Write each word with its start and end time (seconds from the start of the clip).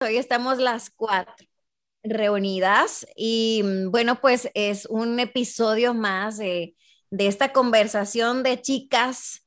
Hoy 0.00 0.18
estamos 0.18 0.58
las 0.58 0.90
cuatro 0.90 1.46
reunidas 2.02 3.06
y 3.16 3.62
mm, 3.64 3.90
bueno, 3.90 4.20
pues 4.20 4.50
es 4.52 4.84
un 4.86 5.18
episodio 5.20 5.94
más 5.94 6.36
de, 6.36 6.76
de 7.10 7.26
esta 7.26 7.52
conversación 7.52 8.42
de 8.42 8.60
chicas 8.60 9.46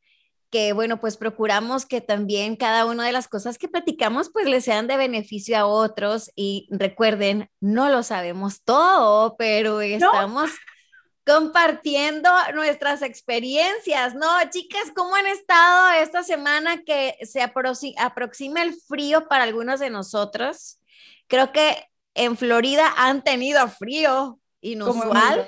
que 0.49 0.73
bueno, 0.73 0.99
pues 0.99 1.17
procuramos 1.17 1.85
que 1.85 2.01
también 2.01 2.55
cada 2.55 2.85
una 2.85 3.05
de 3.05 3.11
las 3.11 3.27
cosas 3.27 3.59
que 3.59 3.67
platicamos 3.67 4.31
pues 4.33 4.47
le 4.47 4.61
sean 4.61 4.87
de 4.87 4.97
beneficio 4.97 5.55
a 5.55 5.67
otros 5.67 6.31
y 6.35 6.67
recuerden, 6.71 7.51
no 7.59 7.89
lo 7.89 8.01
sabemos 8.01 8.63
todo, 8.63 9.35
pero 9.37 9.81
estamos 9.81 10.49
compartiendo 11.29 12.27
nuestras 12.55 13.03
experiencias, 13.03 14.15
¿no? 14.15 14.27
Chicas, 14.49 14.91
¿cómo 14.95 15.15
han 15.15 15.27
estado 15.27 16.01
esta 16.01 16.23
semana 16.23 16.81
que 16.83 17.17
se 17.21 17.43
aproxima 17.43 18.63
el 18.63 18.73
frío 18.73 19.27
para 19.27 19.43
algunos 19.43 19.79
de 19.79 19.91
nosotros? 19.91 20.79
Creo 21.27 21.51
que 21.51 21.85
en 22.15 22.35
Florida 22.35 22.91
han 22.97 23.23
tenido 23.23 23.67
frío 23.67 24.39
inusual. 24.61 25.47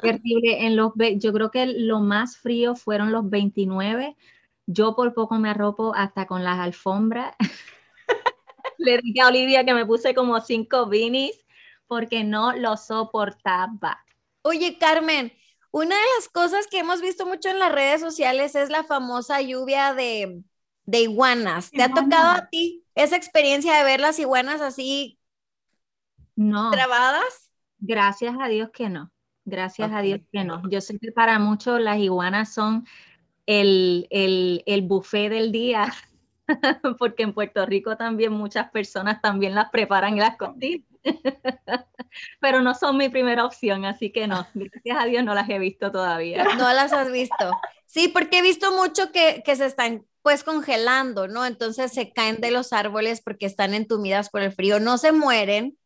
Terrible. 0.00 0.66
En 0.66 0.74
los, 0.74 0.92
yo 1.16 1.34
creo 1.34 1.50
que 1.50 1.66
lo 1.66 2.00
más 2.00 2.38
frío 2.38 2.74
fueron 2.74 3.12
los 3.12 3.28
29. 3.28 4.16
Yo 4.64 4.96
por 4.96 5.12
poco 5.12 5.34
me 5.34 5.50
arropo 5.50 5.92
hasta 5.94 6.26
con 6.26 6.44
las 6.44 6.58
alfombras. 6.60 7.34
Le 8.78 8.98
dije 9.02 9.20
a 9.20 9.28
Olivia 9.28 9.66
que 9.66 9.74
me 9.74 9.84
puse 9.84 10.14
como 10.14 10.40
cinco 10.40 10.86
beanies 10.86 11.44
porque 11.86 12.24
no 12.24 12.56
lo 12.56 12.78
soportaba. 12.78 14.02
Oye, 14.42 14.78
Carmen, 14.78 15.32
una 15.70 15.94
de 15.94 16.02
las 16.16 16.28
cosas 16.28 16.66
que 16.66 16.78
hemos 16.78 17.00
visto 17.00 17.26
mucho 17.26 17.48
en 17.48 17.58
las 17.58 17.72
redes 17.72 18.00
sociales 18.00 18.54
es 18.54 18.70
la 18.70 18.84
famosa 18.84 19.40
lluvia 19.42 19.94
de, 19.94 20.42
iguanas. 20.86 21.70
¿Te 21.70 21.82
ha 21.82 21.92
tocado 21.92 22.30
a 22.30 22.48
ti 22.48 22.84
esa 22.94 23.16
experiencia 23.16 23.76
de 23.76 23.84
ver 23.84 24.00
las 24.00 24.18
iguanas 24.18 24.60
así 24.60 25.18
no. 26.34 26.70
trabadas? 26.70 27.50
Gracias 27.78 28.34
a 28.40 28.48
Dios 28.48 28.70
que 28.72 28.88
no. 28.88 29.12
Gracias 29.44 29.90
a 29.92 30.00
Dios 30.02 30.20
que 30.32 30.44
no. 30.44 30.68
Yo 30.68 30.80
sé 30.80 30.98
que 30.98 31.12
para 31.12 31.38
muchos 31.38 31.80
las 31.80 31.98
iguanas 31.98 32.52
son 32.52 32.86
el, 33.46 34.06
el, 34.10 34.62
el 34.66 34.82
buffet 34.82 35.30
del 35.30 35.52
día, 35.52 35.92
porque 36.98 37.22
en 37.22 37.32
Puerto 37.32 37.64
Rico 37.66 37.96
también 37.96 38.32
muchas 38.32 38.70
personas 38.70 39.20
también 39.22 39.54
las 39.54 39.70
preparan 39.70 40.16
y 40.16 40.20
las 40.20 40.36
cocinan. 40.36 40.87
Pero 42.40 42.62
no 42.62 42.74
son 42.74 42.96
mi 42.96 43.08
primera 43.08 43.44
opción, 43.44 43.84
así 43.84 44.10
que 44.10 44.26
no, 44.26 44.46
gracias 44.54 44.98
a 44.98 45.04
Dios 45.06 45.24
no 45.24 45.34
las 45.34 45.48
he 45.48 45.58
visto 45.58 45.90
todavía. 45.92 46.44
No 46.56 46.72
las 46.72 46.92
has 46.92 47.10
visto. 47.10 47.50
Sí, 47.86 48.08
porque 48.08 48.38
he 48.38 48.42
visto 48.42 48.72
mucho 48.72 49.12
que, 49.12 49.42
que 49.44 49.56
se 49.56 49.66
están 49.66 50.04
pues 50.22 50.44
congelando, 50.44 51.28
¿no? 51.28 51.46
Entonces 51.46 51.92
se 51.92 52.12
caen 52.12 52.40
de 52.40 52.50
los 52.50 52.72
árboles 52.72 53.22
porque 53.22 53.46
están 53.46 53.72
entumidas 53.74 54.30
por 54.30 54.42
el 54.42 54.52
frío. 54.52 54.78
No 54.80 54.98
se 54.98 55.12
mueren, 55.12 55.78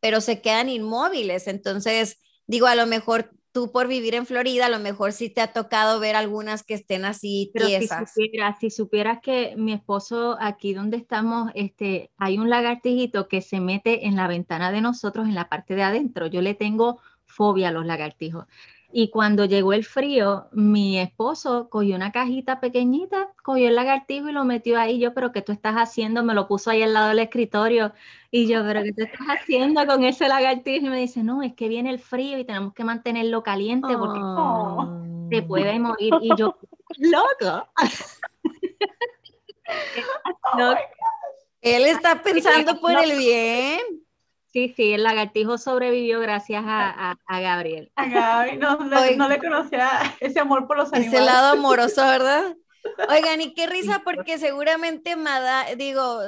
pero 0.00 0.20
se 0.20 0.40
quedan 0.40 0.68
inmóviles. 0.68 1.46
Entonces, 1.46 2.20
digo, 2.46 2.66
a 2.66 2.74
lo 2.74 2.86
mejor 2.86 3.30
tú 3.54 3.70
por 3.70 3.86
vivir 3.86 4.16
en 4.16 4.26
Florida, 4.26 4.66
a 4.66 4.68
lo 4.68 4.80
mejor 4.80 5.12
sí 5.12 5.30
te 5.30 5.40
ha 5.40 5.52
tocado 5.52 6.00
ver 6.00 6.16
algunas 6.16 6.64
que 6.64 6.74
estén 6.74 7.04
así 7.04 7.52
tiesas. 7.54 8.12
Si 8.12 8.24
supieras, 8.24 8.58
si 8.58 8.70
supieras 8.70 9.18
que 9.22 9.54
mi 9.56 9.72
esposo 9.72 10.36
aquí 10.40 10.74
donde 10.74 10.96
estamos, 10.96 11.52
este, 11.54 12.10
hay 12.18 12.36
un 12.36 12.50
lagartijito 12.50 13.28
que 13.28 13.40
se 13.40 13.60
mete 13.60 14.06
en 14.06 14.16
la 14.16 14.26
ventana 14.26 14.72
de 14.72 14.80
nosotros 14.80 15.28
en 15.28 15.36
la 15.36 15.48
parte 15.48 15.76
de 15.76 15.84
adentro. 15.84 16.26
Yo 16.26 16.42
le 16.42 16.54
tengo 16.54 17.00
fobia 17.24 17.68
a 17.68 17.72
los 17.72 17.86
lagartijos. 17.86 18.44
Y 18.96 19.10
cuando 19.10 19.44
llegó 19.44 19.72
el 19.72 19.84
frío, 19.84 20.46
mi 20.52 21.00
esposo 21.00 21.68
cogió 21.68 21.96
una 21.96 22.12
cajita 22.12 22.60
pequeñita, 22.60 23.32
cogió 23.42 23.66
el 23.66 23.74
lagartijo 23.74 24.28
y 24.28 24.32
lo 24.32 24.44
metió 24.44 24.78
ahí. 24.78 25.00
Yo, 25.00 25.12
pero 25.12 25.32
¿qué 25.32 25.42
tú 25.42 25.50
estás 25.50 25.74
haciendo? 25.74 26.22
Me 26.22 26.32
lo 26.32 26.46
puso 26.46 26.70
ahí 26.70 26.80
al 26.80 26.94
lado 26.94 27.08
del 27.08 27.18
escritorio. 27.18 27.92
Y 28.30 28.46
yo, 28.46 28.62
pero 28.62 28.84
¿qué 28.84 28.92
tú 28.92 29.02
estás 29.02 29.26
haciendo 29.26 29.84
con 29.84 30.04
ese 30.04 30.28
lagartijo? 30.28 30.86
Y 30.86 30.90
me 30.90 31.00
dice, 31.00 31.24
no, 31.24 31.42
es 31.42 31.54
que 31.54 31.66
viene 31.66 31.90
el 31.90 31.98
frío 31.98 32.38
y 32.38 32.44
tenemos 32.44 32.72
que 32.72 32.84
mantenerlo 32.84 33.42
caliente 33.42 33.98
porque 33.98 34.20
se 35.34 35.42
puede 35.42 35.76
morir. 35.80 36.14
Y 36.22 36.30
yo, 36.36 36.56
loco. 36.98 37.68
Él 41.62 41.86
está 41.86 42.22
pensando 42.22 42.78
por 42.78 42.92
el 42.92 43.18
bien. 43.18 44.03
Sí, 44.54 44.72
sí, 44.76 44.92
el 44.92 45.02
lagartijo 45.02 45.58
sobrevivió 45.58 46.20
gracias 46.20 46.62
a, 46.64 47.18
Gabriel. 47.28 47.90
A 47.96 48.06
Gaby, 48.06 48.56
no, 48.56 49.28
le 49.28 49.38
conocía 49.38 50.14
ese 50.20 50.38
amor 50.38 50.68
por 50.68 50.76
los 50.76 50.92
animales. 50.92 51.12
Ese 51.12 51.24
lado 51.24 51.54
amoroso, 51.54 52.06
¿verdad? 52.06 52.54
Oigan, 53.08 53.40
y 53.40 53.52
qué 53.54 53.66
risa 53.66 54.02
porque 54.04 54.38
seguramente 54.38 55.16
Mada, 55.16 55.74
digo, 55.74 56.20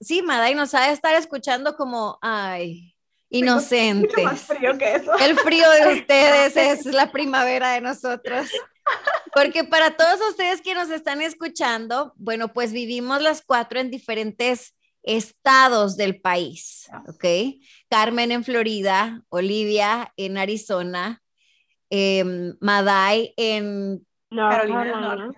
sí, 0.00 0.22
Madai 0.22 0.56
nos 0.56 0.74
ha 0.74 0.88
de 0.88 0.92
estar 0.92 1.14
escuchando 1.14 1.76
como, 1.76 2.18
ay, 2.20 2.96
inocente. 3.30 4.24
más 4.24 4.40
frío 4.40 4.76
que 4.76 4.96
eso. 4.96 5.16
El 5.18 5.38
frío 5.38 5.70
de 5.70 5.94
ustedes 6.00 6.56
es 6.56 6.84
la 6.86 7.12
primavera 7.12 7.74
de 7.74 7.80
nosotros. 7.80 8.50
Porque 9.32 9.62
para 9.62 9.96
todos 9.96 10.18
ustedes 10.30 10.62
que 10.62 10.74
nos 10.74 10.90
están 10.90 11.22
escuchando, 11.22 12.12
bueno, 12.16 12.52
pues 12.52 12.72
vivimos 12.72 13.22
las 13.22 13.40
cuatro 13.40 13.78
en 13.78 13.88
diferentes 13.88 14.74
estados 15.02 15.96
del 15.96 16.20
país, 16.20 16.88
¿ok? 17.08 17.24
Carmen 17.88 18.32
en 18.32 18.44
Florida, 18.44 19.22
Olivia 19.28 20.12
en 20.16 20.38
Arizona, 20.38 21.22
eh, 21.90 22.24
Maday 22.60 23.34
en 23.36 24.06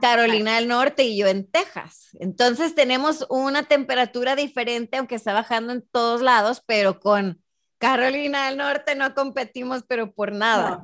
Carolina, 0.00 0.56
del 0.56 0.68
Norte 0.68 1.02
y 1.04 1.18
yo 1.18 1.26
en 1.26 1.50
Texas. 1.50 2.16
Entonces 2.20 2.74
tenemos 2.74 3.26
una 3.28 3.64
temperatura 3.64 4.36
diferente, 4.36 4.98
aunque 4.98 5.16
está 5.16 5.32
bajando 5.32 5.72
en 5.72 5.84
todos 5.90 6.22
lados, 6.22 6.62
pero 6.64 7.00
con 7.00 7.40
Carolina 7.78 8.46
del 8.46 8.58
Norte 8.58 8.94
no 8.94 9.14
competimos, 9.14 9.84
pero 9.88 10.12
por 10.12 10.32
nada. 10.32 10.80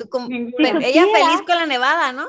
ella 0.59 1.05
feliz 1.07 1.43
con 1.47 1.57
la 1.57 1.67
nevada, 1.67 2.13
¿no? 2.13 2.27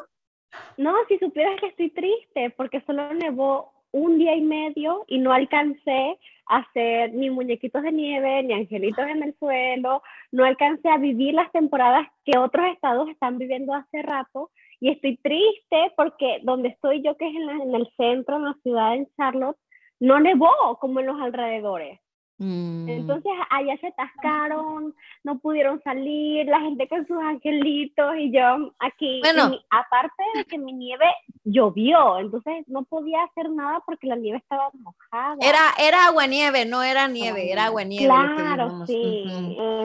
No, 0.77 0.93
si 1.07 1.17
supieras 1.17 1.59
que 1.59 1.67
estoy 1.67 1.89
triste 1.91 2.53
porque 2.57 2.81
solo 2.85 3.13
nevó 3.13 3.73
un 3.91 4.17
día 4.17 4.35
y 4.35 4.41
medio 4.41 5.03
y 5.07 5.19
no 5.19 5.33
alcancé 5.33 6.17
hacer 6.45 7.13
ni 7.13 7.29
muñequitos 7.29 7.83
de 7.83 7.91
nieve, 7.91 8.43
ni 8.43 8.53
angelitos 8.53 9.05
en 9.07 9.23
el 9.23 9.35
suelo, 9.37 10.01
no 10.31 10.45
alcancé 10.45 10.89
a 10.89 10.97
vivir 10.97 11.33
las 11.33 11.51
temporadas 11.51 12.07
que 12.25 12.37
otros 12.37 12.67
estados 12.67 13.09
están 13.09 13.37
viviendo 13.37 13.73
hace 13.73 14.01
rato 14.01 14.51
y 14.79 14.89
estoy 14.89 15.17
triste 15.17 15.93
porque 15.95 16.39
donde 16.43 16.69
estoy 16.69 17.01
yo, 17.03 17.15
que 17.15 17.27
es 17.27 17.35
en, 17.35 17.49
en 17.61 17.75
el 17.75 17.87
centro, 17.97 18.37
en 18.37 18.45
la 18.45 18.55
ciudad, 18.63 18.95
en 18.95 19.07
Charlotte, 19.15 19.57
no 19.99 20.19
nevó 20.19 20.49
como 20.79 20.99
en 20.99 21.05
los 21.05 21.21
alrededores. 21.21 21.99
Mm. 22.41 22.89
Entonces 22.89 23.31
allá 23.51 23.77
se 23.77 23.87
atascaron, 23.87 24.95
no 25.23 25.37
pudieron 25.37 25.79
salir, 25.83 26.47
la 26.47 26.59
gente 26.59 26.87
con 26.87 27.05
sus 27.05 27.17
angelitos 27.17 28.15
y 28.17 28.31
yo 28.31 28.73
aquí, 28.79 29.21
bueno, 29.21 29.59
aparte 29.69 30.23
de 30.33 30.45
que 30.45 30.57
mi 30.57 30.73
nieve 30.73 31.05
llovió, 31.43 32.17
entonces 32.17 32.67
no 32.67 32.83
podía 32.83 33.21
hacer 33.25 33.47
nada 33.51 33.83
porque 33.85 34.07
la 34.07 34.15
nieve 34.15 34.39
estaba 34.39 34.71
mojada. 34.73 35.35
Era, 35.39 35.59
era 35.79 36.07
agua 36.07 36.25
nieve, 36.25 36.65
no 36.65 36.81
era 36.81 37.07
nieve, 37.07 37.51
era 37.51 37.65
agua 37.65 37.83
nieve. 37.83 38.07
Claro, 38.07 38.87
sí. 38.87 39.23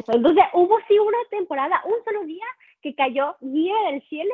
Entonces 0.08 0.44
hubo 0.54 0.78
sí 0.88 0.98
una 0.98 1.18
temporada, 1.28 1.82
un 1.84 2.02
solo 2.06 2.24
día 2.24 2.46
que 2.80 2.94
cayó 2.94 3.36
nieve 3.42 3.92
del 3.92 4.02
cielo 4.08 4.32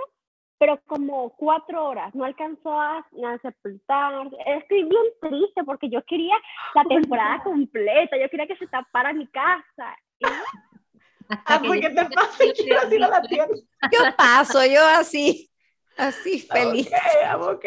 pero 0.63 0.81
como 0.87 1.31
cuatro 1.31 1.87
horas, 1.87 2.15
no 2.15 2.25
alcanzó 2.25 2.81
a, 2.81 2.99
a 2.99 3.39
sepultar. 3.43 4.29
Estoy 4.47 4.85
bien 4.85 5.03
triste 5.21 5.65
porque 5.65 5.91
yo 5.91 6.05
quería 6.05 6.37
la 6.77 6.85
temporada 6.85 7.43
completa, 7.43 8.17
yo 8.17 8.31
quería 8.31 8.47
que 8.47 8.57
se 8.57 8.69
tapara 8.69 9.13
mi 9.13 9.27
casa. 9.27 9.99
Ah, 11.47 11.61
porque 11.67 11.91
te 11.91 12.05
pasa 12.11 12.45
yo 12.65 12.79
así 12.79 12.97
no 12.97 13.09
la 13.09 13.23
Yo 13.91 14.17
paso, 14.17 14.65
yo 14.65 14.87
así, 14.87 15.51
así 15.97 16.39
feliz. 16.39 16.89
Ok, 17.41 17.49
ok. 17.49 17.67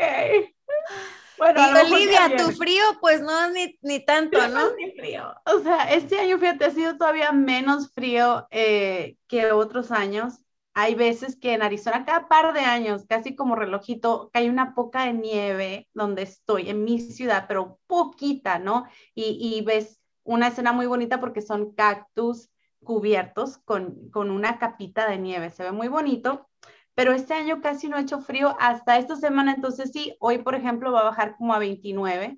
Bueno, 1.37 1.59
y 1.59 1.93
Olivia, 1.93 2.37
tu 2.37 2.49
frío, 2.51 2.83
pues 3.01 3.21
no, 3.21 3.49
ni, 3.49 3.77
ni 3.81 4.05
tanto, 4.05 4.47
¿no? 4.47 4.73
Ni 4.75 4.91
frío. 4.91 5.35
O 5.47 5.59
sea, 5.59 5.91
este 5.91 6.17
año, 6.17 6.37
fíjate, 6.37 6.63
ha 6.63 6.71
sido 6.71 6.97
todavía 6.97 7.33
menos 7.33 7.91
frío 7.93 8.47
eh, 8.51 9.17
que 9.27 9.51
otros 9.51 9.91
años 9.91 10.44
hay 10.77 10.93
veces 10.93 11.37
que 11.37 11.53
en 11.53 11.61
Arizona 11.61 12.03
cada 12.03 12.27
par 12.27 12.53
de 12.53 12.59
años, 12.59 13.05
casi 13.07 13.33
como 13.33 13.55
relojito, 13.55 14.29
cae 14.33 14.49
una 14.49 14.75
poca 14.75 15.05
de 15.05 15.13
nieve 15.13 15.87
donde 15.93 16.23
estoy, 16.23 16.69
en 16.69 16.83
mi 16.83 16.99
ciudad, 16.99 17.45
pero 17.47 17.79
poquita, 17.87 18.59
¿no? 18.59 18.85
Y, 19.15 19.61
ves 19.65 20.01
una 20.23 20.49
escena 20.49 20.73
muy 20.73 20.85
bonita 20.85 21.21
porque 21.21 21.41
son 21.41 21.73
cactus 21.73 22.49
cubiertos 22.83 23.57
con, 23.59 24.09
con 24.11 24.29
una 24.29 24.59
capita 24.59 25.09
de 25.09 25.17
nieve, 25.17 25.49
se 25.49 25.63
ve 25.63 25.71
muy 25.71 25.87
bonito, 25.87 26.49
pero 26.93 27.13
este 27.13 27.33
año 27.33 27.61
casi 27.61 27.87
no 27.87 27.95
ha 27.95 28.01
hecho 28.01 28.19
frío 28.19 28.57
hasta 28.59 28.97
esta 28.97 29.15
semana, 29.15 29.53
entonces 29.53 29.91
sí, 29.93 30.13
hoy 30.19 30.39
por 30.39 30.55
ejemplo 30.55 30.91
va 30.91 31.01
a 31.01 31.05
bajar 31.05 31.37
como 31.37 31.53
a 31.53 31.59
29 31.59 32.37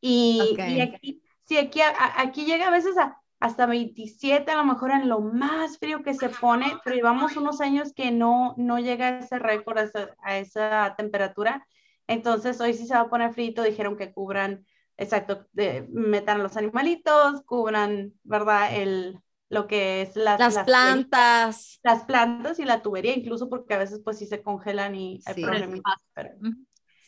y, 0.00 0.56
y 0.56 0.80
aquí, 0.80 1.22
sí, 1.44 1.58
aquí, 1.58 1.80
aquí 2.16 2.44
llega 2.44 2.68
a 2.68 2.70
veces 2.70 2.96
a 2.96 3.21
hasta 3.42 3.66
27, 3.66 4.52
a 4.52 4.56
lo 4.56 4.64
mejor 4.64 4.92
en 4.92 5.08
lo 5.08 5.18
más 5.18 5.76
frío 5.78 6.04
que 6.04 6.14
se 6.14 6.28
pone, 6.28 6.78
pero 6.84 6.94
llevamos 6.94 7.36
unos 7.36 7.60
años 7.60 7.92
que 7.92 8.12
no, 8.12 8.54
no 8.56 8.78
llega 8.78 9.08
a 9.08 9.18
ese 9.18 9.40
récord, 9.40 9.78
a 10.22 10.38
esa, 10.38 10.94
temperatura. 10.96 11.66
Entonces, 12.06 12.60
hoy 12.60 12.72
sí 12.72 12.86
se 12.86 12.94
va 12.94 13.00
a 13.00 13.10
poner 13.10 13.32
frío, 13.34 13.64
dijeron 13.64 13.96
que 13.96 14.12
cubran 14.12 14.64
exacto, 14.96 15.48
de, 15.54 15.88
metan 15.90 16.38
a 16.38 16.42
los 16.44 16.56
animalitos, 16.56 17.42
cubran, 17.42 18.12
¿verdad? 18.22 18.76
El, 18.76 19.18
lo 19.48 19.66
que 19.66 20.02
es 20.02 20.14
las, 20.14 20.38
las, 20.38 20.64
plantas. 20.64 21.80
Las 21.82 22.04
plantas 22.04 22.60
y 22.60 22.64
la 22.64 22.80
tubería, 22.80 23.12
incluso 23.12 23.48
porque 23.48 23.74
a 23.74 23.78
veces 23.78 24.02
pues 24.04 24.18
sí 24.18 24.26
se 24.26 24.40
congelan 24.40 24.94
y 24.94 25.20
hay 25.26 25.34
Sí. 25.34 25.42
problemas. 25.42 25.80
Pero, 26.14 26.30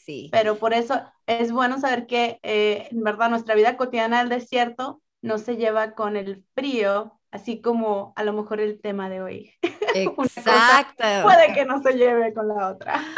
Sí. 0.04 0.30
pero 0.32 0.56
por 0.56 0.74
eso 0.74 1.00
es 1.26 1.52
bueno 1.52 1.78
saber 1.78 2.08
que, 2.08 2.40
eh, 2.42 2.88
en 2.90 3.04
verdad, 3.04 3.30
nuestra 3.30 3.54
vida 3.54 3.76
cotidiana 3.76 4.18
del 4.18 4.30
desierto 4.30 5.00
no 5.24 5.38
se 5.38 5.56
lleva 5.56 5.94
con 5.94 6.16
el 6.16 6.44
frío, 6.54 7.18
así 7.30 7.62
como 7.62 8.12
a 8.14 8.24
lo 8.24 8.34
mejor 8.34 8.60
el 8.60 8.78
tema 8.80 9.08
de 9.08 9.22
hoy. 9.22 9.54
Exacto. 9.94 11.04
Puede 11.22 11.54
que 11.54 11.64
no 11.64 11.82
se 11.82 11.94
lleve 11.94 12.34
con 12.34 12.48
la 12.48 12.68
otra. 12.68 13.02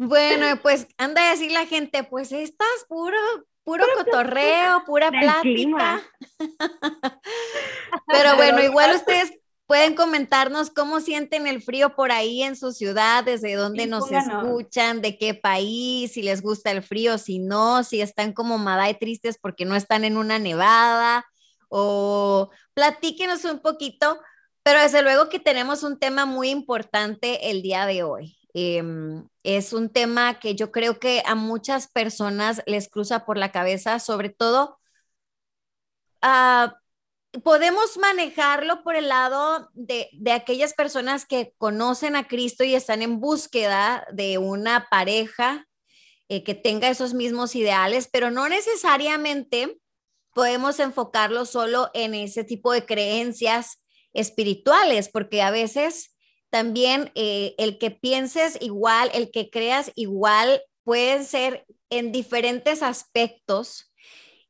Bueno, 0.00 0.46
pues 0.62 0.86
anda 0.96 1.26
a 1.26 1.30
decir 1.32 1.50
la 1.50 1.66
gente, 1.66 2.04
pues 2.04 2.30
estás 2.30 2.68
puro, 2.86 3.16
puro 3.64 3.84
cotorreo, 3.96 4.84
pura 4.86 5.10
plática. 5.10 6.00
Pero 8.06 8.36
bueno, 8.36 8.62
igual 8.62 8.94
ustedes 8.94 9.36
pueden 9.68 9.94
comentarnos 9.94 10.70
cómo 10.70 11.00
sienten 11.00 11.46
el 11.46 11.60
frío 11.60 11.94
por 11.94 12.10
ahí 12.10 12.42
en 12.42 12.56
su 12.56 12.72
ciudad, 12.72 13.22
desde 13.22 13.54
dónde 13.54 13.84
Sí, 13.84 13.90
nos 13.90 14.10
escuchan, 14.10 15.02
de 15.02 15.18
qué 15.18 15.34
país, 15.34 16.12
si 16.12 16.22
les 16.22 16.40
gusta 16.40 16.70
el 16.70 16.82
frío, 16.82 17.18
si 17.18 17.38
no, 17.38 17.84
si 17.84 18.00
están 18.00 18.32
como 18.32 18.56
Maday 18.56 18.98
tristes 18.98 19.38
porque 19.38 19.66
no 19.66 19.76
están 19.76 20.04
en 20.04 20.16
una 20.16 20.38
nevada, 20.38 21.26
o 21.68 22.48
platíquenos 22.72 23.44
un 23.44 23.58
poquito, 23.60 24.18
pero 24.62 24.80
desde 24.80 25.02
luego 25.02 25.28
que 25.28 25.38
tenemos 25.38 25.82
un 25.82 25.98
tema 25.98 26.24
muy 26.24 26.48
importante 26.48 27.50
el 27.50 27.60
día 27.60 27.84
de 27.84 28.02
hoy. 28.02 28.38
Em, 28.54 29.28
es 29.42 29.74
un 29.74 29.90
tema 29.90 30.40
que 30.40 30.54
yo 30.54 30.72
creo 30.72 30.98
que 30.98 31.22
a 31.26 31.34
muchas 31.34 31.88
personas 31.88 32.62
les 32.64 32.88
cruza 32.88 33.26
por 33.26 33.36
la 33.36 33.52
cabeza, 33.52 33.98
sobre 33.98 34.30
todo 34.30 34.78
ah, 36.22 36.74
podemos 37.42 37.96
manejarlo 37.98 38.82
por 38.82 38.96
el 38.96 39.08
lado 39.08 39.70
de, 39.74 40.08
de 40.12 40.32
aquellas 40.32 40.74
personas 40.74 41.26
que 41.26 41.54
conocen 41.58 42.16
a 42.16 42.26
Cristo 42.26 42.64
y 42.64 42.74
están 42.74 43.02
en 43.02 43.20
búsqueda 43.20 44.06
de 44.12 44.38
una 44.38 44.88
pareja 44.90 45.66
eh, 46.30 46.44
que 46.44 46.54
tenga 46.54 46.90
esos 46.90 47.14
mismos 47.14 47.54
ideales, 47.54 48.08
pero 48.12 48.30
no 48.30 48.48
necesariamente 48.50 49.78
podemos 50.34 50.78
enfocarlo 50.78 51.46
solo 51.46 51.90
en 51.94 52.14
ese 52.14 52.44
tipo 52.44 52.72
de 52.72 52.84
creencias 52.84 53.82
espirituales, 54.12 55.08
porque 55.08 55.40
a 55.40 55.50
veces 55.50 56.14
también 56.50 57.12
eh, 57.14 57.54
el 57.56 57.78
que 57.78 57.90
pienses 57.90 58.58
igual, 58.60 59.10
el 59.14 59.30
que 59.30 59.48
creas 59.48 59.90
igual, 59.94 60.62
pueden 60.84 61.24
ser 61.24 61.66
en 61.90 62.12
diferentes 62.12 62.82
aspectos. 62.82 63.87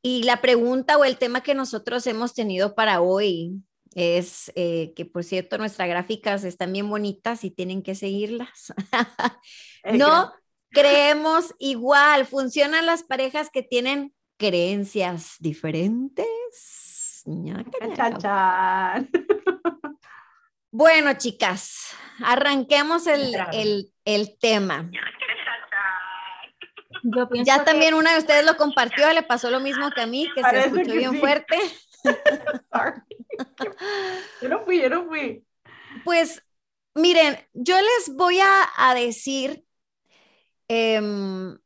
Y 0.01 0.23
la 0.23 0.41
pregunta 0.41 0.97
o 0.97 1.03
el 1.03 1.17
tema 1.17 1.41
que 1.41 1.53
nosotros 1.53 2.07
hemos 2.07 2.33
tenido 2.33 2.73
para 2.75 3.01
hoy 3.01 3.61
es 3.95 4.51
eh, 4.55 4.93
que, 4.95 5.05
por 5.05 5.23
cierto, 5.23 5.57
nuestras 5.57 5.89
gráficas 5.89 6.43
están 6.43 6.71
bien 6.71 6.89
bonitas 6.89 7.43
y 7.43 7.51
tienen 7.51 7.83
que 7.83 7.95
seguirlas. 7.95 8.73
Eh, 9.85 9.97
no 9.97 10.33
creemos 10.71 11.55
igual, 11.57 12.25
funcionan 12.25 12.85
las 12.85 13.03
parejas 13.03 13.49
que 13.49 13.63
tienen 13.63 14.13
creencias 14.35 15.35
diferentes. 15.39 17.23
Bueno, 20.71 21.13
chicas, 21.17 21.95
arranquemos 22.23 23.07
el, 23.07 23.35
el, 23.53 23.93
el 24.03 24.37
tema. 24.37 24.91
Yo 27.03 27.29
pienso 27.29 27.47
Ya 27.51 27.59
que- 27.59 27.65
también 27.65 27.93
una 27.93 28.13
de 28.13 28.19
ustedes 28.19 28.45
lo 28.45 28.55
compartió, 28.57 29.11
le 29.13 29.23
pasó 29.23 29.49
lo 29.49 29.59
mismo 29.59 29.89
que 29.91 30.01
a 30.01 30.07
mí, 30.07 30.27
que 30.35 30.43
se 30.43 30.59
escuchó 30.59 30.83
que 30.91 30.97
bien 30.97 31.11
sí. 31.13 31.17
fuerte. 31.19 31.57
Sorry. 32.73 33.01
Yo 34.41 34.49
no 34.49 34.63
fui, 34.65 34.81
yo 34.81 34.89
no 34.89 35.05
fui. 35.05 35.45
Pues 36.03 36.41
miren, 36.95 37.37
yo 37.53 37.75
les 37.77 38.15
voy 38.15 38.39
a, 38.39 38.67
a 38.77 38.93
decir 38.93 39.63
em, 40.67 41.57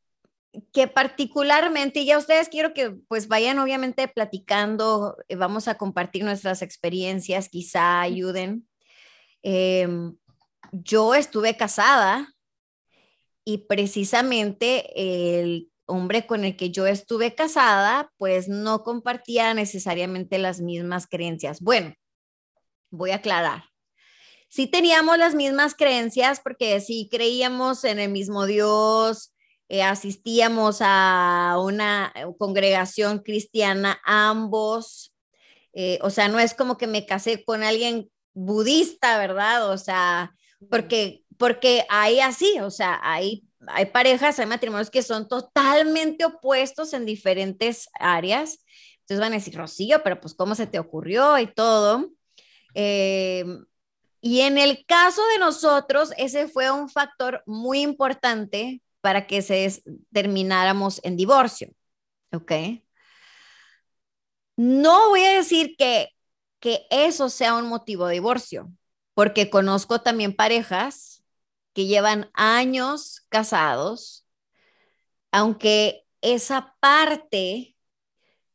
que 0.72 0.86
particularmente, 0.88 2.00
y 2.00 2.06
ya 2.06 2.18
ustedes 2.18 2.48
quiero 2.48 2.72
que 2.74 2.90
pues 3.08 3.28
vayan 3.28 3.58
obviamente 3.58 4.06
platicando, 4.08 5.16
eh, 5.28 5.36
vamos 5.36 5.68
a 5.68 5.76
compartir 5.76 6.24
nuestras 6.24 6.62
experiencias, 6.62 7.48
quizá 7.48 8.00
ayuden. 8.00 8.68
Em, 9.42 10.16
yo 10.72 11.14
estuve 11.14 11.56
casada 11.56 12.33
y 13.44 13.58
precisamente 13.66 15.40
el 15.40 15.70
hombre 15.86 16.26
con 16.26 16.44
el 16.44 16.56
que 16.56 16.70
yo 16.70 16.86
estuve 16.86 17.34
casada, 17.34 18.10
pues 18.16 18.48
no 18.48 18.82
compartía 18.82 19.52
necesariamente 19.54 20.38
las 20.38 20.60
mismas 20.60 21.06
creencias. 21.06 21.60
Bueno, 21.60 21.94
voy 22.90 23.10
a 23.10 23.16
aclarar. 23.16 23.64
Sí 24.48 24.66
teníamos 24.66 25.18
las 25.18 25.34
mismas 25.34 25.74
creencias 25.74 26.40
porque 26.40 26.80
sí 26.80 27.08
creíamos 27.10 27.84
en 27.84 27.98
el 27.98 28.10
mismo 28.10 28.46
Dios, 28.46 29.34
eh, 29.68 29.82
asistíamos 29.82 30.78
a 30.80 31.56
una 31.60 32.12
eh, 32.14 32.24
congregación 32.38 33.18
cristiana 33.18 34.00
ambos, 34.04 35.14
eh, 35.72 35.98
o 36.02 36.10
sea, 36.10 36.28
no 36.28 36.38
es 36.38 36.54
como 36.54 36.78
que 36.78 36.86
me 36.86 37.04
casé 37.04 37.44
con 37.44 37.62
alguien 37.64 38.08
budista, 38.32 39.18
¿verdad? 39.18 39.70
O 39.70 39.78
sea, 39.78 40.32
porque, 40.70 41.23
porque 41.38 41.84
hay 41.88 42.20
así, 42.20 42.58
o 42.60 42.70
sea, 42.70 43.00
hay, 43.02 43.44
hay 43.66 43.86
parejas, 43.86 44.38
hay 44.38 44.46
matrimonios 44.46 44.90
que 44.90 45.02
son 45.02 45.28
totalmente 45.28 46.24
opuestos 46.24 46.92
en 46.92 47.04
diferentes 47.04 47.88
áreas. 47.98 48.58
Entonces 49.00 49.20
van 49.20 49.32
a 49.32 49.36
decir, 49.36 49.56
Rocío, 49.56 50.02
pero 50.02 50.20
pues 50.20 50.34
¿cómo 50.34 50.54
se 50.54 50.66
te 50.66 50.78
ocurrió 50.78 51.38
y 51.38 51.46
todo? 51.46 52.10
Eh, 52.74 53.44
y 54.20 54.40
en 54.40 54.56
el 54.56 54.86
caso 54.86 55.20
de 55.28 55.38
nosotros, 55.38 56.12
ese 56.16 56.48
fue 56.48 56.70
un 56.70 56.88
factor 56.88 57.42
muy 57.46 57.82
importante 57.82 58.80
para 59.02 59.26
que 59.26 59.42
se 59.42 59.82
termináramos 60.12 60.98
en 61.04 61.16
divorcio, 61.16 61.68
¿ok? 62.32 62.52
No 64.56 65.10
voy 65.10 65.24
a 65.24 65.36
decir 65.36 65.76
que, 65.76 66.08
que 66.58 66.86
eso 66.88 67.28
sea 67.28 67.54
un 67.54 67.66
motivo 67.66 68.06
de 68.06 68.14
divorcio, 68.14 68.72
porque 69.12 69.50
conozco 69.50 70.00
también 70.00 70.34
parejas 70.34 71.13
que 71.74 71.86
llevan 71.86 72.30
años 72.34 73.26
casados, 73.28 74.26
aunque 75.32 76.06
esa 76.22 76.76
parte 76.80 77.76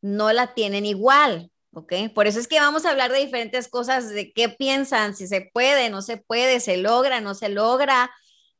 no 0.01 0.31
la 0.31 0.53
tienen 0.53 0.85
igual, 0.85 1.51
¿ok? 1.73 1.93
Por 2.15 2.27
eso 2.27 2.39
es 2.39 2.47
que 2.47 2.59
vamos 2.59 2.85
a 2.85 2.91
hablar 2.91 3.11
de 3.11 3.19
diferentes 3.19 3.67
cosas, 3.67 4.09
de 4.09 4.33
qué 4.33 4.49
piensan, 4.49 5.15
si 5.15 5.27
se 5.27 5.49
puede, 5.53 5.89
no 5.89 6.01
se 6.01 6.17
puede, 6.17 6.59
se 6.61 6.77
logra, 6.77 7.21
no 7.21 7.35
se 7.35 7.49
logra, 7.49 8.11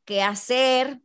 qué 0.06 0.22
hacer. 0.22 1.00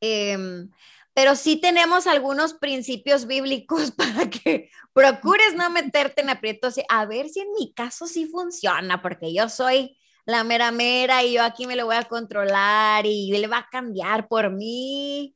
Em, 0.00 0.70
pero 1.14 1.34
sí 1.34 1.56
tenemos 1.56 2.06
algunos 2.06 2.54
principios 2.54 3.26
bíblicos 3.26 3.90
para 3.96 4.30
que 4.30 4.70
procures 4.92 5.54
no 5.54 5.70
meterte 5.70 6.22
en 6.22 6.30
aprietos, 6.30 6.76
a 6.88 7.06
ver 7.06 7.28
si 7.28 7.40
en 7.40 7.52
mi 7.52 7.72
caso 7.72 8.06
sí 8.06 8.26
funciona, 8.26 9.02
porque 9.02 9.32
yo 9.32 9.48
soy 9.48 9.97
la 10.28 10.44
mera 10.44 10.70
mera 10.70 11.24
y 11.24 11.32
yo 11.32 11.42
aquí 11.42 11.66
me 11.66 11.74
lo 11.74 11.86
voy 11.86 11.96
a 11.96 12.04
controlar 12.04 13.06
y 13.06 13.34
él 13.34 13.50
va 13.50 13.58
a 13.60 13.68
cambiar 13.70 14.28
por 14.28 14.50
mí. 14.50 15.34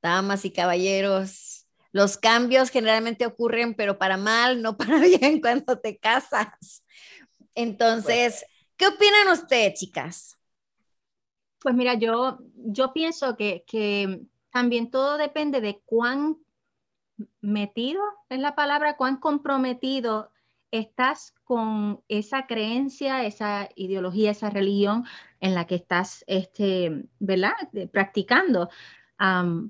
Damas 0.00 0.44
y 0.44 0.52
caballeros, 0.52 1.66
los 1.90 2.16
cambios 2.16 2.70
generalmente 2.70 3.26
ocurren, 3.26 3.74
pero 3.74 3.98
para 3.98 4.16
mal, 4.16 4.62
no 4.62 4.76
para 4.78 4.98
bien 5.00 5.40
cuando 5.40 5.80
te 5.80 5.98
casas. 5.98 6.84
Entonces, 7.56 8.44
¿qué 8.76 8.86
opinan 8.86 9.32
ustedes, 9.32 9.80
chicas? 9.80 10.38
Pues 11.60 11.74
mira, 11.74 11.94
yo, 11.94 12.38
yo 12.54 12.92
pienso 12.92 13.36
que, 13.36 13.64
que 13.66 14.20
también 14.52 14.92
todo 14.92 15.18
depende 15.18 15.60
de 15.60 15.82
cuán 15.84 16.36
metido 17.40 18.00
es 18.28 18.38
la 18.38 18.54
palabra, 18.54 18.96
cuán 18.96 19.16
comprometido 19.16 20.30
estás 20.78 21.34
con 21.44 22.00
esa 22.08 22.46
creencia, 22.46 23.24
esa 23.24 23.68
ideología, 23.76 24.30
esa 24.30 24.50
religión 24.50 25.04
en 25.40 25.54
la 25.54 25.66
que 25.66 25.76
estás, 25.76 26.24
este, 26.26 27.06
¿verdad? 27.18 27.52
Practicando. 27.92 28.68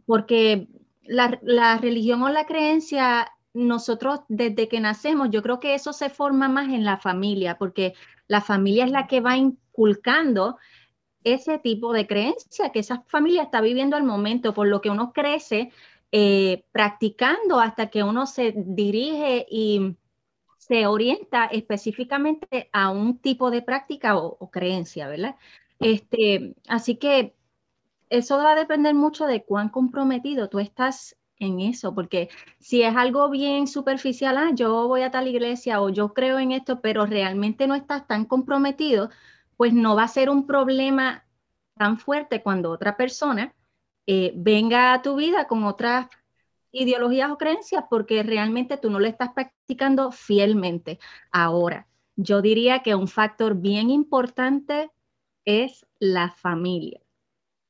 Porque 0.06 0.68
la, 1.02 1.38
la 1.42 1.78
religión 1.78 2.22
o 2.22 2.28
la 2.28 2.46
creencia, 2.46 3.30
nosotros 3.52 4.20
desde 4.28 4.68
que 4.68 4.80
nacemos, 4.80 5.30
yo 5.30 5.42
creo 5.42 5.60
que 5.60 5.74
eso 5.74 5.92
se 5.92 6.10
forma 6.10 6.48
más 6.48 6.68
en 6.68 6.84
la 6.84 6.96
familia, 6.96 7.58
porque 7.58 7.94
la 8.26 8.40
familia 8.40 8.84
es 8.84 8.90
la 8.90 9.06
que 9.06 9.20
va 9.20 9.36
inculcando 9.36 10.56
ese 11.24 11.58
tipo 11.58 11.92
de 11.92 12.06
creencia 12.06 12.70
que 12.70 12.80
esa 12.80 13.02
familia 13.06 13.42
está 13.42 13.60
viviendo 13.60 13.96
al 13.96 14.04
momento, 14.04 14.54
por 14.54 14.68
lo 14.68 14.80
que 14.80 14.90
uno 14.90 15.12
crece 15.12 15.72
eh, 16.12 16.64
practicando 16.70 17.58
hasta 17.58 17.88
que 17.88 18.04
uno 18.04 18.26
se 18.26 18.54
dirige 18.56 19.46
y 19.50 19.96
se 20.66 20.86
orienta 20.86 21.44
específicamente 21.44 22.70
a 22.72 22.88
un 22.88 23.18
tipo 23.18 23.50
de 23.50 23.60
práctica 23.60 24.16
o, 24.16 24.50
creencia, 24.50 25.08
¿verdad? 25.08 25.36
Este, 25.78 26.54
así 26.68 26.96
que 26.96 27.34
eso 28.08 28.38
va 28.38 28.52
a 28.52 28.54
depender 28.54 28.94
mucho 28.94 29.26
de 29.26 29.44
cuán 29.44 29.68
comprometido 29.68 30.48
tú 30.48 30.60
estás 30.60 31.16
en 31.38 31.60
eso, 31.60 31.94
porque 31.94 32.30
si 32.60 32.82
es 32.82 32.96
algo 32.96 33.28
bien 33.28 33.66
superficial, 33.66 34.38
ah, 34.38 34.52
yo 34.54 34.88
voy 34.88 35.02
a 35.02 35.10
tal 35.10 35.28
iglesia 35.28 35.82
o 35.82 35.90
yo 35.90 36.14
creo 36.14 36.38
en 36.38 36.52
esto, 36.52 36.80
pero 36.80 37.04
realmente 37.04 37.66
no 37.66 37.74
estás 37.74 38.06
tan 38.06 38.24
comprometido, 38.24 39.10
pues 39.58 39.74
no 39.74 39.94
va 39.94 40.04
a 40.04 40.08
ser 40.08 40.30
un 40.30 40.46
problema 40.46 41.26
tan 41.76 41.98
fuerte 41.98 42.42
cuando 42.42 42.70
otra 42.70 42.96
persona 42.96 43.54
eh, 44.06 44.32
venga 44.34 44.94
a 44.94 45.02
tu 45.02 45.16
vida 45.16 45.46
con 45.46 45.64
otras 45.64 46.08
ideologías 46.74 47.30
o 47.30 47.38
creencias, 47.38 47.84
porque 47.88 48.22
realmente 48.22 48.76
tú 48.76 48.90
no 48.90 48.98
lo 48.98 49.06
estás 49.06 49.30
practicando 49.32 50.12
fielmente. 50.12 50.98
Ahora, 51.30 51.86
yo 52.16 52.42
diría 52.42 52.82
que 52.82 52.94
un 52.94 53.08
factor 53.08 53.54
bien 53.56 53.90
importante 53.90 54.90
es 55.44 55.86
la 55.98 56.30
familia. 56.30 57.00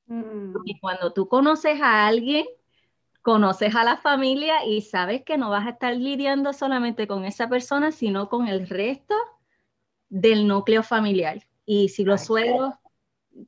Mm. 0.07 0.55
Y 0.65 0.79
cuando 0.81 1.13
tú 1.13 1.29
conoces 1.29 1.81
a 1.81 2.07
alguien, 2.07 2.47
conoces 3.23 3.75
a 3.75 3.85
la 3.85 3.97
familia 3.97 4.67
y 4.67 4.83
sabes 4.83 5.23
que 5.23 5.39
no 5.39 5.51
vas 5.51 5.67
a 5.67 5.71
estar 5.71 5.97
lidiando 5.97 6.53
solamente 6.53 7.07
con 7.07 7.25
esa 7.25 7.49
persona, 7.49 7.91
sino 7.91 8.29
con 8.29 8.49
el 8.49 8.69
resto 8.69 9.15
del 10.09 10.47
núcleo 10.47 10.83
familiar. 10.83 11.47
Y 11.65 11.89
si 11.89 12.05
los 12.05 12.23
suegros 12.23 12.75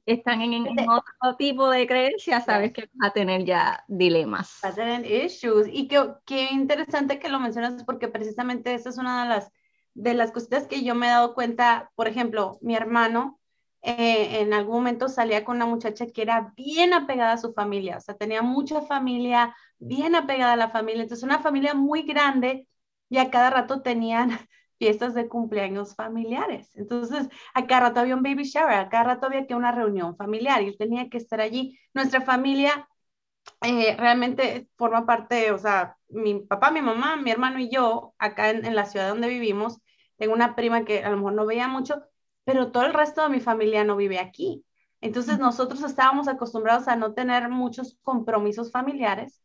están 0.05 0.43
en, 0.43 0.67
otro 0.89 1.37
tipo 1.37 1.69
de 1.71 1.87
creencias, 1.87 2.45
sabes 2.45 2.73
que 2.73 2.89
vas 2.95 3.11
a 3.11 3.13
tener 3.13 3.45
ya 3.45 3.85
dilemas. 3.89 4.59
Va 4.65 4.71
a 4.71 4.75
tener 4.75 5.07
issues. 5.07 5.69
Y 5.71 5.89
qué, 5.89 6.03
qué 6.25 6.49
interesante 6.53 7.19
que 7.19 7.29
lo 7.29 7.41
mencionas 7.41 7.85
porque 7.85 8.09
precisamente 8.09 8.75
esa 8.75 8.91
es 8.91 8.99
una 8.99 9.23
de 9.23 9.29
las, 9.29 9.53
de 9.95 10.15
las 10.15 10.33
cositas 10.33 10.67
que 10.67 10.83
yo 10.83 10.95
me 10.95 11.07
he 11.07 11.11
dado 11.11 11.35
cuenta. 11.35 11.91
Por 11.95 12.09
ejemplo, 12.09 12.59
mi 12.61 12.75
hermano 12.75 13.39
eh, 13.83 14.41
en 14.41 14.53
algún 14.53 14.77
momento 14.77 15.09
salía 15.09 15.45
con 15.45 15.57
una 15.57 15.67
muchacha 15.67 16.07
que 16.07 16.23
era 16.23 16.53
bien 16.57 16.93
apegada 16.93 17.35
a 17.35 17.39
su 17.39 17.53
familia, 17.53 17.99
o 17.99 18.01
sea, 18.01 18.17
tenía 18.17 18.43
mucha 18.43 18.83
familia, 18.83 19.55
bien 19.79 20.17
apegada 20.17 20.55
a 20.55 20.57
la 20.57 20.71
familia, 20.71 21.03
entonces 21.03 21.23
una 21.23 21.39
familia 21.39 21.73
muy 21.75 22.03
grande 22.03 22.67
y 23.09 23.19
a 23.19 23.31
cada 23.31 23.51
rato 23.51 23.83
tenían 23.83 24.31
fiestas 24.79 25.15
de 25.15 25.29
cumpleaños 25.29 25.95
familiares. 25.95 26.71
Entonces, 26.77 27.29
a 27.55 27.67
cada 27.67 27.89
rato 27.89 28.01
había 28.01 28.17
un 28.17 28.23
baby 28.23 28.45
shower, 28.45 28.75
a 28.75 28.89
cada 28.89 29.05
rato 29.05 29.27
había 29.27 29.47
que 29.47 29.55
una 29.55 29.73
reunión 29.73 30.17
familiar 30.17 30.63
y 30.63 30.69
él 30.69 30.77
tenía 30.79 31.09
que 31.09 31.19
estar 31.19 31.41
allí. 31.41 31.79
Nuestra 31.95 32.21
familia 32.21 32.89
eh, 33.63 33.97
realmente 33.97 34.69
forma 34.77 35.07
parte, 35.07 35.51
o 35.53 35.59
sea, 35.59 35.97
mi 36.09 36.41
papá, 36.41 36.71
mi 36.71 36.83
mamá, 36.83 37.17
mi 37.17 37.31
hermano 37.31 37.59
y 37.59 37.71
yo, 37.71 38.15
acá 38.19 38.51
en, 38.51 38.65
en 38.65 38.75
la 38.75 38.87
ciudad 38.87 39.09
donde 39.09 39.29
vivimos, 39.29 39.81
tengo 40.17 40.35
una 40.35 40.55
prima 40.57 40.85
que 40.85 41.05
a 41.05 41.11
lo 41.11 41.17
mejor 41.17 41.33
no 41.35 41.47
veía 41.47 41.69
mucho, 41.69 42.03
pero 42.45 42.71
todo 42.71 42.85
el 42.87 42.95
resto 42.95 43.23
de 43.23 43.29
mi 43.31 43.41
familia 43.41 43.85
no 43.85 43.97
vive 43.97 44.19
aquí. 44.19 44.65
Entonces 45.01 45.39
nosotros 45.39 45.83
estábamos 45.83 46.29
acostumbrados 46.29 46.89
a 46.89 46.97
no 46.97 47.15
tener 47.15 47.49
muchos 47.49 47.99
compromisos 48.03 48.71
familiares 48.73 49.43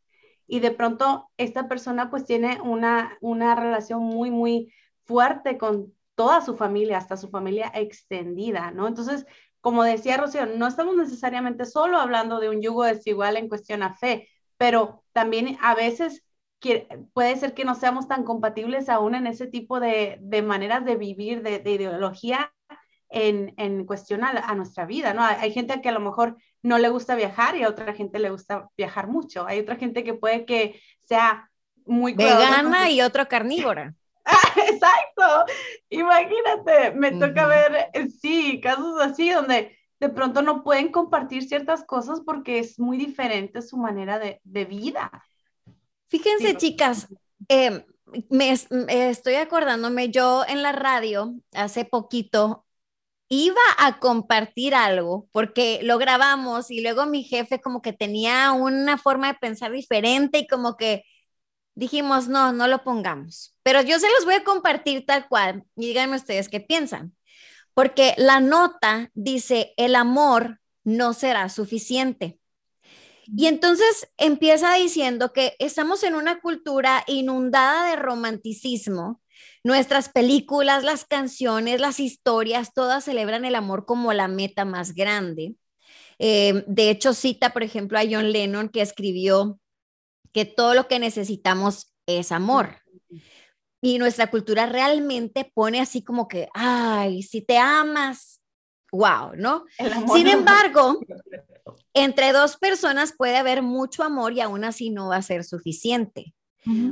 y 0.48 0.60
de 0.60 0.72
pronto 0.72 1.30
esta 1.38 1.68
persona 1.68 2.10
pues 2.10 2.26
tiene 2.26 2.60
una, 2.62 3.18
una 3.22 3.56
relación 3.56 4.02
muy, 4.04 4.32
muy 4.32 4.74
fuerte 5.06 5.58
con 5.58 5.94
toda 6.16 6.42
su 6.42 6.56
familia, 6.56 6.98
hasta 6.98 7.18
su 7.18 7.30
familia 7.30 7.72
extendida, 7.74 8.72
¿no? 8.72 8.88
Entonces, 8.88 9.26
como 9.60 9.84
decía 9.84 10.18
Rocío, 10.18 10.46
no 10.46 10.68
estamos 10.68 10.96
necesariamente 10.96 11.66
solo 11.66 11.98
hablando 11.98 12.40
de 12.40 12.50
un 12.50 12.62
yugo 12.62 12.84
desigual 12.84 13.38
en 13.38 13.50
cuestión 13.50 13.84
a 13.84 13.96
fe, 13.96 14.30
pero 14.58 15.04
también 15.14 15.58
a 15.62 15.76
veces 15.76 16.24
puede 17.14 17.36
ser 17.38 17.54
que 17.54 17.66
no 17.66 17.76
seamos 17.76 18.08
tan 18.08 18.24
compatibles 18.24 18.90
aún 18.90 19.16
en 19.16 19.28
ese 19.28 19.48
tipo 19.48 19.80
de, 19.80 20.18
de 20.22 20.42
maneras 20.42 20.86
de 20.86 20.96
vivir, 20.96 21.42
de, 21.42 21.60
de 21.60 21.72
ideología 21.72 22.54
en, 23.12 23.54
en 23.58 23.86
cuestión 23.86 24.24
a, 24.24 24.56
nuestra 24.56 24.86
vida, 24.86 25.14
¿no? 25.14 25.24
Hay, 25.24 25.52
gente 25.52 25.82
que 25.82 25.90
a 25.90 25.94
lo 25.94 26.00
mejor 26.00 26.38
no 26.64 26.78
le 26.78 26.90
gusta 26.90 27.16
viajar 27.16 27.58
y 27.58 27.64
a 27.64 27.70
otra 27.70 27.94
gente 27.94 28.20
le 28.20 28.30
gusta 28.30 28.70
viajar 28.78 29.08
mucho. 29.08 29.46
Hay 29.46 29.60
otra 29.60 29.76
gente 29.76 30.04
que 30.04 30.14
puede 30.14 30.46
que 30.46 30.82
sea 31.04 31.50
muy 31.86 32.14
vegana 32.14 32.90
y 32.90 33.02
otra 33.02 33.26
carnívora. 33.26 33.96
Exacto. 34.70 35.54
Imagínate, 35.90 36.92
me 36.96 37.12
toca 37.12 37.48
ver, 37.48 37.90
eh, 37.94 38.10
sí, 38.10 38.60
casos 38.62 39.00
así 39.02 39.30
donde 39.30 39.78
de 40.00 40.10
pronto 40.10 40.42
no 40.42 40.64
pueden 40.64 40.92
compartir 40.92 41.44
ciertas 41.44 41.84
cosas 41.84 42.22
porque 42.26 42.60
es 42.60 42.80
muy 42.80 42.98
diferente 42.98 43.62
su 43.62 43.78
manera 43.78 44.18
de, 44.18 44.42
de 44.44 44.66
vida. 44.66 45.12
Fíjense, 46.10 46.58
chicas, 46.58 47.08
eh, 47.48 47.86
me, 48.30 48.52
estoy 49.10 49.36
acordándome, 49.36 50.10
yo 50.10 50.44
en 50.48 50.64
la 50.64 50.72
radio 50.72 51.36
hace 51.54 51.86
poquito 51.86 52.66
iba 53.30 53.62
a 53.78 54.00
compartir 54.00 54.76
algo 54.76 55.30
porque 55.32 55.80
lo 55.84 55.98
grabamos 55.98 56.70
y 56.70 56.82
luego 56.82 57.06
mi 57.06 57.24
jefe 57.24 57.62
como 57.62 57.82
que 57.82 57.94
tenía 57.94 58.52
una 58.52 58.98
forma 58.98 59.28
de 59.28 59.40
pensar 59.40 59.72
diferente 59.72 60.40
y 60.40 60.48
como 60.48 60.76
que 60.76 61.04
dijimos, 61.76 62.28
no, 62.28 62.54
no 62.54 62.68
lo 62.68 62.84
pongamos. 62.84 63.56
Pero 63.64 63.82
yo 63.82 64.00
se 64.00 64.10
los 64.10 64.26
voy 64.26 64.36
a 64.36 64.44
compartir 64.44 65.06
tal 65.06 65.28
cual 65.28 65.64
y 65.76 65.88
díganme 65.88 66.16
ustedes 66.16 66.50
qué 66.50 66.60
piensan. 66.60 67.16
Porque 67.74 68.14
la 68.18 68.40
nota 68.40 69.10
dice, 69.14 69.74
el 69.78 69.96
amor 69.96 70.60
no 70.84 71.14
será 71.14 71.50
suficiente. 71.50 72.40
Y 73.26 73.48
entonces 73.48 74.10
empieza 74.18 74.74
diciendo 74.74 75.32
que 75.32 75.56
estamos 75.60 76.04
en 76.04 76.16
una 76.16 76.42
cultura 76.42 77.04
inundada 77.08 77.90
de 77.90 77.96
romanticismo 77.96 79.22
Nuestras 79.64 80.10
películas, 80.10 80.84
las 80.84 81.06
canciones, 81.06 81.80
las 81.80 82.00
historias, 82.00 82.74
todas 82.74 83.04
celebran 83.04 83.46
el 83.46 83.56
amor 83.56 83.86
como 83.86 84.12
la 84.14 84.28
meta 84.28 84.66
más 84.66 84.96
grande. 84.96 85.56
Eh, 86.18 86.64
de 86.68 86.90
hecho, 86.90 87.14
cita, 87.14 87.54
por 87.54 87.64
ejemplo, 87.64 88.00
a 88.00 88.04
John 88.10 88.32
Lennon 88.32 88.70
que 88.70 88.82
escribió 88.82 89.60
que 90.34 90.46
todo 90.46 90.74
lo 90.74 90.88
que 90.88 91.00
necesitamos 91.00 91.94
es 92.06 92.32
amor. 92.32 92.78
Y 93.82 93.98
nuestra 93.98 94.30
cultura 94.30 94.68
realmente 94.68 95.52
pone 95.54 95.82
así 95.82 96.04
como 96.04 96.28
que, 96.28 96.50
ay, 96.54 97.24
si 97.24 97.42
te 97.42 97.58
amas, 97.58 98.42
wow, 98.92 99.32
¿no? 99.36 99.66
Sin 100.14 100.28
embargo, 100.28 101.00
entre 101.94 102.32
dos 102.32 102.58
personas 102.58 103.14
puede 103.18 103.38
haber 103.38 103.62
mucho 103.64 104.04
amor 104.04 104.34
y 104.34 104.42
aún 104.42 104.64
así 104.64 104.90
no 104.90 105.10
va 105.10 105.18
a 105.18 105.22
ser 105.22 105.44
suficiente. 105.44 106.34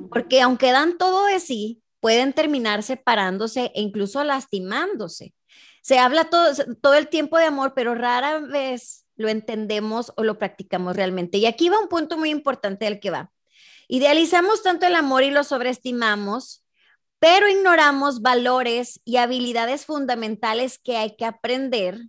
Porque 0.09 0.41
aunque 0.41 0.71
dan 0.71 0.97
todo 0.97 1.25
de 1.25 1.39
sí, 1.39 1.83
pueden 1.99 2.33
terminar 2.33 2.81
separándose 2.81 3.71
e 3.75 3.81
incluso 3.81 4.23
lastimándose. 4.23 5.35
Se 5.83 5.99
habla 5.99 6.25
todo, 6.25 6.51
todo 6.81 6.95
el 6.95 7.07
tiempo 7.07 7.37
de 7.37 7.45
amor, 7.45 7.73
pero 7.75 7.93
rara 7.93 8.39
vez 8.39 8.98
lo 9.19 9.27
entendemos 9.27 10.13
o 10.15 10.23
lo 10.23 10.39
practicamos 10.39 10.95
realmente. 10.95 11.37
Y 11.37 11.45
aquí 11.45 11.67
va 11.67 11.79
un 11.79 11.89
punto 11.89 12.17
muy 12.17 12.29
importante 12.29 12.85
del 12.85 13.01
que 13.01 13.11
va. 13.11 13.31
Idealizamos 13.89 14.63
tanto 14.63 14.87
el 14.87 14.95
amor 14.95 15.23
y 15.23 15.29
lo 15.29 15.43
sobreestimamos, 15.43 16.65
pero 17.19 17.49
ignoramos 17.49 18.21
valores 18.21 19.01
y 19.03 19.17
habilidades 19.17 19.85
fundamentales 19.85 20.79
que 20.79 20.95
hay 20.95 21.17
que 21.17 21.25
aprender 21.25 21.99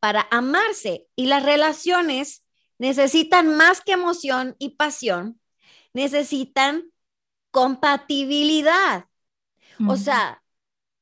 para 0.00 0.26
amarse. 0.32 1.06
Y 1.14 1.26
las 1.26 1.44
relaciones 1.44 2.44
necesitan 2.78 3.54
más 3.54 3.80
que 3.80 3.92
emoción 3.92 4.56
y 4.58 4.70
pasión, 4.70 5.40
necesitan 5.94 6.90
compatibilidad. 7.52 9.06
O 9.86 9.96
sea, 9.96 10.42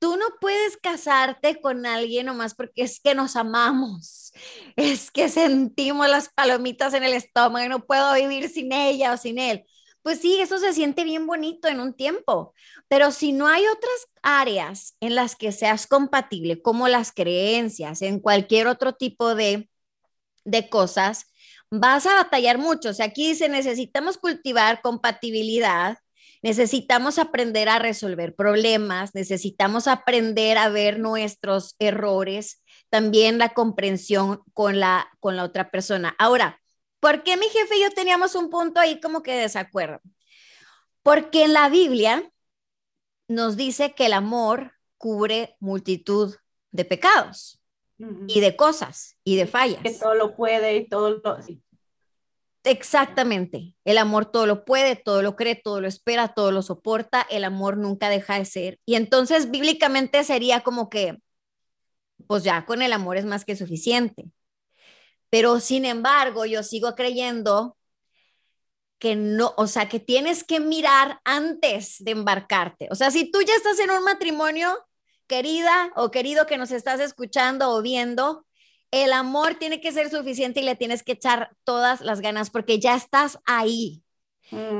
tú 0.04 0.18
no 0.18 0.26
puedes 0.38 0.76
casarte 0.76 1.62
con 1.62 1.86
alguien 1.86 2.26
nomás 2.26 2.54
porque 2.54 2.82
es 2.82 3.00
que 3.00 3.14
nos 3.14 3.36
amamos, 3.36 4.34
es 4.76 5.10
que 5.10 5.30
sentimos 5.30 6.06
las 6.10 6.28
palomitas 6.28 6.92
en 6.92 7.04
el 7.04 7.14
estómago 7.14 7.64
y 7.64 7.70
no 7.70 7.86
puedo 7.86 8.12
vivir 8.12 8.50
sin 8.50 8.70
ella 8.70 9.14
o 9.14 9.16
sin 9.16 9.38
él. 9.38 9.64
Pues 10.02 10.20
sí, 10.20 10.38
eso 10.42 10.58
se 10.58 10.74
siente 10.74 11.04
bien 11.04 11.26
bonito 11.26 11.68
en 11.68 11.80
un 11.80 11.94
tiempo, 11.94 12.52
pero 12.86 13.12
si 13.12 13.32
no 13.32 13.46
hay 13.46 13.66
otras 13.66 14.08
áreas 14.20 14.94
en 15.00 15.14
las 15.14 15.36
que 15.36 15.52
seas 15.52 15.86
compatible, 15.86 16.60
como 16.60 16.86
las 16.86 17.10
creencias, 17.10 18.02
en 18.02 18.20
cualquier 18.20 18.66
otro 18.66 18.92
tipo 18.92 19.34
de, 19.34 19.70
de 20.44 20.68
cosas, 20.68 21.28
vas 21.70 22.04
a 22.04 22.12
batallar 22.16 22.58
mucho. 22.58 22.90
O 22.90 22.92
sea, 22.92 23.06
aquí 23.06 23.28
dice, 23.28 23.48
necesitamos 23.48 24.18
cultivar 24.18 24.82
compatibilidad 24.82 25.96
Necesitamos 26.44 27.18
aprender 27.18 27.70
a 27.70 27.78
resolver 27.78 28.34
problemas, 28.34 29.14
necesitamos 29.14 29.88
aprender 29.88 30.58
a 30.58 30.68
ver 30.68 30.98
nuestros 30.98 31.74
errores, 31.78 32.62
también 32.90 33.38
la 33.38 33.54
comprensión 33.54 34.42
con 34.52 34.78
la, 34.78 35.08
con 35.20 35.36
la 35.36 35.44
otra 35.44 35.70
persona. 35.70 36.14
Ahora, 36.18 36.60
¿por 37.00 37.22
qué 37.22 37.38
mi 37.38 37.46
jefe 37.46 37.78
y 37.78 37.82
yo 37.84 37.90
teníamos 37.92 38.34
un 38.34 38.50
punto 38.50 38.78
ahí 38.78 39.00
como 39.00 39.22
que 39.22 39.32
de 39.32 39.40
desacuerdo? 39.40 40.02
Porque 41.02 41.44
en 41.44 41.54
la 41.54 41.70
Biblia 41.70 42.30
nos 43.26 43.56
dice 43.56 43.94
que 43.94 44.04
el 44.04 44.12
amor 44.12 44.72
cubre 44.98 45.56
multitud 45.60 46.36
de 46.72 46.84
pecados 46.84 47.58
y 48.28 48.40
de 48.40 48.54
cosas 48.54 49.16
y 49.24 49.36
de 49.36 49.46
fallas. 49.46 49.80
Que 49.82 49.92
todo 49.92 50.14
lo 50.14 50.36
puede 50.36 50.76
y 50.76 50.86
todo 50.90 51.22
lo... 51.24 51.38
Exactamente. 52.64 53.74
El 53.84 53.98
amor 53.98 54.26
todo 54.26 54.46
lo 54.46 54.64
puede, 54.64 54.96
todo 54.96 55.22
lo 55.22 55.36
cree, 55.36 55.54
todo 55.54 55.80
lo 55.82 55.88
espera, 55.88 56.28
todo 56.34 56.50
lo 56.50 56.62
soporta. 56.62 57.26
El 57.30 57.44
amor 57.44 57.76
nunca 57.76 58.08
deja 58.08 58.38
de 58.38 58.46
ser. 58.46 58.80
Y 58.86 58.94
entonces 58.94 59.50
bíblicamente 59.50 60.24
sería 60.24 60.62
como 60.62 60.88
que, 60.88 61.18
pues 62.26 62.42
ya 62.44 62.64
con 62.66 62.82
el 62.82 62.92
amor 62.92 63.16
es 63.16 63.24
más 63.24 63.44
que 63.44 63.56
suficiente. 63.56 64.24
Pero 65.30 65.60
sin 65.60 65.84
embargo, 65.84 66.46
yo 66.46 66.62
sigo 66.62 66.94
creyendo 66.94 67.76
que 68.98 69.16
no, 69.16 69.52
o 69.56 69.66
sea, 69.66 69.88
que 69.88 70.00
tienes 70.00 70.44
que 70.44 70.60
mirar 70.60 71.20
antes 71.24 71.96
de 71.98 72.12
embarcarte. 72.12 72.88
O 72.90 72.94
sea, 72.94 73.10
si 73.10 73.30
tú 73.30 73.42
ya 73.42 73.54
estás 73.54 73.78
en 73.80 73.90
un 73.90 74.02
matrimonio, 74.04 74.78
querida 75.26 75.90
o 75.96 76.10
querido 76.10 76.46
que 76.46 76.58
nos 76.58 76.70
estás 76.70 77.00
escuchando 77.00 77.70
o 77.70 77.82
viendo, 77.82 78.46
el 78.90 79.12
amor 79.12 79.56
tiene 79.56 79.80
que 79.80 79.92
ser 79.92 80.10
suficiente 80.10 80.60
y 80.60 80.64
le 80.64 80.76
tienes 80.76 81.02
que 81.02 81.12
echar 81.12 81.56
todas 81.64 82.00
las 82.00 82.20
ganas 82.20 82.50
porque 82.50 82.78
ya 82.78 82.94
estás 82.94 83.38
ahí. 83.46 84.02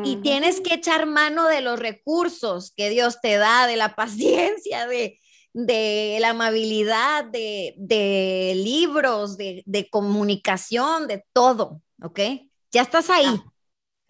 Y 0.05 0.17
tienes 0.17 0.61
que 0.61 0.75
echar 0.75 1.07
mano 1.07 1.49
de 1.49 1.61
los 1.61 1.81
recursos 1.81 2.73
que 2.77 2.91
Dios 2.91 3.21
te 3.21 3.37
da, 3.37 3.67
de 3.67 3.77
la 3.77 3.97
paciencia, 3.97 4.87
de, 4.87 5.19
de 5.53 6.19
la 6.21 6.31
amabilidad, 6.31 7.25
de, 7.25 7.75
de 7.77 8.53
libros, 8.57 9.37
de, 9.37 9.63
de, 9.67 9.89
comunicación, 9.89 11.09
de 11.09 11.25
todo, 11.33 11.81
¿ok? 12.03 12.21
Ya 12.71 12.83
estás 12.83 13.09
ahí. 13.11 13.43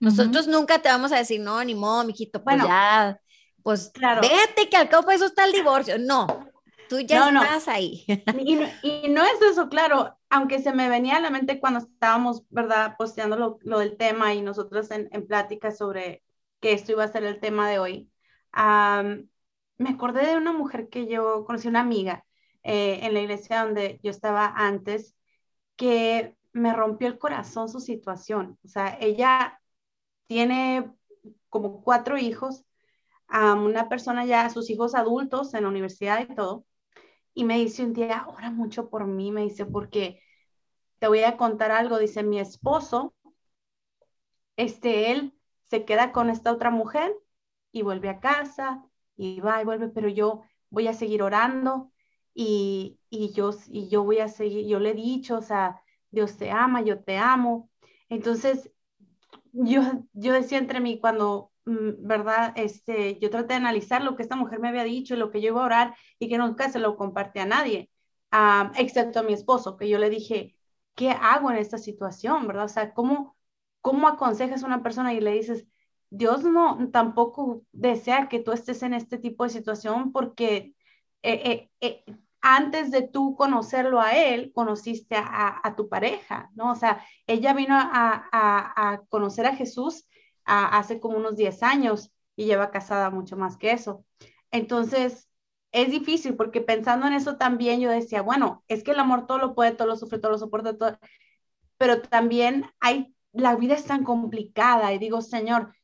Nosotros 0.01 0.49
nunca 0.49 0.83
te 0.83 0.89
vamos 0.89 1.13
a 1.13 1.19
decir, 1.19 1.41
no, 1.41 1.65
ni 1.65 1.75
modo, 1.75 2.05
mijito, 2.05 2.43
pues 2.43 2.59
ya, 2.59 3.19
pues 3.63 3.91
claro. 3.95 4.21
vete 4.21 4.69
que 4.69 4.77
al 4.77 4.89
cabo 4.89 5.11
eso 5.11 5.27
está 5.27 5.45
el 5.45 5.53
divorcio. 5.53 5.99
No, 5.99 6.27
tú 6.99 7.07
ya 7.07 7.29
estás 7.29 7.69
ahí. 7.69 8.05
Y, 8.47 8.59
y, 8.83 9.09
no 9.09 9.23
es 9.23 9.41
eso, 9.43 9.69
claro, 9.69 10.17
aunque 10.31 10.61
se 10.61 10.73
me 10.73 10.89
venía 10.89 11.17
a 11.17 11.21
la 11.21 11.31
mente 11.31 11.61
cuando 11.61 11.81
estábamos, 11.81 12.45
¿verdad?, 12.51 12.95
posteando 12.99 13.37
lo, 13.37 13.59
lo 13.63 13.79
del 13.79 13.97
tema 13.97 14.35
y 14.35 14.43
nosotros 14.43 14.91
en, 14.91 15.09
en 15.13 15.27
plática 15.27 15.71
sobre 15.71 16.23
que 16.61 16.73
esto 16.73 16.93
iba 16.93 17.05
a 17.05 17.13
ser 17.13 17.25
el 17.25 17.41
tema 17.41 17.69
de 17.69 17.79
hoy. 17.79 18.11
Um, 18.57 19.29
me 19.79 19.91
acordé 19.91 20.27
de 20.27 20.37
una 20.37 20.53
mujer 20.53 20.89
que 20.89 21.07
yo 21.07 21.45
conocí, 21.45 21.69
una 21.69 21.81
amiga 21.81 22.25
eh, 22.63 23.01
en 23.03 23.15
la 23.15 23.21
iglesia 23.21 23.65
donde 23.65 24.01
yo 24.03 24.11
estaba 24.11 24.47
antes, 24.57 25.15
que 25.77 26.37
me 26.53 26.73
rompió 26.73 27.09
el 27.09 27.19
corazón 27.19 27.69
su 27.69 27.81
situación. 27.81 28.59
O 28.65 28.69
sea, 28.69 28.97
ella 29.01 29.61
tiene 30.27 30.91
como 31.51 31.83
cuatro 31.83 32.19
hijos, 32.19 32.65
una 33.29 33.89
persona 33.89 34.25
ya, 34.25 34.49
sus 34.51 34.71
hijos 34.71 34.95
adultos 34.95 35.55
en 35.55 35.65
la 35.65 35.69
universidad 35.69 36.21
y 36.21 36.35
todo, 36.35 36.65
y 37.35 37.45
me 37.45 37.59
dice 37.59 37.85
un 37.85 37.93
día, 37.93 38.27
ora 38.29 38.51
mucho 38.51 38.89
por 38.89 39.07
mí, 39.07 39.33
me 39.33 39.43
dice, 39.43 39.67
porque 39.67 40.21
te 40.99 41.09
voy 41.09 41.25
a 41.25 41.37
contar 41.37 41.71
algo, 41.73 41.99
dice 41.99 42.23
mi 42.23 42.41
esposo, 42.41 43.15
este, 44.57 45.13
él 45.13 45.35
se 45.65 45.85
queda 45.85 46.13
con 46.13 46.31
esta 46.31 46.53
otra 46.53 46.71
mujer 46.71 47.15
y 47.73 47.83
vuelve 47.83 48.09
a 48.09 48.21
casa 48.21 48.85
y 49.17 49.41
va 49.41 49.61
y 49.61 49.65
vuelve, 49.65 49.89
pero 49.89 50.09
yo 50.09 50.43
voy 50.71 50.87
a 50.89 50.95
seguir 50.95 51.23
orando 51.23 51.93
y, 52.35 52.99
y, 53.11 53.33
yo, 53.33 53.51
y 53.69 53.89
yo 53.89 54.05
voy 54.05 54.19
a 54.19 54.29
seguir, 54.29 54.67
yo 54.67 54.79
le 54.81 54.91
he 54.91 54.95
dicho, 54.95 55.39
o 55.39 55.43
sea, 55.43 55.83
Dios 56.11 56.37
te 56.37 56.51
ama, 56.51 56.83
yo 56.83 57.03
te 57.03 57.17
amo. 57.19 57.71
Entonces, 58.09 58.71
yo, 59.53 59.83
yo 60.13 60.33
decía 60.33 60.59
entre 60.59 60.81
mí 60.81 61.01
cuando, 61.01 61.53
¿verdad? 61.65 62.53
Este, 62.57 63.19
yo 63.21 63.31
traté 63.31 63.55
de 63.55 63.55
analizar 63.55 64.03
lo 64.03 64.17
que 64.17 64.23
esta 64.23 64.37
mujer 64.37 64.61
me 64.61 64.69
había 64.69 64.85
dicho, 64.85 65.17
lo 65.17 65.31
que 65.31 65.41
yo 65.41 65.49
iba 65.49 65.63
a 65.63 65.67
orar 65.67 65.97
y 66.19 66.29
que 66.29 66.39
nunca 66.39 66.71
se 66.71 66.79
lo 66.79 66.97
compartí 66.97 67.39
a 67.41 67.47
nadie, 67.47 67.91
excepto 68.77 69.21
a 69.21 69.23
mi 69.23 69.33
esposo, 69.33 69.77
que 69.77 69.89
yo 69.89 69.99
le 69.99 70.11
dije, 70.11 70.57
¿qué 70.95 71.11
hago 71.11 71.51
en 71.51 71.57
esta 71.59 71.79
situación, 71.79 72.47
verdad? 72.47 72.67
O 72.67 72.69
sea, 72.69 72.93
¿cómo, 72.95 73.37
cómo 73.81 74.09
aconsejas 74.09 74.63
a 74.63 74.67
una 74.67 74.83
persona 74.83 75.15
y 75.15 75.21
le 75.21 75.33
dices, 75.33 75.67
Dios 76.11 76.45
no 76.45 76.91
tampoco 76.93 77.65
desea 77.73 78.29
que 78.29 78.41
tú 78.41 78.53
estés 78.53 78.83
en 78.83 78.95
este 78.95 79.19
tipo 79.19 79.45
de 79.45 79.51
situación 79.51 80.13
porque 80.13 80.75
eh, 81.23 81.41
eh, 81.45 81.71
eh, 81.81 82.05
antes 82.41 82.91
de 82.91 83.03
tú 83.03 83.35
conocerlo 83.37 84.01
a 84.01 84.13
él, 84.17 84.53
conociste 84.55 85.17
a, 85.17 85.75
tu 85.77 85.89
pareja, 85.89 86.51
¿no? 86.55 86.73
O 86.73 86.75
sea, 86.77 87.05
ella 87.27 87.55
vino 87.55 87.75
a, 87.77 89.03
conocer 89.09 89.47
a 89.47 89.57
Jesús 89.57 90.07
hace 90.45 91.01
como 91.01 91.17
unos 91.17 91.37
10 91.37 91.63
años 91.63 92.13
y 92.37 92.47
lleva 92.47 92.71
casada 92.71 93.11
mucho 93.11 93.37
más 93.37 93.57
que 93.57 93.73
eso. 93.73 94.05
Entonces, 94.51 95.29
es 95.73 95.91
difícil 95.91 96.37
porque 96.37 96.61
pensando 96.61 97.07
en 97.07 97.15
eso 97.15 97.37
también 97.37 97.81
yo 97.81 97.91
decía, 97.91 98.23
bueno, 98.23 98.65
es 98.69 98.85
que 98.85 98.93
el 98.93 99.01
amor 99.01 99.27
todo 99.27 99.39
lo 99.39 99.55
puede, 99.55 99.73
todo 99.73 99.89
lo 99.89 99.97
sufre, 99.97 100.19
todo 100.21 100.33
lo 100.33 100.39
soporta, 100.39 100.79
todo, 100.79 100.99
pero 101.79 102.01
también 102.03 102.67
hay, 102.81 103.15
la 103.33 103.57
vida 103.57 103.75
es 103.75 103.85
tan 103.85 104.05
complicada 104.05 104.93
y 104.93 104.99
digo, 104.99 105.21
Señor, 105.21 105.75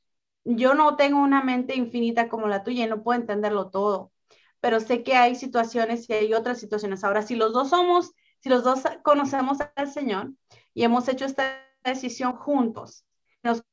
yo 0.44 0.74
no 0.74 0.96
tengo 0.96 1.20
una 1.20 1.42
mente 1.42 1.76
infinita 1.76 2.28
como 2.28 2.48
la 2.48 2.62
tuya 2.62 2.84
y 2.84 2.88
no 2.88 3.02
puedo 3.02 3.20
entenderlo 3.20 3.70
todo, 3.70 4.12
pero 4.60 4.80
sé 4.80 5.02
que 5.02 5.14
hay 5.16 5.34
situaciones 5.34 6.08
y 6.08 6.12
hay 6.12 6.34
otras 6.34 6.58
situaciones. 6.60 7.04
Ahora, 7.04 7.22
si 7.22 7.34
los 7.36 7.52
dos 7.52 7.70
somos, 7.70 8.12
si 8.40 8.48
los 8.48 8.64
dos 8.64 8.82
conocemos 9.02 9.58
al 9.74 9.90
Señor 9.90 10.32
y 10.74 10.84
hemos 10.84 11.08
hecho 11.08 11.24
esta 11.24 11.66
decisión 11.84 12.34
juntos, 12.36 13.04
nos 13.42 13.64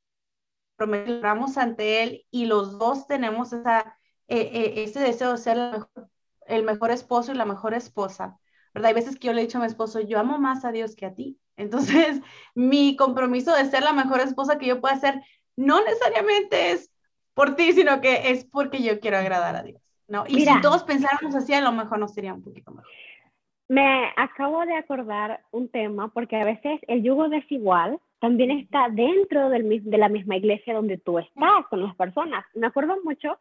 prometemos 0.78 1.58
ante 1.58 2.02
Él 2.02 2.24
y 2.30 2.46
los 2.46 2.78
dos 2.78 3.06
tenemos 3.06 3.52
esa, 3.52 3.98
eh, 4.28 4.50
eh, 4.52 4.84
ese 4.84 5.00
deseo 5.00 5.32
de 5.32 5.38
ser 5.38 5.58
el 5.58 5.72
mejor, 5.72 6.08
el 6.46 6.62
mejor 6.62 6.90
esposo 6.92 7.32
y 7.32 7.34
la 7.34 7.44
mejor 7.44 7.74
esposa, 7.74 8.38
¿verdad? 8.72 8.88
Hay 8.88 8.94
veces 8.94 9.18
que 9.18 9.26
yo 9.26 9.32
le 9.32 9.42
he 9.42 9.44
dicho 9.44 9.58
a 9.58 9.60
mi 9.60 9.66
esposo, 9.66 10.00
yo 10.00 10.18
amo 10.18 10.38
más 10.38 10.64
a 10.64 10.72
Dios 10.72 10.94
que 10.96 11.04
a 11.04 11.14
ti. 11.14 11.38
Entonces, 11.58 12.22
mi 12.54 12.96
compromiso 12.96 13.52
de 13.54 13.66
ser 13.66 13.82
la 13.82 13.92
mejor 13.92 14.20
esposa 14.20 14.58
que 14.58 14.66
yo 14.66 14.80
pueda 14.80 14.96
ser 14.96 15.20
no 15.56 15.82
necesariamente 15.84 16.70
es 16.70 16.92
por 17.34 17.56
ti, 17.56 17.72
sino 17.72 18.00
que 18.00 18.30
es 18.30 18.44
porque 18.44 18.80
yo 18.80 19.00
quiero 19.00 19.18
agradar 19.18 19.56
a 19.56 19.64
Dios, 19.64 19.82
¿no? 20.06 20.24
Y 20.28 20.46
si 20.46 20.60
todos 20.60 20.84
pensáramos 20.84 21.34
así, 21.34 21.52
a 21.52 21.60
lo 21.60 21.72
mejor 21.72 21.98
nos 21.98 22.14
sería 22.14 22.32
un 22.32 22.42
poquito 22.42 22.70
mejor. 22.70 22.90
Me 23.68 24.12
acabo 24.16 24.64
de 24.64 24.76
acordar 24.76 25.42
un 25.50 25.68
tema, 25.68 26.08
porque 26.12 26.36
a 26.36 26.44
veces 26.44 26.80
el 26.86 27.02
yugo 27.02 27.28
desigual 27.28 28.00
también 28.20 28.50
está 28.50 28.88
dentro 28.90 29.48
de 29.50 29.98
la 29.98 30.08
misma 30.08 30.36
iglesia 30.36 30.74
donde 30.74 30.98
tú 30.98 31.18
estás 31.18 31.66
con 31.70 31.82
las 31.82 31.94
personas. 31.96 32.44
Me 32.54 32.66
acuerdo 32.66 32.96
mucho 33.04 33.38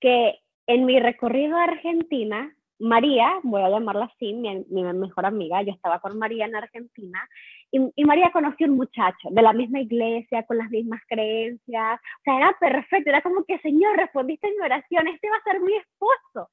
que 0.00 0.38
en 0.66 0.84
mi 0.84 1.00
recorrido 1.00 1.56
a 1.56 1.64
Argentina, 1.64 2.54
María, 2.78 3.40
voy 3.42 3.62
a 3.62 3.70
llamarla 3.70 4.04
así, 4.04 4.32
mi, 4.34 4.64
mejor 4.70 5.26
amiga, 5.26 5.62
yo 5.62 5.72
estaba 5.72 5.98
con 5.98 6.18
María 6.18 6.44
en 6.44 6.54
Argentina, 6.54 7.26
y, 7.72 7.80
y, 7.96 8.04
María 8.04 8.30
conoció 8.32 8.66
un 8.66 8.76
muchacho 8.76 9.28
de 9.30 9.42
la 9.42 9.52
misma 9.52 9.80
iglesia, 9.80 10.44
con 10.44 10.58
las 10.58 10.70
mismas 10.70 11.00
creencias, 11.08 12.00
o 12.00 12.22
sea, 12.22 12.36
era 12.36 12.56
perfecto, 12.60 13.10
era 13.10 13.20
como 13.20 13.44
que, 13.44 13.58
Señor, 13.58 13.96
respondiste 13.96 14.46
a 14.46 14.50
mi 14.50 14.60
oración, 14.60 15.08
este 15.08 15.28
va 15.28 15.36
a 15.36 15.50
ser 15.50 15.60
mi 15.60 15.74
esposo. 15.74 16.50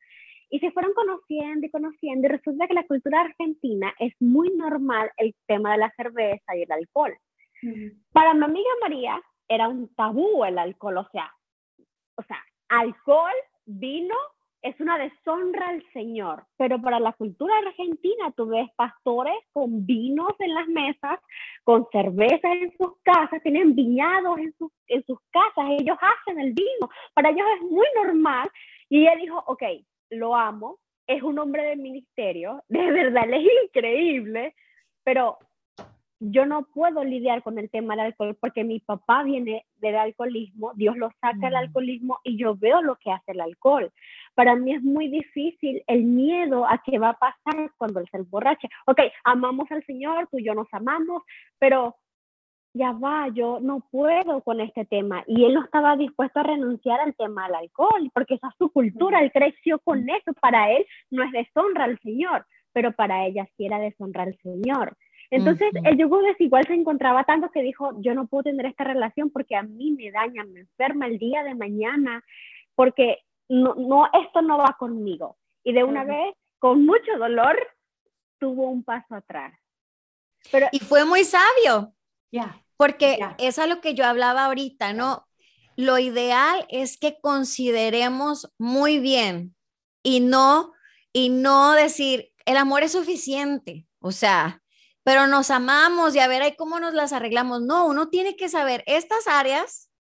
Y 0.50 0.60
se 0.60 0.72
fueron 0.72 0.94
conociendo 0.94 1.66
y 1.66 1.72
conociendo, 1.72 2.28
y 2.28 2.32
resulta 2.32 2.68
que 2.68 2.74
la 2.74 2.88
cultura 2.88 3.22
argentina 3.22 3.94
es 4.00 4.14
muy 4.20 4.50
normal 4.56 5.12
el 5.18 5.36
tema 5.48 5.74
de 5.74 5.78
la 5.80 5.94
cerveza 5.96 6.56
y 6.56 6.64
el 6.64 6.72
alcohol. 6.72 7.14
Para 8.12 8.34
mi 8.34 8.44
amiga 8.44 8.70
María 8.82 9.22
era 9.48 9.68
un 9.68 9.94
tabú 9.96 10.44
el 10.46 10.58
alcohol, 10.58 10.98
o 10.98 11.10
sea, 11.12 11.34
o 12.16 12.24
sea, 12.24 12.44
alcohol, 12.70 13.34
vino 13.66 14.16
es 14.66 14.80
una 14.80 14.98
deshonra 14.98 15.70
al 15.70 15.84
Señor, 15.94 16.44
pero 16.58 16.82
para 16.82 17.00
la 17.00 17.14
cultura 17.14 17.56
argentina 17.60 18.32
tú 18.36 18.48
ves 18.48 18.68
pastores 18.76 19.36
con 19.54 19.86
vinos 19.86 20.34
en 20.40 20.56
las 20.56 20.68
mesas, 20.68 21.20
con 21.64 21.86
cervezas 21.92 22.52
en 22.60 22.76
sus 22.76 23.00
casas, 23.04 23.44
tienen 23.44 23.76
viñados 23.76 24.40
en 24.40 24.56
sus, 24.58 24.72
en 24.88 25.06
sus 25.06 25.20
casas, 25.30 25.70
ellos 25.80 25.98
hacen 26.02 26.40
el 26.40 26.54
vino, 26.54 26.90
para 27.14 27.30
ellos 27.30 27.46
es 27.58 27.62
muy 27.70 27.86
normal. 27.96 28.50
Y 28.90 29.02
ella 29.02 29.16
dijo, 29.18 29.44
ok, 29.46 29.62
lo 30.10 30.36
amo, 30.36 30.80
es 31.06 31.22
un 31.22 31.38
hombre 31.38 31.64
del 31.64 31.78
ministerio, 31.78 32.64
de 32.68 32.92
verdad, 32.92 33.32
es 33.32 33.48
increíble, 33.66 34.56
pero 35.04 35.38
yo 36.32 36.46
no 36.46 36.64
puedo 36.74 37.04
lidiar 37.04 37.44
con 37.44 37.60
el 37.60 37.70
tema 37.70 37.96
del 37.96 38.08
alcohol 38.08 38.36
porque 38.40 38.64
mi 38.64 38.80
papá 38.80 39.24
viene 39.24 39.66
del 39.78 39.96
alcoholismo, 39.96 40.72
Dios 40.76 40.98
lo 40.98 41.10
saca 41.22 41.38
del 41.38 41.54
mm. 41.54 41.58
alcoholismo 41.58 42.20
y 42.24 42.38
yo 42.38 42.56
veo 42.56 42.82
lo 42.82 42.96
que 42.96 43.12
hace 43.12 43.32
el 43.32 43.42
alcohol. 43.42 43.92
Para 44.34 44.56
mí 44.56 44.74
es 44.74 44.82
muy 44.82 45.08
difícil 45.08 45.84
el 45.88 46.04
miedo 46.04 46.66
a 46.68 46.82
qué 46.84 46.98
va 46.98 47.10
a 47.10 47.20
pasar 47.20 47.72
cuando 47.78 48.00
él 48.00 48.08
se 48.10 48.18
emborrache. 48.18 48.68
Ok, 48.88 49.02
amamos 49.24 49.70
al 49.72 49.86
Señor, 49.86 50.28
tú 50.32 50.40
y 50.40 50.46
yo 50.46 50.56
nos 50.56 50.68
amamos, 50.72 51.22
pero 51.60 51.96
ya 52.74 52.92
va, 52.92 53.30
yo 53.30 53.60
no 53.62 53.82
puedo 53.92 54.42
con 54.42 54.62
este 54.62 54.86
tema. 54.86 55.24
Y 55.28 55.46
él 55.46 55.54
no 55.54 55.64
estaba 55.64 55.96
dispuesto 55.96 56.40
a 56.40 56.44
renunciar 56.44 57.00
al 57.02 57.16
tema 57.16 57.46
del 57.46 57.56
alcohol, 57.56 58.10
porque 58.14 58.36
esa 58.36 58.48
es 58.48 58.56
su 58.58 58.70
cultura, 58.70 59.22
él 59.22 59.32
creció 59.32 59.80
con 59.80 60.04
mm. 60.06 60.10
eso. 60.10 60.34
Para 60.42 60.72
él 60.72 60.86
no 61.12 61.24
es 61.24 61.32
deshonra 61.32 61.84
al 61.84 62.00
Señor, 62.00 62.46
pero 62.74 62.94
para 62.94 63.26
ella 63.28 63.48
sí 63.56 63.66
era 63.66 63.80
deshonra 63.80 64.24
al 64.24 64.38
Señor. 64.40 64.98
Entonces, 65.32 65.70
el 65.84 65.98
yugo 65.98 66.22
desigual 66.22 66.66
se 66.68 66.74
encontraba 66.74 67.24
tanto 67.24 67.50
que 67.52 67.62
dijo, 67.62 67.92
yo 68.02 68.14
no 68.14 68.28
puedo 68.28 68.44
tener 68.44 68.66
esta 68.68 68.84
relación 68.84 69.30
porque 69.30 69.56
a 69.56 69.64
mí 69.64 69.92
me 69.92 70.12
daña, 70.12 70.44
me 70.44 70.62
enferma 70.62 71.08
el 71.08 71.18
día 71.18 71.44
de 71.44 71.56
mañana, 71.56 72.24
porque 72.76 73.20
no, 73.50 73.76
no 73.76 74.08
esto 74.14 74.42
no 74.42 74.58
va 74.58 74.76
conmigo. 74.78 75.38
Y 75.64 75.74
de 75.74 75.84
una 75.84 76.04
vez, 76.04 76.36
con 76.60 76.86
mucho 76.86 77.18
dolor, 77.18 77.58
tuvo 78.40 78.70
un 78.70 78.84
paso 78.84 79.16
atrás. 79.16 79.54
Pero, 80.52 80.68
y 80.72 80.80
fue 80.80 81.06
muy 81.06 81.24
sabio. 81.24 81.94
Ya. 82.32 82.62
Porque 82.78 83.18
es 83.40 83.58
a 83.58 83.68
lo 83.68 83.82
que 83.82 83.94
yo 83.94 84.06
hablaba 84.06 84.46
ahorita, 84.46 84.94
¿no? 84.94 85.26
Lo 85.78 85.98
ideal 85.98 86.66
es 86.70 86.98
que 86.98 87.20
consideremos 87.20 88.54
muy 88.58 89.00
bien 89.00 89.56
y 90.04 90.20
no, 90.20 90.74
y 91.12 91.30
no 91.30 91.72
decir, 91.74 92.32
el 92.46 92.58
amor 92.58 92.84
es 92.84 92.92
suficiente. 92.92 93.88
O 94.00 94.12
sea, 94.12 94.62
pero 95.06 95.28
nos 95.28 95.52
amamos 95.52 96.16
y 96.16 96.20
a 96.20 96.28
ver 96.28 96.42
ahí 96.42 96.56
cómo 96.56 96.80
nos 96.80 96.96
las 96.96 97.14
arreglamos. 97.14 97.62
No, 97.62 97.86
uno 97.86 98.10
tiene 98.10 98.36
que 98.36 98.50
saber 98.50 98.84
estas 98.88 99.28
áreas 99.28 99.92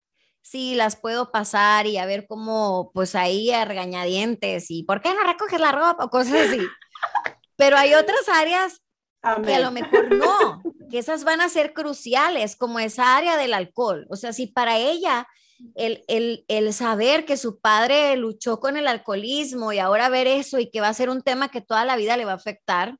sí 0.41 0.75
las 0.75 0.95
puedo 0.95 1.31
pasar 1.31 1.85
y 1.85 1.97
a 1.97 2.07
ver 2.07 2.27
cómo, 2.27 2.91
pues 2.93 3.13
ahí 3.15 3.51
a 3.51 3.65
regañadientes 3.65 4.69
y 4.69 4.83
¿por 4.83 5.01
qué 5.01 5.13
no 5.13 5.23
recoges 5.23 5.59
la 5.59 5.71
ropa? 5.71 6.05
o 6.05 6.09
cosas 6.09 6.49
así. 6.49 6.59
Pero 7.55 7.77
hay 7.77 7.93
otras 7.93 8.27
áreas 8.29 8.81
que 9.43 9.55
a 9.55 9.59
lo 9.59 9.71
mejor 9.71 10.11
no, 10.13 10.61
que 10.89 10.99
esas 10.99 11.23
van 11.23 11.41
a 11.41 11.49
ser 11.49 11.73
cruciales, 11.73 12.55
como 12.55 12.79
esa 12.79 13.15
área 13.15 13.37
del 13.37 13.53
alcohol. 13.53 14.07
O 14.09 14.15
sea, 14.15 14.33
si 14.33 14.47
para 14.47 14.77
ella 14.77 15.27
el, 15.75 16.03
el, 16.07 16.45
el, 16.47 16.73
saber 16.73 17.25
que 17.25 17.37
su 17.37 17.59
padre 17.59 18.15
luchó 18.17 18.59
con 18.59 18.75
el 18.75 18.87
alcoholismo 18.87 19.71
y 19.71 19.79
ahora 19.79 20.09
ver 20.09 20.27
eso 20.27 20.59
y 20.59 20.69
que 20.69 20.81
va 20.81 20.89
a 20.89 20.93
ser 20.93 21.09
un 21.09 21.21
tema 21.21 21.49
que 21.49 21.61
toda 21.61 21.85
la 21.85 21.95
vida 21.95 22.17
le 22.17 22.25
va 22.25 22.33
a 22.33 22.35
afectar, 22.35 22.97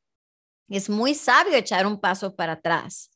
es 0.70 0.90
muy 0.90 1.14
sabio 1.14 1.56
echar 1.56 1.86
un 1.86 2.00
paso 2.00 2.36
para 2.36 2.54
atrás. 2.54 3.12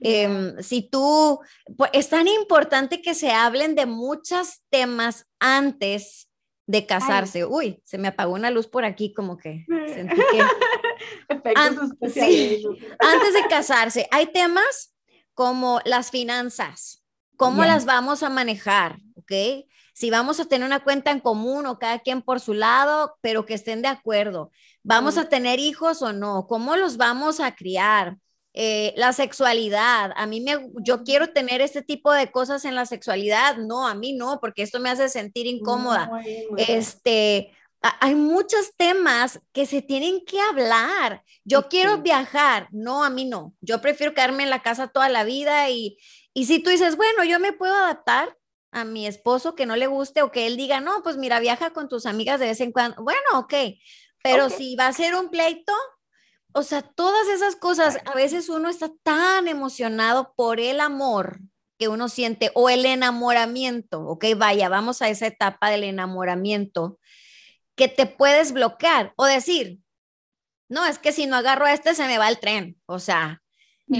Em, 0.00 0.60
si 0.62 0.82
tú, 0.82 1.40
pues, 1.76 1.90
es 1.92 2.08
tan 2.08 2.28
importante 2.28 3.02
que 3.02 3.14
se 3.14 3.30
hablen 3.30 3.74
de 3.74 3.86
muchos 3.86 4.62
temas 4.70 5.26
antes 5.38 6.28
de 6.66 6.86
casarse. 6.86 7.44
Uy, 7.46 7.80
se 7.84 7.98
me 7.98 8.08
apagó 8.08 8.34
una 8.34 8.50
luz 8.50 8.66
por 8.66 8.84
aquí, 8.84 9.14
como 9.14 9.38
que 9.38 9.64
sentí 9.86 10.16
que... 10.32 10.42
antes 12.98 13.34
de 13.34 13.48
casarse, 13.48 14.06
hay 14.10 14.26
temas 14.26 14.94
como 15.32 15.80
las 15.84 16.10
finanzas, 16.10 17.04
cómo 17.36 17.64
las 17.64 17.84
vamos 17.86 18.22
a 18.22 18.28
manejar, 18.28 18.98
¿ok? 19.14 19.32
Si 19.94 20.10
vamos 20.10 20.40
a 20.40 20.44
tener 20.44 20.66
una 20.66 20.84
cuenta 20.84 21.10
en 21.10 21.20
común 21.20 21.66
o 21.66 21.78
cada 21.78 22.00
quien 22.00 22.22
por 22.22 22.38
su 22.38 22.54
lado, 22.54 23.16
pero 23.20 23.46
que 23.46 23.54
estén 23.54 23.80
de 23.82 23.88
acuerdo. 23.88 24.50
¿Vamos 24.82 25.18
a 25.18 25.28
tener 25.28 25.58
hijos 25.58 26.02
o 26.02 26.12
no? 26.12 26.46
¿Cómo 26.46 26.76
los 26.76 26.96
vamos 26.96 27.40
a 27.40 27.54
criar? 27.54 28.16
Eh, 28.54 28.92
la 28.96 29.12
sexualidad, 29.12 30.12
a 30.16 30.26
mí 30.26 30.40
me, 30.40 30.70
yo 30.82 31.04
quiero 31.04 31.28
tener 31.28 31.60
este 31.60 31.82
tipo 31.82 32.12
de 32.12 32.32
cosas 32.32 32.64
en 32.64 32.74
la 32.74 32.86
sexualidad, 32.86 33.56
no, 33.58 33.86
a 33.86 33.94
mí 33.94 34.14
no, 34.14 34.40
porque 34.40 34.62
esto 34.62 34.80
me 34.80 34.90
hace 34.90 35.08
sentir 35.08 35.46
incómoda. 35.46 36.10
este, 36.56 37.52
hay 37.80 38.14
muchos 38.16 38.72
temas 38.76 39.40
que 39.52 39.66
se 39.66 39.82
tienen 39.82 40.24
que 40.24 40.40
hablar. 40.40 41.22
Yo 41.44 41.68
quiero 41.68 41.98
viajar, 41.98 42.68
no, 42.72 43.04
a 43.04 43.10
mí 43.10 43.26
no. 43.26 43.54
Yo 43.60 43.80
prefiero 43.80 44.14
quedarme 44.14 44.42
en 44.42 44.50
la 44.50 44.62
casa 44.62 44.88
toda 44.88 45.08
la 45.08 45.22
vida 45.22 45.70
y, 45.70 45.98
y 46.34 46.46
si 46.46 46.60
tú 46.60 46.70
dices, 46.70 46.96
bueno, 46.96 47.22
yo 47.24 47.38
me 47.38 47.52
puedo 47.52 47.74
adaptar 47.74 48.36
a 48.72 48.84
mi 48.84 49.06
esposo 49.06 49.54
que 49.54 49.66
no 49.66 49.76
le 49.76 49.86
guste 49.86 50.22
o 50.22 50.32
que 50.32 50.46
él 50.46 50.56
diga, 50.56 50.80
no, 50.80 51.02
pues 51.02 51.16
mira, 51.16 51.40
viaja 51.40 51.70
con 51.70 51.88
tus 51.88 52.06
amigas 52.06 52.40
de 52.40 52.46
vez 52.46 52.60
en 52.60 52.72
cuando. 52.72 53.02
Bueno, 53.02 53.20
ok, 53.34 53.54
pero 54.30 54.50
si 54.50 54.76
va 54.76 54.88
a 54.88 54.92
ser 54.92 55.14
un 55.14 55.30
pleito, 55.30 55.72
o 56.52 56.62
sea, 56.62 56.82
todas 56.82 57.28
esas 57.28 57.56
cosas, 57.56 57.98
a 58.04 58.14
veces 58.14 58.48
uno 58.48 58.68
está 58.68 58.90
tan 59.02 59.48
emocionado 59.48 60.34
por 60.34 60.60
el 60.60 60.80
amor 60.80 61.40
que 61.78 61.88
uno 61.88 62.08
siente 62.08 62.50
o 62.54 62.68
el 62.68 62.84
enamoramiento, 62.84 64.00
ok, 64.02 64.24
vaya, 64.36 64.68
vamos 64.68 65.00
a 65.00 65.08
esa 65.08 65.26
etapa 65.26 65.70
del 65.70 65.84
enamoramiento, 65.84 66.98
que 67.74 67.88
te 67.88 68.06
puedes 68.06 68.52
bloquear 68.52 69.12
o 69.16 69.24
decir, 69.24 69.78
no, 70.68 70.84
es 70.84 70.98
que 70.98 71.12
si 71.12 71.26
no 71.26 71.36
agarro 71.36 71.66
a 71.66 71.72
este 71.72 71.94
se 71.94 72.06
me 72.06 72.18
va 72.18 72.28
el 72.28 72.40
tren, 72.40 72.76
o 72.86 72.98
sea, 72.98 73.42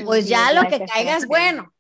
pues 0.05 0.29
ya 0.29 0.53
lo 0.53 0.69
que 0.69 0.85
caiga 0.85 1.17
es 1.17 1.27
bueno, 1.27 1.73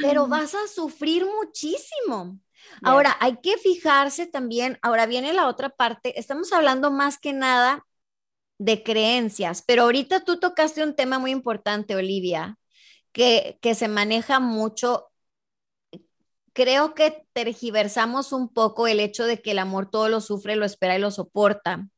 pero 0.00 0.28
vas 0.28 0.54
a 0.54 0.68
sufrir 0.68 1.26
muchísimo. 1.26 2.38
Ahora, 2.84 3.16
hay 3.20 3.38
que 3.42 3.56
fijarse 3.58 4.26
también, 4.26 4.78
ahora 4.82 5.06
viene 5.06 5.32
la 5.32 5.48
otra 5.48 5.70
parte, 5.70 6.18
estamos 6.18 6.52
hablando 6.52 6.90
más 6.90 7.18
que 7.18 7.32
nada 7.32 7.86
de 8.58 8.82
creencias, 8.82 9.62
pero 9.66 9.82
ahorita 9.82 10.24
tú 10.24 10.38
tocaste 10.38 10.84
un 10.84 10.94
tema 10.94 11.18
muy 11.18 11.30
importante, 11.30 11.96
Olivia, 11.96 12.58
que, 13.12 13.58
que 13.60 13.74
se 13.74 13.88
maneja 13.88 14.40
mucho. 14.40 15.10
Creo 16.52 16.94
que 16.94 17.26
tergiversamos 17.32 18.32
un 18.32 18.52
poco 18.52 18.86
el 18.86 19.00
hecho 19.00 19.24
de 19.26 19.42
que 19.42 19.52
el 19.52 19.58
amor 19.58 19.90
todo 19.90 20.08
lo 20.08 20.20
sufre, 20.20 20.56
lo 20.56 20.64
espera 20.64 20.96
y 20.96 21.00
lo 21.00 21.10
soporta, 21.10 21.88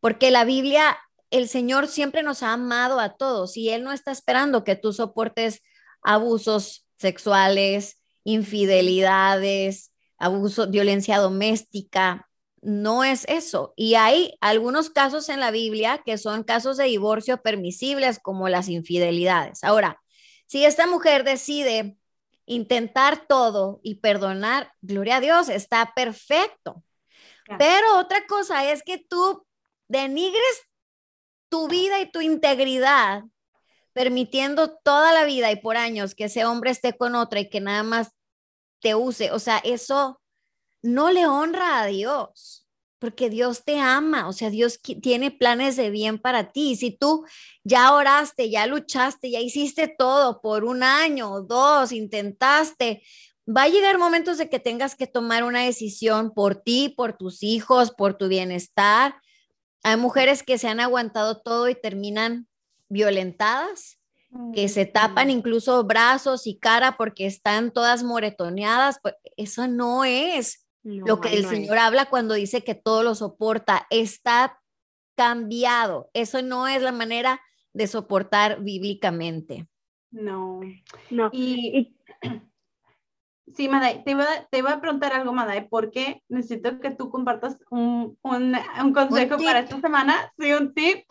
porque 0.00 0.30
la 0.30 0.44
Biblia, 0.44 0.98
el 1.30 1.48
Señor 1.48 1.88
siempre 1.88 2.22
nos 2.22 2.42
ha 2.42 2.52
amado 2.52 3.00
a 3.00 3.16
todos 3.16 3.56
y 3.56 3.70
Él 3.70 3.84
no 3.84 3.92
está 3.92 4.10
esperando 4.10 4.64
que 4.64 4.76
tú 4.76 4.92
soportes 4.92 5.62
abusos 6.02 6.86
sexuales, 6.98 8.02
infidelidades, 8.24 9.92
abuso, 10.18 10.68
violencia 10.68 11.18
doméstica. 11.18 12.28
No 12.60 13.04
es 13.04 13.24
eso. 13.28 13.72
Y 13.76 13.94
hay 13.94 14.36
algunos 14.40 14.90
casos 14.90 15.28
en 15.28 15.40
la 15.40 15.50
Biblia 15.50 16.02
que 16.04 16.18
son 16.18 16.42
casos 16.44 16.76
de 16.76 16.84
divorcio 16.84 17.40
permisibles, 17.42 18.18
como 18.18 18.48
las 18.48 18.68
infidelidades. 18.68 19.62
Ahora, 19.64 20.00
si 20.46 20.64
esta 20.64 20.86
mujer 20.86 21.24
decide 21.24 21.96
intentar 22.46 23.26
todo 23.26 23.80
y 23.82 23.96
perdonar, 23.96 24.72
gloria 24.80 25.16
a 25.16 25.20
Dios, 25.20 25.48
está 25.48 25.92
perfecto. 25.94 26.82
Pero 27.58 27.98
otra 27.98 28.26
cosa 28.26 28.70
es 28.70 28.82
que 28.82 28.98
tú 28.98 29.46
denigres 29.88 30.62
tu 31.48 31.68
vida 31.68 32.00
y 32.00 32.10
tu 32.10 32.20
integridad 32.20 33.22
permitiendo 33.94 34.76
toda 34.76 35.12
la 35.12 35.24
vida 35.24 35.50
y 35.50 35.56
por 35.56 35.76
años 35.76 36.14
que 36.14 36.24
ese 36.24 36.44
hombre 36.44 36.70
esté 36.70 36.96
con 36.96 37.14
otra 37.14 37.40
y 37.40 37.48
que 37.48 37.60
nada 37.60 37.82
más 37.82 38.12
te 38.80 38.94
use. 38.94 39.30
O 39.32 39.38
sea, 39.38 39.58
eso 39.58 40.20
no 40.82 41.10
le 41.10 41.26
honra 41.26 41.82
a 41.82 41.86
Dios, 41.86 42.66
porque 42.98 43.30
Dios 43.30 43.64
te 43.64 43.78
ama, 43.78 44.28
o 44.28 44.32
sea, 44.32 44.50
Dios 44.50 44.80
tiene 44.80 45.30
planes 45.30 45.76
de 45.76 45.90
bien 45.90 46.18
para 46.18 46.52
ti. 46.52 46.76
Si 46.76 46.90
tú 46.90 47.24
ya 47.64 47.92
oraste, 47.92 48.50
ya 48.50 48.66
luchaste, 48.66 49.30
ya 49.30 49.40
hiciste 49.40 49.94
todo 49.96 50.40
por 50.40 50.64
un 50.64 50.82
año 50.82 51.32
o 51.32 51.42
dos, 51.42 51.92
intentaste, 51.92 53.02
va 53.48 53.62
a 53.62 53.68
llegar 53.68 53.98
momentos 53.98 54.38
de 54.38 54.48
que 54.48 54.58
tengas 54.58 54.94
que 54.94 55.06
tomar 55.06 55.44
una 55.44 55.62
decisión 55.62 56.32
por 56.34 56.56
ti, 56.56 56.88
por 56.96 57.16
tus 57.16 57.42
hijos, 57.42 57.92
por 57.92 58.14
tu 58.14 58.28
bienestar. 58.28 59.14
Hay 59.82 59.96
mujeres 59.96 60.42
que 60.42 60.58
se 60.58 60.68
han 60.68 60.80
aguantado 60.80 61.40
todo 61.40 61.68
y 61.68 61.74
terminan 61.74 62.48
violentadas, 62.88 63.97
que 64.52 64.68
se 64.68 64.86
tapan 64.86 65.30
incluso 65.30 65.84
brazos 65.84 66.46
y 66.46 66.58
cara 66.58 66.96
porque 66.96 67.26
están 67.26 67.70
todas 67.70 68.02
moretoneadas. 68.02 69.00
Pues 69.02 69.14
eso 69.36 69.68
no 69.68 70.04
es 70.04 70.66
lo 70.82 71.20
que 71.20 71.34
el 71.34 71.46
Señor 71.46 71.78
habla 71.78 72.06
cuando 72.06 72.34
dice 72.34 72.62
que 72.62 72.74
todo 72.74 73.02
lo 73.02 73.14
soporta. 73.14 73.86
Está 73.90 74.60
cambiado. 75.16 76.10
Eso 76.12 76.42
no 76.42 76.68
es 76.68 76.82
la 76.82 76.92
manera 76.92 77.40
de 77.72 77.86
soportar 77.86 78.62
bíblicamente. 78.62 79.68
No, 80.10 80.60
no. 81.10 81.30
Y, 81.32 81.96
sí, 83.54 83.68
Madai, 83.68 84.04
te 84.04 84.12
iba, 84.12 84.26
te 84.50 84.58
iba 84.58 84.72
a 84.72 84.80
preguntar 84.80 85.12
algo, 85.12 85.32
Madai, 85.32 85.68
porque 85.68 86.22
necesito 86.28 86.80
que 86.80 86.90
tú 86.90 87.10
compartas 87.10 87.58
un, 87.70 88.18
un, 88.22 88.56
un 88.82 88.92
consejo 88.92 89.36
para 89.38 89.60
esta 89.60 89.80
semana, 89.80 90.32
sí, 90.38 90.52
un 90.52 90.72
tip 90.72 91.04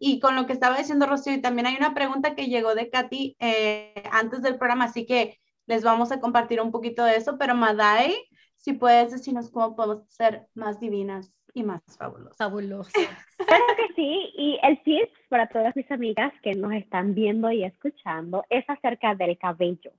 y 0.00 0.20
con 0.20 0.36
lo 0.36 0.46
que 0.46 0.52
estaba 0.52 0.78
diciendo 0.78 1.06
Rocío, 1.06 1.32
y 1.32 1.40
también 1.40 1.66
hay 1.66 1.76
una 1.76 1.94
pregunta 1.94 2.34
que 2.34 2.46
llegó 2.46 2.74
de 2.74 2.90
Katy 2.90 3.36
eh, 3.38 3.94
antes 4.10 4.42
del 4.42 4.58
programa, 4.58 4.84
así 4.84 5.06
que 5.06 5.38
les 5.66 5.82
vamos 5.82 6.12
a 6.12 6.20
compartir 6.20 6.60
un 6.60 6.72
poquito 6.72 7.04
de 7.04 7.16
eso, 7.16 7.38
pero 7.38 7.54
Madai, 7.54 8.14
si 8.56 8.72
puedes 8.72 9.12
decirnos 9.12 9.50
cómo 9.50 9.76
podemos 9.76 10.08
ser 10.08 10.46
más 10.54 10.80
divinas 10.80 11.32
y 11.54 11.62
más 11.62 11.80
fabulosas. 11.98 12.36
Fabulosas. 12.36 12.92
Claro 13.46 13.64
que 13.76 13.94
sí, 13.94 14.32
y 14.36 14.58
el 14.62 14.82
tip 14.84 15.10
para 15.28 15.46
todas 15.48 15.76
mis 15.76 15.90
amigas 15.90 16.32
que 16.42 16.54
nos 16.54 16.72
están 16.72 17.14
viendo 17.14 17.50
y 17.50 17.64
escuchando 17.64 18.44
es 18.48 18.64
acerca 18.68 19.14
del 19.14 19.36
cabello. 19.36 19.92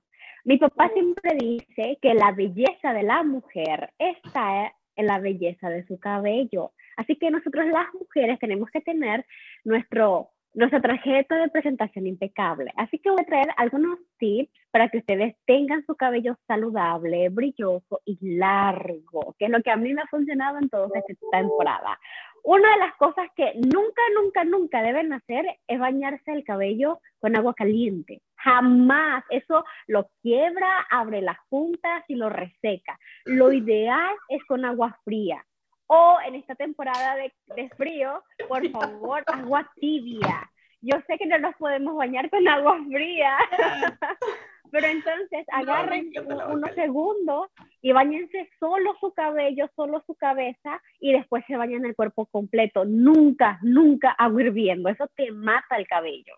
Mi 0.44 0.58
papá 0.58 0.90
siempre 0.92 1.36
dice 1.38 1.98
que 2.02 2.14
la 2.14 2.32
belleza 2.32 2.92
de 2.92 3.02
la 3.02 3.22
mujer 3.22 3.92
está 3.98 4.72
en 4.96 5.06
la 5.06 5.18
belleza 5.18 5.68
de 5.70 5.86
su 5.86 5.98
cabello. 5.98 6.72
Así 6.96 7.16
que 7.16 7.30
nosotros 7.30 7.66
las 7.66 7.92
mujeres 7.94 8.38
tenemos 8.38 8.70
que 8.70 8.80
tener 8.80 9.24
nuestro, 9.64 10.30
nuestra 10.54 10.80
tarjeta 10.80 11.36
de 11.36 11.48
presentación 11.48 12.06
impecable. 12.06 12.72
Así 12.76 12.98
que 12.98 13.10
voy 13.10 13.20
a 13.20 13.26
traer 13.26 13.48
algunos 13.56 13.98
tips 14.18 14.50
para 14.70 14.88
que 14.88 14.98
ustedes 14.98 15.36
tengan 15.46 15.84
su 15.86 15.94
cabello 15.94 16.36
saludable, 16.46 17.28
brilloso 17.28 18.00
y 18.04 18.18
largo, 18.36 19.34
que 19.38 19.46
es 19.46 19.50
lo 19.50 19.62
que 19.62 19.70
a 19.70 19.76
mí 19.76 19.92
me 19.94 20.02
ha 20.02 20.06
funcionado 20.06 20.58
en 20.58 20.68
toda 20.68 20.88
esta 20.98 21.14
temporada. 21.30 21.98
Una 22.42 22.70
de 22.74 22.78
las 22.78 22.94
cosas 22.94 23.26
que 23.34 23.54
nunca, 23.54 24.02
nunca, 24.14 24.44
nunca 24.44 24.80
deben 24.80 25.12
hacer 25.12 25.44
es 25.66 25.78
bañarse 25.80 26.30
el 26.30 26.44
cabello 26.44 27.00
con 27.18 27.36
agua 27.36 27.54
caliente. 27.54 28.22
Jamás. 28.36 29.24
Eso 29.30 29.64
lo 29.88 30.08
quiebra, 30.22 30.86
abre 30.90 31.22
las 31.22 31.38
puntas 31.48 32.04
y 32.06 32.14
lo 32.14 32.28
reseca. 32.28 32.98
Lo 33.24 33.52
ideal 33.52 34.14
es 34.28 34.44
con 34.44 34.64
agua 34.64 34.96
fría. 35.04 35.44
O 35.88 36.18
en 36.26 36.34
esta 36.34 36.54
temporada 36.54 37.16
de, 37.16 37.32
de 37.54 37.68
frío, 37.70 38.22
por 38.48 38.68
favor, 38.70 39.22
agua 39.26 39.70
tibia. 39.76 40.50
Yo 40.80 40.96
sé 41.06 41.18
que 41.18 41.26
no 41.26 41.38
nos 41.38 41.54
podemos 41.56 41.96
bañar 41.96 42.28
con 42.30 42.46
agua 42.46 42.78
fría. 42.90 43.36
Pero 44.70 44.86
entonces 44.88 45.46
agarren 45.52 46.10
unos 46.50 46.74
segundos 46.74 47.48
y 47.82 47.92
bañense 47.92 48.50
solo 48.58 48.96
su 49.00 49.12
cabello, 49.14 49.68
solo 49.76 50.02
su 50.06 50.14
cabeza 50.16 50.82
y 51.00 51.12
después 51.12 51.44
se 51.46 51.56
bañan 51.56 51.84
el 51.84 51.94
cuerpo 51.94 52.26
completo. 52.26 52.84
Nunca, 52.84 53.58
nunca 53.62 54.10
agua 54.10 54.42
hirviendo. 54.42 54.88
Eso 54.88 55.08
te 55.14 55.30
mata 55.30 55.76
el 55.76 55.86
cabello. 55.86 56.34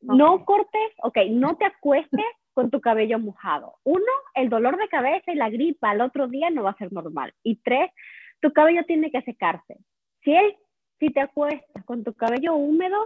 No 0.00 0.44
cortes, 0.44 0.92
ok, 1.02 1.18
no 1.30 1.56
te 1.56 1.64
acuestes 1.64 2.24
con 2.52 2.70
tu 2.70 2.80
cabello 2.80 3.18
mojado. 3.18 3.76
Uno, 3.84 4.12
el 4.34 4.48
dolor 4.48 4.76
de 4.76 4.88
cabeza 4.88 5.32
y 5.32 5.36
la 5.36 5.50
gripa 5.50 5.90
al 5.90 6.00
otro 6.00 6.28
día 6.28 6.50
no 6.50 6.64
va 6.64 6.70
a 6.70 6.76
ser 6.76 6.92
normal. 6.92 7.34
Y 7.42 7.56
tres, 7.56 7.90
tu 8.40 8.52
cabello 8.52 8.84
tiene 8.84 9.10
que 9.10 9.22
secarse. 9.22 9.78
Si, 10.22 10.34
si 10.98 11.10
te 11.10 11.20
acuestas 11.20 11.84
con 11.84 12.04
tu 12.04 12.14
cabello 12.14 12.54
húmedo, 12.54 12.96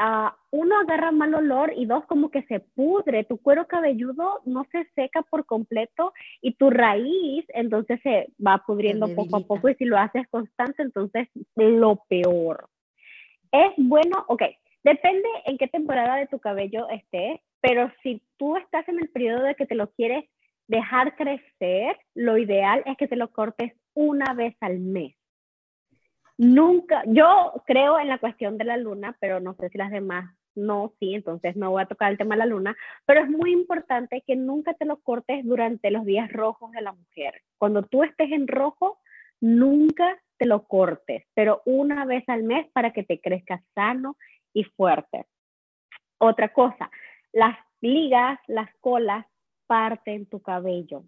uh, 0.00 0.30
uno 0.50 0.78
agarra 0.78 1.10
mal 1.10 1.34
olor 1.34 1.72
y 1.76 1.86
dos 1.86 2.04
como 2.06 2.30
que 2.30 2.42
se 2.44 2.60
pudre, 2.60 3.24
tu 3.24 3.38
cuero 3.38 3.66
cabelludo 3.66 4.40
no 4.44 4.64
se 4.70 4.84
seca 4.94 5.22
por 5.22 5.46
completo 5.46 6.12
y 6.40 6.54
tu 6.54 6.70
raíz 6.70 7.44
entonces 7.48 8.00
se 8.02 8.28
va 8.44 8.62
pudriendo 8.66 9.14
poco 9.14 9.36
a 9.36 9.40
poco 9.40 9.68
y 9.68 9.74
si 9.74 9.84
lo 9.84 9.98
haces 9.98 10.26
constante 10.28 10.82
entonces 10.82 11.28
lo 11.56 12.04
peor. 12.08 12.68
Es 13.50 13.72
bueno, 13.76 14.24
ok, 14.28 14.42
depende 14.84 15.28
en 15.46 15.58
qué 15.58 15.68
temporada 15.68 16.16
de 16.16 16.26
tu 16.26 16.38
cabello 16.38 16.88
estés, 16.90 17.40
pero 17.60 17.90
si 18.02 18.22
tú 18.36 18.56
estás 18.56 18.88
en 18.88 18.98
el 18.98 19.08
periodo 19.08 19.42
de 19.42 19.54
que 19.54 19.66
te 19.66 19.74
lo 19.74 19.90
quieres 19.92 20.24
dejar 20.68 21.16
crecer, 21.16 21.98
lo 22.14 22.36
ideal 22.36 22.82
es 22.86 22.96
que 22.98 23.08
te 23.08 23.16
lo 23.16 23.32
cortes 23.32 23.72
una 23.98 24.32
vez 24.32 24.56
al 24.60 24.78
mes. 24.78 25.16
Nunca, 26.36 27.02
yo 27.06 27.64
creo 27.66 27.98
en 27.98 28.06
la 28.06 28.18
cuestión 28.18 28.56
de 28.58 28.64
la 28.64 28.76
luna, 28.76 29.16
pero 29.20 29.40
no 29.40 29.54
sé 29.54 29.70
si 29.70 29.78
las 29.78 29.90
demás 29.90 30.32
no, 30.54 30.92
sí, 30.98 31.14
entonces 31.14 31.56
no 31.56 31.70
voy 31.70 31.82
a 31.82 31.86
tocar 31.86 32.10
el 32.10 32.18
tema 32.18 32.34
de 32.34 32.40
la 32.40 32.46
luna, 32.46 32.76
pero 33.06 33.22
es 33.22 33.28
muy 33.28 33.52
importante 33.52 34.22
que 34.26 34.36
nunca 34.36 34.74
te 34.74 34.84
lo 34.84 35.00
cortes 35.00 35.44
durante 35.44 35.90
los 35.90 36.04
días 36.04 36.32
rojos 36.32 36.70
de 36.72 36.80
la 36.80 36.92
mujer. 36.92 37.42
Cuando 37.58 37.82
tú 37.82 38.04
estés 38.04 38.30
en 38.30 38.46
rojo, 38.46 38.98
nunca 39.40 40.16
te 40.36 40.46
lo 40.46 40.64
cortes, 40.66 41.24
pero 41.34 41.62
una 41.64 42.04
vez 42.04 42.24
al 42.28 42.44
mes 42.44 42.68
para 42.72 42.92
que 42.92 43.02
te 43.02 43.20
crezca 43.20 43.62
sano 43.74 44.16
y 44.52 44.62
fuerte. 44.64 45.26
Otra 46.18 46.52
cosa, 46.52 46.90
las 47.32 47.56
ligas, 47.80 48.38
las 48.46 48.70
colas 48.80 49.26
parten 49.68 50.26
tu 50.26 50.40
cabello. 50.40 51.04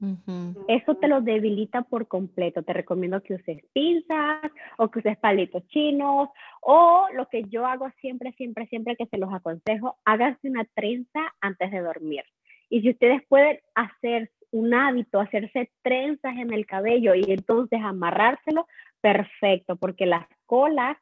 Eso 0.69 0.95
te 0.95 1.09
lo 1.09 1.23
debilita 1.23 1.83
por 1.83 2.07
completo. 2.07 2.63
Te 2.63 2.75
recomiendo 2.75 3.23
que 3.23 3.35
uses 3.35 3.65
pinzas 3.73 4.53
o 4.77 4.89
que 4.89 5.01
uses 5.01 5.17
palitos 5.17 5.67
chinos 5.69 6.29
o 6.61 7.07
lo 7.15 7.27
que 7.29 7.43
yo 7.45 7.67
hago 7.67 7.91
siempre, 8.01 8.33
siempre, 8.35 8.67
siempre 8.67 8.97
que 8.97 9.07
se 9.07 9.19
los 9.19 9.33
aconsejo, 9.33 9.99
háganse 10.05 10.49
una 10.49 10.65
trenza 10.75 11.21
antes 11.41 11.71
de 11.71 11.81
dormir. 11.81 12.23
Y 12.69 12.83
si 12.83 12.91
ustedes 12.91 13.23
pueden 13.27 13.59
hacer 13.75 14.31
un 14.53 14.75
hábito, 14.75 15.21
hacerse 15.21 15.73
trenzas 15.83 16.37
en 16.37 16.53
el 16.53 16.67
cabello 16.67 17.15
y 17.15 17.25
entonces 17.29 17.81
amarrárselo, 17.83 18.67
perfecto, 19.01 19.77
porque 19.77 20.05
las 20.05 20.27
colas 20.45 20.99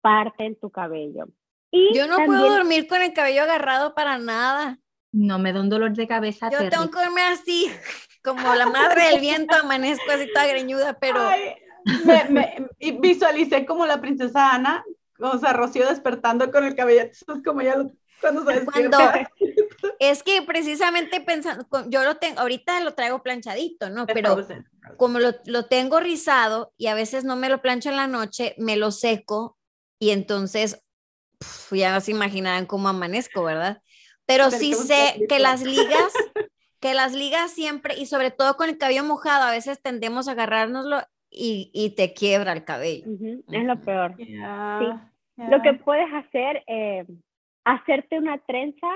parten 0.00 0.56
tu 0.56 0.70
cabello. 0.70 1.26
Y 1.70 1.94
yo 1.94 2.06
no 2.06 2.16
puedo 2.24 2.50
dormir 2.50 2.86
con 2.86 3.02
el 3.02 3.12
cabello 3.12 3.42
agarrado 3.42 3.94
para 3.94 4.18
nada. 4.18 4.78
No 5.12 5.38
me 5.38 5.52
da 5.52 5.60
un 5.60 5.68
dolor 5.68 5.92
de 5.92 6.08
cabeza. 6.08 6.50
Yo 6.50 6.68
tengo 6.68 6.90
que 6.90 6.98
dormir 6.98 7.24
así, 7.30 7.70
como 8.24 8.54
la 8.54 8.66
madre 8.66 9.10
del 9.10 9.20
viento, 9.20 9.54
amanezco 9.54 10.10
así 10.10 10.26
toda 10.32 10.46
greñuda, 10.46 10.98
pero... 10.98 11.20
me, 12.30 12.68
visualicé 13.00 13.66
como 13.66 13.86
la 13.86 14.00
princesa 14.00 14.54
Ana, 14.54 14.84
o 15.18 15.38
sea, 15.38 15.52
Rocío 15.52 15.88
despertando 15.88 16.50
con 16.50 16.64
el 16.64 16.74
cabello, 16.74 17.10
como 17.44 17.60
ya 17.60 17.76
cuando 18.20 18.44
se 18.50 18.64
Cuando, 18.64 18.98
es 19.98 20.22
que 20.22 20.42
precisamente 20.42 21.20
pensando, 21.20 21.66
yo 21.88 22.04
lo 22.04 22.16
tengo, 22.16 22.40
ahorita 22.40 22.80
lo 22.80 22.94
traigo 22.94 23.22
planchadito, 23.22 23.90
¿no? 23.90 24.06
Pero 24.06 24.46
como 24.96 25.18
lo, 25.18 25.34
lo 25.44 25.66
tengo 25.66 26.00
rizado 26.00 26.72
y 26.78 26.86
a 26.86 26.94
veces 26.94 27.24
no 27.24 27.36
me 27.36 27.48
lo 27.48 27.60
plancho 27.60 27.90
en 27.90 27.96
la 27.96 28.06
noche, 28.06 28.54
me 28.58 28.76
lo 28.76 28.92
seco 28.92 29.58
y 29.98 30.10
entonces 30.10 30.82
ya 31.70 32.00
se 32.00 32.12
imaginarán 32.12 32.66
cómo 32.66 32.88
amanezco, 32.88 33.42
¿verdad? 33.42 33.82
Pero 34.26 34.50
sí 34.50 34.74
sé 34.74 35.26
que 35.28 35.38
las 35.38 35.62
ligas, 35.62 36.12
que 36.80 36.94
las 36.94 37.12
ligas 37.12 37.50
siempre, 37.50 37.98
y 37.98 38.06
sobre 38.06 38.30
todo 38.30 38.56
con 38.56 38.68
el 38.68 38.78
cabello 38.78 39.04
mojado, 39.04 39.44
a 39.44 39.50
veces 39.50 39.82
tendemos 39.82 40.28
a 40.28 40.32
agarrárnoslo 40.32 41.00
y, 41.30 41.70
y 41.72 41.90
te 41.96 42.14
quiebra 42.14 42.52
el 42.52 42.64
cabello. 42.64 43.06
Es 43.50 43.64
lo 43.64 43.80
peor. 43.80 44.14
Sí. 44.16 44.36
Lo 45.36 45.62
que 45.62 45.74
puedes 45.74 46.12
hacer, 46.12 46.62
eh, 46.66 47.06
hacerte 47.64 48.18
una 48.18 48.38
trenza, 48.38 48.88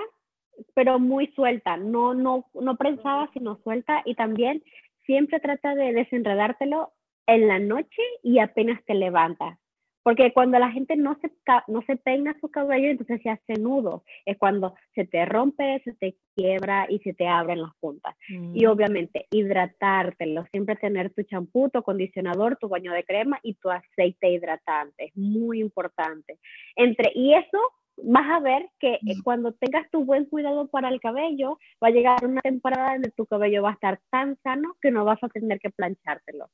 pero 0.75 0.99
muy 0.99 1.29
suelta, 1.35 1.77
no, 1.77 2.15
no, 2.15 2.49
no 2.55 2.77
prensada, 2.77 3.29
sino 3.33 3.59
suelta, 3.63 4.03
y 4.05 4.15
también 4.15 4.63
siempre 5.07 5.41
trata 5.41 5.75
de 5.75 5.93
desenredártelo 5.93 6.93
en 7.27 7.49
la 7.49 7.59
noche 7.59 8.03
y 8.23 8.39
apenas 8.39 8.83
te 8.85 8.95
levantas. 8.95 9.59
Porque 10.07 10.33
cuando 10.33 10.57
la 10.61 10.71
gente 10.71 10.95
no 10.95 11.19
se, 11.21 11.33
no 11.67 11.83
se 11.83 11.97
peina 11.97 12.39
su 12.41 12.49
cabello, 12.49 12.91
entonces 12.91 13.21
se 13.25 13.29
hace 13.29 13.55
nudo. 13.55 14.05
Es 14.25 14.39
cuando 14.39 14.77
se 14.95 15.05
te 15.05 15.27
rompe, 15.27 15.83
se 15.83 15.95
te 15.95 16.17
quiebra 16.37 16.87
y 16.89 17.01
se 17.01 17.13
te 17.13 17.27
abren 17.27 17.61
las 17.61 17.75
puntas. 17.81 18.15
Y 18.29 18.65
mm. 18.65 18.71
obviamente 18.71 19.27
hidratártelo, 19.33 20.47
siempre 20.53 20.77
tener 20.77 21.13
tu 21.13 21.25
champú, 21.25 21.71
tu 21.71 21.81
acondicionador, 21.81 22.57
tu 22.57 22.69
baño 22.69 22.93
de 22.93 23.03
crema 23.03 23.41
y 23.43 23.55
tu 23.55 23.69
aceite 23.69 24.31
hidratante. 24.31 25.07
Es 25.07 25.17
muy 25.17 25.61
importante. 25.61 26.39
Entre, 26.77 27.11
y 27.13 27.35
eso 27.35 27.59
vas 27.97 28.31
a 28.31 28.39
ver 28.39 28.71
que 28.79 28.95
eh, 28.95 29.01
mm. 29.03 29.23
cuando 29.25 29.55
tengas 29.55 29.91
tu 29.91 30.05
buen 30.05 30.27
cuidado 30.27 30.69
para 30.69 30.89
el 30.89 31.01
cabello, 31.01 31.59
va 31.83 31.89
a 31.89 31.91
llegar 31.91 32.25
una 32.25 32.43
temporada 32.43 32.95
en 32.95 33.03
tu 33.17 33.27
cabello 33.27 33.65
va 33.65 33.71
a 33.71 33.75
estar 33.75 33.99
tan 34.11 34.39
sano 34.45 34.77
que 34.81 34.93
no 34.93 35.05
vas 35.05 35.19
a 35.25 35.29
tener 35.31 35.59
que 35.59 35.71
planchártelo. 35.71 36.49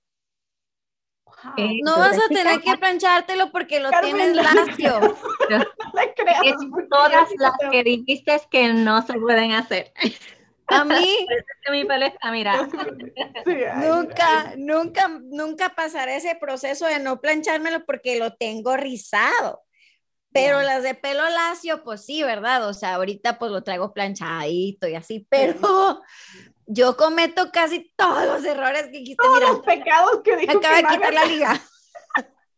Eh, 1.56 1.80
no 1.84 1.98
vas 1.98 2.18
a 2.18 2.28
tener 2.28 2.60
que 2.60 2.76
planchártelo 2.76 3.50
porque 3.50 3.80
lo 3.80 3.90
tienes 4.02 4.34
lacio. 4.36 5.16
es 6.44 6.56
todas 6.90 7.28
las 7.38 7.52
que 7.70 7.84
dijiste 7.84 8.40
que 8.50 8.72
no 8.72 9.02
se 9.02 9.14
pueden 9.14 9.52
hacer. 9.52 9.92
A 10.66 10.84
mí. 10.84 11.26
mi 11.70 11.84
mira. 11.84 12.68
nunca, 13.76 14.54
nunca, 14.56 15.08
nunca 15.08 15.74
pasaré 15.74 16.16
ese 16.16 16.34
proceso 16.34 16.86
de 16.86 16.98
no 16.98 17.20
planchármelo 17.20 17.84
porque 17.84 18.18
lo 18.18 18.34
tengo 18.34 18.76
rizado. 18.76 19.62
Pero 20.32 20.62
las 20.62 20.82
de 20.82 20.94
pelo 20.94 21.28
lacio, 21.28 21.84
pues 21.84 22.06
sí, 22.06 22.22
¿verdad? 22.22 22.66
O 22.66 22.72
sea, 22.72 22.94
ahorita 22.94 23.38
pues 23.38 23.52
lo 23.52 23.62
traigo 23.62 23.92
planchadito 23.92 24.88
y 24.88 24.94
así, 24.94 25.26
pero 25.28 26.00
yo 26.72 26.96
cometo 26.96 27.50
casi 27.52 27.92
todos 27.96 28.26
los 28.26 28.44
errores 28.44 28.84
que 28.84 28.98
dijiste. 28.98 29.22
Todos 29.22 29.40
los 29.40 29.60
pecados 29.60 30.20
que 30.24 30.36
dijo 30.36 30.58
Acaba 30.58 30.76
de 30.76 30.84
quitar 30.84 31.14
la 31.14 31.24
liga. 31.24 31.60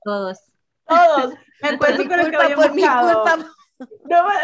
Todos. 0.05 0.39
Todos. 0.87 1.35
Me 1.63 1.79
por 1.79 1.99
mi 1.99 2.07
culpa, 2.07 2.55
por 2.55 2.75
mi 2.75 2.83
culpa. 2.83 3.39
No 4.05 4.29
me 4.29 4.35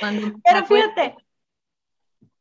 Pero 0.44 0.66
fíjate, 0.66 1.16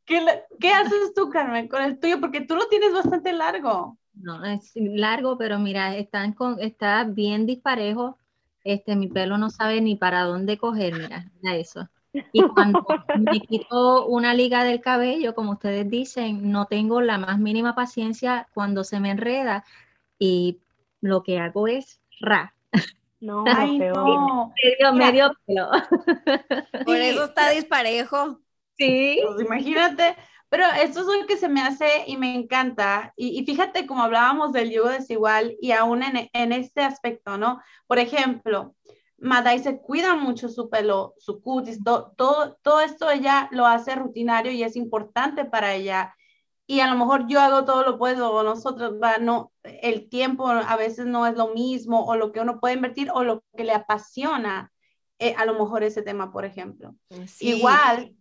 ¿qué, 0.06 0.44
¿qué 0.60 0.74
haces 0.74 1.14
tú, 1.14 1.30
Carmen, 1.30 1.68
con 1.68 1.84
el 1.84 2.00
tuyo? 2.00 2.20
Porque 2.20 2.42
tú 2.42 2.56
lo 2.56 2.68
tienes 2.68 2.94
bastante 2.94 3.34
largo. 3.34 3.98
No, 4.14 4.44
es 4.46 4.72
largo, 4.76 5.38
pero 5.38 5.60
mira, 5.60 5.96
están 5.96 6.34
con, 6.34 6.60
está 6.60 7.04
bien 7.04 7.46
disparejo. 7.46 8.18
Este, 8.64 8.96
mi 8.96 9.08
pelo 9.08 9.38
no 9.38 9.50
sabe 9.50 9.82
ni 9.82 9.96
para 9.96 10.24
dónde 10.24 10.58
coger, 10.58 10.94
mira, 10.94 11.32
mira 11.42 11.56
eso. 11.56 11.90
Y 12.34 12.42
cuando 12.50 12.86
me 13.20 13.40
quito 13.40 14.06
una 14.06 14.34
liga 14.34 14.64
del 14.64 14.82
cabello, 14.82 15.34
como 15.34 15.54
ustedes 15.54 15.90
dicen, 15.90 16.52
no 16.52 16.66
tengo 16.66 17.02
la 17.02 17.18
más 17.18 17.40
mínima 17.40 17.76
paciencia 17.76 18.48
cuando 18.54 18.84
se 18.84 19.00
me 19.00 19.12
enreda 19.12 19.64
y 20.20 20.60
lo 21.00 21.24
que 21.24 21.40
hago 21.40 21.68
es 21.68 22.02
ra. 22.20 22.54
No, 23.20 23.44
Ay, 23.48 23.80
no. 23.80 24.54
Medio, 24.64 24.94
medio 24.94 25.32
pelo. 25.46 25.70
Por 26.86 26.98
eso 26.98 27.26
está 27.26 27.50
disparejo. 27.52 28.40
Sí. 28.78 29.20
Pues 29.26 29.46
imagínate, 29.46 30.16
pero 30.50 30.66
esto 30.84 31.02
es 31.02 31.06
lo 31.06 31.28
que 31.28 31.38
se 31.38 31.48
me 31.48 31.62
hace 31.62 32.04
y 32.08 32.18
me 32.18 32.36
encanta. 32.36 33.14
Y, 33.16 33.46
fíjate 33.46 33.88
como 33.88 34.04
hablábamos 34.04 34.52
del 34.52 34.72
yugo 34.72 34.90
desigual 34.90 35.56
y 35.62 35.72
aún 35.72 36.04
en, 36.04 36.30
en 36.34 36.52
este 36.52 36.82
aspecto, 36.82 37.38
¿no? 37.38 37.62
Por 37.88 38.00
ejemplo, 38.00 38.76
Madai 39.22 39.60
se 39.60 39.80
cuida 39.80 40.16
mucho 40.16 40.50
su 40.50 40.68
pelo, 40.70 41.14
su 41.20 41.42
cutis, 41.42 41.84
todo, 41.84 42.58
todo 42.64 42.82
esto 42.82 43.12
ella 43.12 43.48
lo 43.52 43.68
hace 43.68 43.94
rutinario 43.94 44.52
y 44.52 44.64
es 44.64 44.76
importante 44.76 45.46
para 45.46 45.76
ella. 45.76 46.16
Y 46.66 46.80
a 46.80 46.88
lo 46.88 46.98
mejor 46.98 47.28
yo 47.28 47.40
hago 47.40 47.64
todo 47.64 47.84
lo 47.84 48.00
puedo, 48.00 48.32
o 48.32 48.44
nosotros, 48.44 48.96
no, 49.22 49.52
el 49.64 50.10
tiempo 50.10 50.48
a 50.48 50.76
veces 50.76 51.06
no 51.06 51.28
es 51.28 51.36
lo 51.36 51.50
mismo, 51.50 52.04
o 52.04 52.16
lo 52.16 52.32
que 52.32 52.40
uno 52.40 52.60
puede 52.60 52.74
invertir, 52.76 53.12
o 53.14 53.24
lo 53.24 53.44
que 53.56 53.64
le 53.64 53.74
apasiona, 53.74 54.72
eh, 55.20 55.36
a 55.38 55.46
lo 55.46 55.54
mejor 55.54 55.84
ese 55.84 56.02
tema, 56.02 56.32
por 56.32 56.44
ejemplo. 56.44 56.96
Igual, 57.42 58.16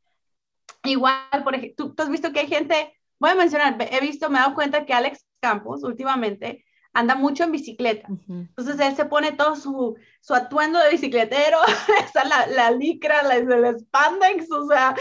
igual, 0.84 1.44
por 1.44 1.54
ejemplo, 1.54 1.94
tú, 1.94 2.02
has 2.02 2.10
visto 2.10 2.30
que 2.32 2.40
hay 2.40 2.48
gente, 2.48 2.94
voy 3.18 3.30
a 3.30 3.36
mencionar, 3.36 3.76
he 3.90 4.00
visto, 4.00 4.28
me 4.28 4.38
he 4.38 4.42
dado 4.42 4.54
cuenta 4.54 4.84
que 4.84 4.92
Alex 4.92 5.24
Campos 5.40 5.82
últimamente 5.82 6.64
anda 6.92 7.14
mucho 7.14 7.44
en 7.44 7.52
bicicleta. 7.52 8.08
Entonces 8.28 8.78
él 8.80 8.96
se 8.96 9.04
pone 9.04 9.32
todo 9.32 9.56
su, 9.56 9.96
su 10.20 10.34
atuendo 10.34 10.78
de 10.78 10.90
bicicletero, 10.90 11.58
está 12.04 12.24
la, 12.24 12.46
la 12.46 12.70
licra, 12.70 13.22
la, 13.22 13.36
el 13.36 13.78
spandex, 13.78 14.50
o 14.50 14.66
sea, 14.66 14.94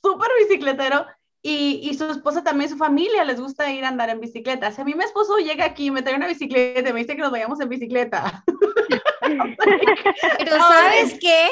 súper 0.00 0.28
bicicletero. 0.40 1.06
Y, 1.44 1.80
y, 1.82 1.94
su 1.94 2.04
esposa 2.04 2.44
también, 2.44 2.70
su 2.70 2.76
familia 2.76 3.24
les 3.24 3.40
gusta 3.40 3.68
ir 3.72 3.84
a 3.84 3.88
andar 3.88 4.08
en 4.10 4.20
bicicleta. 4.20 4.70
Si 4.70 4.80
a 4.80 4.84
mí 4.84 4.94
mi 4.94 5.02
esposo 5.02 5.38
llega 5.38 5.64
aquí, 5.64 5.90
me 5.90 6.02
trae 6.02 6.14
una 6.14 6.28
bicicleta 6.28 6.88
y 6.88 6.92
me 6.92 7.00
dice 7.00 7.16
que 7.16 7.22
nos 7.22 7.32
vayamos 7.32 7.58
en 7.60 7.68
bicicleta. 7.68 8.44
Pero 9.20 10.56
¿sabes 10.56 11.18
qué? 11.20 11.48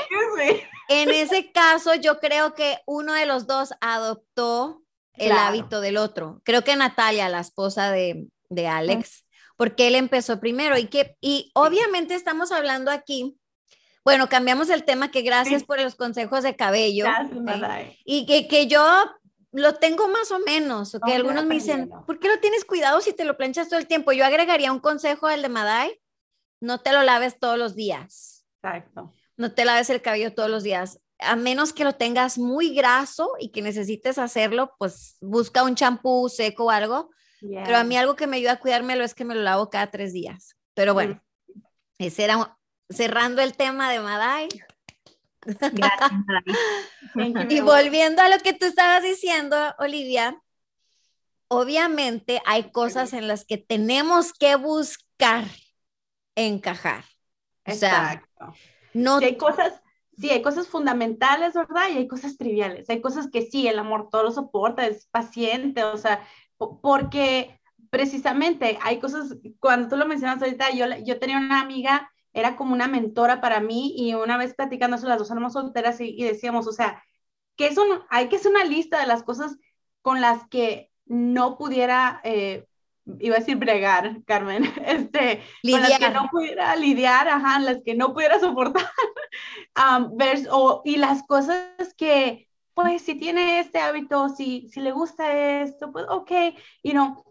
en 0.88 1.11
ese 1.11 1.50
caso 1.52 1.94
yo 1.96 2.18
creo 2.20 2.54
que 2.54 2.78
uno 2.87 3.14
de 3.14 3.26
los 3.26 3.46
dos 3.46 3.72
adoptó 3.80 4.83
el 5.14 5.28
Claro. 5.30 5.48
hábito 5.48 5.80
del 5.80 5.96
otro. 5.96 6.40
Creo 6.44 6.62
que 6.62 6.76
Natalia, 6.76 7.28
la 7.28 7.40
esposa 7.40 7.90
de, 7.90 8.28
de 8.48 8.68
Alex, 8.68 9.24
porque 9.61 9.88
él 9.88 9.94
empezó 9.94 10.40
primero 10.40 10.79
y 10.79 10.87
que, 10.87 11.18
y 11.20 11.51
obviamente 11.55 12.14
estamos 12.14 12.51
hablando 12.51 12.90
aquí, 12.90 13.37
bueno, 14.07 14.27
cambiamos 14.31 14.70
el 14.70 14.85
tema, 14.85 15.11
que 15.11 15.20
gracias 15.20 15.61
Sí. 15.61 15.66
por 15.66 15.79
los 15.83 15.96
consejos 15.96 16.42
de 16.44 16.57
cabello. 16.57 17.05
Y 18.07 18.25
que, 18.25 18.49
que 18.49 18.68
yo 18.68 18.83
lo 19.53 19.75
tengo 19.75 20.09
más 20.09 20.31
o 20.31 20.38
menos, 20.38 20.94
Ok, 20.94 21.07
algunos 21.11 21.44
me 21.44 21.57
dicen. 21.57 21.90
¿por 22.07 22.18
qué 22.18 22.29
lo 22.29 22.38
tienes 22.40 22.64
cuidado 22.64 23.03
si 23.03 23.12
te 23.12 23.27
lo 23.27 23.37
planchas 23.37 23.68
todo 23.68 23.79
el 23.79 23.87
tiempo? 23.87 24.12
Yo 24.12 24.25
agregaría 24.25 24.73
un 24.73 24.81
consejo 24.81 25.27
al 25.27 25.42
de 25.42 25.51
Madai, 25.51 26.01
no 26.62 26.79
te 26.81 26.92
lo 26.94 27.03
laves 27.03 27.38
todos 27.38 27.59
los 27.59 27.75
días, 27.75 28.46
Exacto. 28.62 29.12
no 29.37 29.53
te 29.53 29.66
laves 29.66 29.90
el 29.90 30.01
cabello 30.01 30.33
todos 30.33 30.49
los 30.49 30.62
días, 30.62 31.01
a 31.18 31.37
menos 31.37 31.75
que 31.75 31.85
lo 31.85 31.96
tengas 31.96 32.38
muy 32.38 32.75
graso 32.75 33.33
y 33.38 33.51
que 33.51 33.61
necesites 33.61 34.16
hacerlo, 34.16 34.75
pues 34.79 35.18
busca 35.20 35.64
un 35.64 35.75
champú 35.75 36.31
seco 36.31 36.64
o 36.64 36.70
algo, 36.70 37.11
pero 37.40 37.76
a 37.76 37.85
mí 37.85 37.96
algo 37.96 38.16
que 38.16 38.26
me 38.26 38.37
ayuda 38.37 38.53
a 38.53 38.59
cuidármelo 38.59 39.05
es 39.05 39.14
que 39.14 39.24
me 39.24 39.35
lo 39.35 39.42
lavo 39.42 39.70
cada 39.70 39.90
tres 39.90 40.12
días. 40.12 40.57
Pero 40.74 40.94
bueno, 40.94 41.22
ese 41.98 42.24
era 42.24 42.59
cerrando 42.88 43.42
el 43.42 43.57
tema 43.57 43.90
de 43.90 44.00
Madai. 44.00 44.48
Gracias, 45.42 46.12
Madai. 46.26 46.55
Y 47.50 47.61
volviendo 47.61 48.22
a 48.22 48.29
lo 48.29 48.38
que 48.38 48.53
tú 48.53 48.66
estabas 48.66 49.03
diciendo, 49.03 49.57
Olivia, 49.79 50.40
obviamente 51.48 52.40
hay 52.46 52.70
cosas 52.70 53.12
en 53.12 53.26
las 53.26 53.44
que 53.44 53.59
tenemos 53.59 54.33
que 54.33 54.55
buscar 54.57 55.44
encajar. 56.37 57.05
O 57.66 57.72
sea, 57.72 58.12
Exacto. 58.12 58.55
no 58.94 59.18
Sí, 59.18 59.24
hay 59.24 59.37
cosas, 59.37 59.83
sí, 60.16 60.31
hay 60.31 60.42
cosas 60.42 60.68
fundamentales, 60.68 61.55
¿verdad? 61.55 61.88
Y 61.92 61.98
hay 61.98 62.09
cosas 62.09 62.37
triviales. 62.37 62.88
Hay 62.88 63.00
cosas 63.00 63.29
que 63.31 63.42
sí, 63.42 63.66
el 63.66 63.79
amor 63.79 64.09
todo 64.11 64.24
lo 64.24 64.31
soporta, 64.31 64.87
es 64.87 65.07
paciente, 65.07 65.83
o 65.83 65.96
sea, 65.96 66.24
porque 66.83 67.59
precisamente 67.90 68.79
hay 68.83 69.01
cosas, 69.01 69.37
cuando 69.59 69.88
tú 69.88 69.96
lo 69.96 70.07
mencionas 70.07 70.42
ahorita, 70.42 70.70
yo, 70.73 70.87
yo 71.05 71.18
tenía 71.18 71.38
una 71.38 71.61
amiga, 71.61 72.11
era 72.33 72.57
como 72.57 72.73
una 72.75 72.87
mentora 72.87 73.40
para 73.40 73.61
mí, 73.61 73.94
y 73.96 74.14
una 74.14 74.37
vez 74.37 74.55
platicando 74.55 74.96
eso, 74.96 75.09
las 75.09 75.18
dos 75.18 75.31
éramos 75.31 75.55
solteras 75.55 76.01
y, 76.01 76.14
y 76.16 76.25
decíamos, 76.25 76.66
o 76.68 76.73
sea, 76.73 77.03
que 77.57 77.66
es 77.66 77.77
un, 77.79 77.88
hay 78.11 78.29
que 78.29 78.37
hacer 78.37 78.53
una 78.53 78.64
lista 78.64 79.01
de 79.01 79.07
las 79.07 79.23
cosas 79.23 79.57
con 80.03 80.20
las 80.20 80.46
que 80.49 80.90
no 81.07 81.59
pudiera, 81.59 82.20
eh, 82.25 82.66
iba 83.18 83.37
a 83.37 83.40
decir 83.40 83.57
bregar, 83.57 84.23
Carmen, 84.27 84.64
este, 84.87 85.42
con 85.73 85.83
las 85.83 85.99
que 85.99 86.11
no 86.11 86.29
pudiera 86.31 86.77
lidiar, 86.77 87.29
ajá, 87.29 87.59
las 87.59 87.83
que 87.85 87.94
no 87.94 88.12
pudiera 88.14 88.38
soportar, 88.38 88.88
am, 89.75 90.12
vers- 90.16 90.49
o- 90.51 90.83
y 90.85 90.96
las 90.96 91.23
cosas 91.25 91.94
que, 91.96 92.49
pues, 92.74 93.02
si 93.02 93.14
tiene 93.16 93.61
este 93.61 93.78
hábito, 93.80 94.28
si, 94.30 94.68
si 94.68 94.80
le 94.80 94.92
gusta 94.92 95.62
esto, 95.62 95.92
pues, 95.92 96.06
ok, 96.09 96.30
you 96.83 96.92
know, 96.92 97.24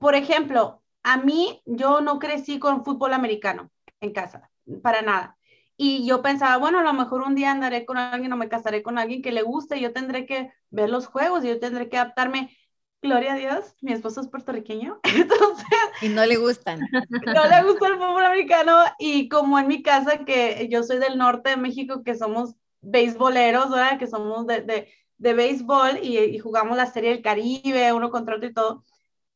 por 0.00 0.14
ejemplo, 0.14 0.82
a 1.02 1.18
mí, 1.18 1.62
yo 1.66 2.00
no 2.00 2.18
crecí 2.18 2.58
con 2.58 2.84
fútbol 2.84 3.12
americano 3.12 3.70
en 4.00 4.12
casa, 4.12 4.50
para 4.82 5.02
nada. 5.02 5.36
Y 5.76 6.06
yo 6.06 6.22
pensaba, 6.22 6.56
bueno, 6.56 6.78
a 6.78 6.82
lo 6.82 6.92
mejor 6.92 7.22
un 7.22 7.34
día 7.34 7.50
andaré 7.50 7.84
con 7.84 7.98
alguien 7.98 8.32
o 8.32 8.36
me 8.36 8.48
casaré 8.48 8.82
con 8.82 8.98
alguien 8.98 9.22
que 9.22 9.32
le 9.32 9.42
guste, 9.42 9.80
yo 9.80 9.92
tendré 9.92 10.24
que 10.26 10.52
ver 10.70 10.88
los 10.88 11.06
juegos 11.06 11.44
yo 11.44 11.58
tendré 11.60 11.88
que 11.88 11.98
adaptarme. 11.98 12.56
Gloria 13.02 13.34
a 13.34 13.36
Dios, 13.36 13.74
mi 13.82 13.92
esposo 13.92 14.22
es 14.22 14.28
puertorriqueño, 14.28 14.98
entonces 15.14 15.66
Y 16.00 16.08
no 16.08 16.24
le 16.24 16.36
gustan. 16.38 16.80
no 16.80 17.48
le 17.48 17.62
gusta 17.62 17.88
el 17.88 17.94
fútbol 17.96 18.24
americano 18.24 18.78
y 18.98 19.28
como 19.28 19.58
en 19.58 19.66
mi 19.66 19.82
casa, 19.82 20.24
que 20.24 20.68
yo 20.70 20.82
soy 20.82 20.98
del 20.98 21.18
norte 21.18 21.50
de 21.50 21.56
México, 21.58 22.02
que 22.02 22.14
somos 22.14 22.54
beisboleros, 22.84 23.70
¿verdad? 23.70 23.98
Que 23.98 24.06
somos 24.06 24.46
de, 24.46 24.62
de, 24.62 24.88
de 25.18 25.34
béisbol 25.34 25.98
y, 26.02 26.18
y 26.18 26.38
jugamos 26.38 26.76
la 26.76 26.86
Serie 26.86 27.10
del 27.10 27.22
Caribe, 27.22 27.92
uno 27.92 28.10
contra 28.10 28.36
otro 28.36 28.48
y 28.48 28.54
todo, 28.54 28.84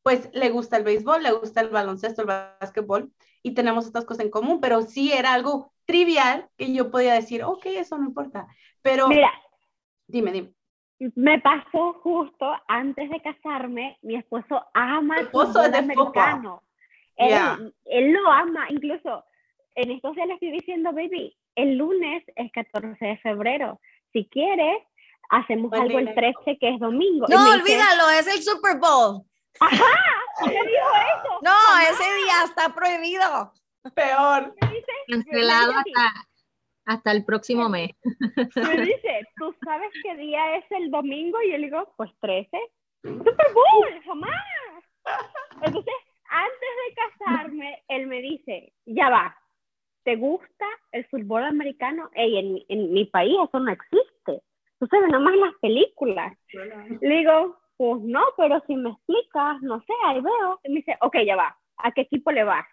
pues 0.03 0.31
le 0.33 0.51
gusta 0.51 0.77
el 0.77 0.85
béisbol, 0.85 1.23
le 1.23 1.33
gusta 1.33 1.61
el 1.61 1.71
baloncesto, 1.71 2.23
el 2.23 2.29
básquetbol 2.29 3.13
y 3.43 3.53
tenemos 3.55 3.87
estas 3.87 4.05
cosas 4.05 4.25
en 4.25 4.31
común, 4.31 4.61
pero 4.61 4.83
sí 4.83 5.13
era 5.13 5.33
algo 5.35 5.73
trivial 5.87 6.49
que 6.57 6.73
yo 6.73 6.91
podía 6.91 7.15
decir, 7.15 7.43
ok, 7.45 7.67
eso 7.67 7.99
no 7.99 8.07
importa, 8.07 8.47
pero 8.83 9.09
Mira, 9.09 9.33
dime, 10.07 10.33
dime. 10.33 10.53
me 11.15 11.41
pasó 11.41 11.95
justo 12.03 12.47
antes 12.67 13.09
de 13.11 13.21
casarme, 13.21 13.99
mi 14.03 14.17
esposo 14.17 14.65
ama 14.75 15.19
el 15.21 15.27
esposo 15.27 15.53
fútbol 15.53 15.67
es 15.67 15.73
de 15.73 15.79
fútbol. 15.95 16.13
americano. 16.17 16.63
Él, 17.17 17.31
Ya. 17.31 17.59
él 17.87 18.13
lo 18.13 18.31
ama, 18.31 18.67
incluso 18.71 19.25
en 19.75 19.91
estos 19.93 20.15
días 20.15 20.27
le 20.29 20.35
estoy 20.35 20.51
diciendo, 20.53 20.93
baby, 20.93 21.37
el 21.63 21.77
lunes 21.77 22.23
es 22.37 22.51
14 22.53 23.05
de 23.05 23.19
febrero. 23.19 23.81
Si 24.13 24.29
quieres, 24.29 24.83
hacemos 25.31 25.71
Buen 25.71 25.83
algo 25.83 25.99
el 25.99 26.07
día. 26.07 26.15
13, 26.15 26.59
que 26.59 26.69
es 26.75 26.81
domingo. 26.81 27.27
No, 27.29 27.45
dice, 27.45 27.59
olvídalo, 27.61 28.11
es 28.11 28.27
el 28.29 28.43
Super 28.43 28.79
Bowl. 28.79 29.23
"¿Quién 29.59 30.55
me 30.55 30.71
dijo 30.71 30.89
eso? 31.17 31.39
No, 31.43 31.57
ese 31.91 32.15
día 32.25 32.45
está 32.45 32.75
prohibido. 32.75 33.53
Peor. 33.95 34.55
Cancelado 35.11 35.73
hasta, 35.73 36.29
hasta 36.87 37.13
el 37.13 37.25
próximo 37.25 37.69
mes. 37.69 37.91
Me 38.57 38.77
dice, 38.83 39.27
¿tú 39.37 39.55
sabes 39.65 39.91
qué 40.03 40.17
día 40.17 40.57
es 40.57 40.65
el 40.71 40.91
domingo? 40.91 41.41
Y 41.43 41.53
yo 41.53 41.59
le 41.59 41.65
digo, 41.67 41.93
pues 41.97 42.11
13. 42.21 42.51
Super 43.03 43.53
Bowl, 43.55 44.03
jamás. 44.05 44.85
Entonces, 45.63 45.95
antes 46.29 46.71
de 46.87 46.95
casarme, 46.95 47.83
él 47.89 48.07
me 48.07 48.21
dice, 48.21 48.73
ya 48.85 49.09
va, 49.09 49.37
¿te 50.09 50.17
gusta 50.17 50.65
el 50.93 51.05
fútbol 51.09 51.45
americano? 51.45 52.09
Ey, 52.15 52.39
en, 52.39 52.55
mi- 52.55 52.67
en 52.71 52.93
mi 52.95 53.05
país 53.05 53.37
eso 53.47 53.61
no 53.61 53.71
existe. 53.71 54.43
Tú 54.81 54.87
sabes, 54.87 55.11
nomás 55.11 55.37
las 55.37 55.53
películas. 55.61 56.33
Le 57.03 57.15
digo, 57.19 57.59
pues 57.77 58.01
no, 58.01 58.23
pero 58.39 58.63
si 58.67 58.75
me 58.75 58.89
explicas, 58.89 59.61
no 59.61 59.81
sé, 59.83 59.93
ahí 60.07 60.23
veo. 60.23 60.61
Y 60.65 60.71
me 60.71 60.77
dice, 60.77 60.97
ok, 61.03 61.17
ya 61.27 61.37
va, 61.37 61.59
¿a 61.77 61.93
qué 61.93 62.01
equipo 62.03 62.33
le 62.33 62.43
vas? 62.43 62.67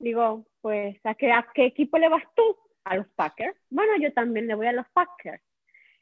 Digo, 0.00 0.44
pues, 0.60 0.96
¿a 1.04 1.14
qué, 1.14 1.30
a 1.30 1.46
qué 1.54 1.66
equipo 1.66 1.98
le 1.98 2.08
vas 2.08 2.24
tú? 2.34 2.42
A 2.82 2.96
los 2.96 3.06
Packers. 3.10 3.56
Bueno, 3.70 3.92
yo 4.00 4.12
también 4.12 4.48
le 4.48 4.56
voy 4.56 4.66
a 4.66 4.72
los 4.72 4.88
Packers. 4.92 5.40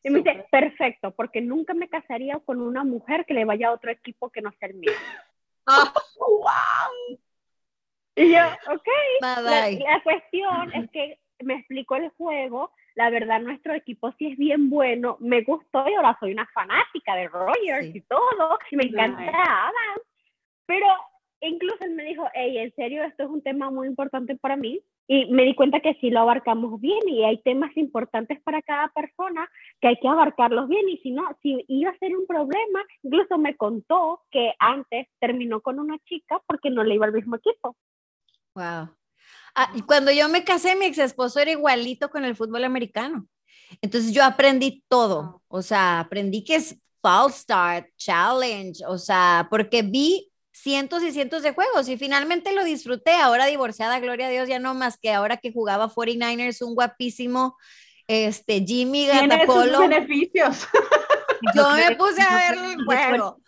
Y 0.03 0.09
me 0.09 0.21
dice, 0.23 0.47
perfecto, 0.51 1.11
porque 1.11 1.43
nunca 1.43 1.75
me 1.75 1.91
casaría 1.91 2.39
con 2.39 2.63
una 2.63 2.85
mujer 2.85 3.27
que 3.27 3.35
le 3.35 3.45
vaya 3.45 3.69
a 3.69 3.73
otro 3.73 3.91
equipo 3.91 4.31
que 4.31 4.41
no 4.41 4.51
sea 4.53 4.69
el 4.71 4.77
mío. 4.77 4.93
¡Wow! 6.19 7.19
Y 8.19 8.33
yo, 8.33 8.41
ok. 8.75 8.89
La, 9.21 9.37
Madai. 9.37 9.79
la 9.79 10.03
cuestión 10.03 10.73
es 10.75 10.91
que 10.91 11.19
me 11.41 11.55
explicó 11.55 11.97
el 11.97 12.09
juego. 12.11 12.73
La 12.95 13.11
verdad, 13.11 13.41
nuestro 13.41 13.75
equipo 13.75 14.13
sí 14.19 14.27
es 14.33 14.37
bien 14.39 14.71
bueno. 14.71 15.17
Me 15.21 15.43
gustó 15.43 15.89
y 15.89 15.95
ahora 15.95 16.17
soy 16.19 16.33
una 16.33 16.47
fanática 16.53 17.15
de 17.15 17.29
Rogers 17.29 17.87
Sí. 17.93 17.99
y 17.99 18.01
todo. 18.03 18.59
Y 18.71 18.77
me 18.77 18.85
encanta 18.85 19.21
Nice. 19.21 19.33
Adam. 19.37 20.01
Pero 20.67 20.87
incluso 21.41 21.77
él 21.85 21.93
me 21.95 22.05
dijo, 22.05 22.27
hey, 22.35 22.59
en 22.59 22.75
serio, 22.75 23.05
esto 23.05 23.23
es 23.23 23.29
un 23.31 23.43
tema 23.43 23.71
muy 23.71 23.87
importante 23.87 24.35
para 24.37 24.57
mí. 24.57 24.83
Y 25.11 25.25
me 25.33 25.45
di 25.45 25.55
cuenta 25.55 25.81
que 25.81 25.95
sí 26.01 26.11
lo 26.11 26.21
abarcamos 26.21 26.79
bien 26.83 27.09
y 27.09 27.25
hay 27.25 27.41
temas 27.43 27.75
importantes 27.79 28.41
para 28.43 28.61
cada 28.61 28.89
persona 28.89 29.49
que 29.81 29.89
hay 29.89 29.97
que 29.97 30.09
abarcarlos 30.09 30.69
bien. 30.69 30.87
Y 30.89 30.99
si 30.99 31.13
no, 31.13 31.23
si 31.41 31.65
iba 31.69 31.91
a 31.91 31.99
ser 31.99 32.15
un 32.15 32.27
problema, 32.27 32.83
incluso 33.03 33.39
me 33.39 33.57
contó 33.57 34.21
que 34.31 34.53
antes 34.59 35.07
terminó 35.19 35.63
con 35.63 35.79
una 35.79 35.97
chica 36.01 36.43
porque 36.47 36.69
no 36.69 36.85
le 36.85 36.97
iba 36.97 37.07
al 37.07 37.15
mismo 37.15 37.37
equipo. 37.37 37.75
Wow. 38.59 38.93
Ah, 39.55 39.71
y 39.75 39.83
cuando 39.83 40.11
yo 40.11 40.29
me 40.29 40.45
casé, 40.45 40.75
mi 40.75 40.87
ex 40.87 40.99
esposo 40.99 41.39
era 41.39 41.53
igualito 41.53 42.11
con 42.11 42.25
el 42.25 42.35
fútbol 42.35 42.65
americano. 42.65 43.27
Entonces 43.81 44.13
yo 44.13 44.25
aprendí 44.25 44.85
todo. 44.89 45.43
O 45.47 45.63
sea, 45.63 46.01
aprendí 46.01 46.43
que 46.43 46.57
es 46.57 46.77
false 47.01 47.41
start, 47.41 47.87
challenge, 47.97 48.85
o 48.87 48.99
sea, 48.99 49.47
porque 49.49 49.83
vi 49.83 50.33
cientos 50.53 51.05
y 51.05 51.13
cientos 51.13 51.45
de 51.45 51.53
juegos 51.53 51.89
y 51.89 51.97
finalmente 51.97 52.53
lo 52.53 52.65
disfruté. 52.65 53.13
Ahora 53.13 53.47
divorciada, 53.47 54.01
gloria 54.01 54.27
a 54.27 54.31
Dios, 54.31 54.49
ya 54.49 54.59
no 54.59 54.75
más 54.75 54.99
que 54.99 55.13
ahora 55.13 55.37
que 55.37 55.53
jugaba 55.53 55.89
49ers, 55.89 56.67
un 56.67 56.75
guapísimo 56.75 57.57
este 58.09 58.65
Jimmy 58.67 59.07
Gatapolo. 59.07 59.81
beneficios. 59.81 60.67
Yo 61.55 61.71
me 61.71 61.95
puse 61.95 62.23
a 62.23 62.35
ver 62.35 62.59
el 62.59 62.85
juego. 62.85 63.41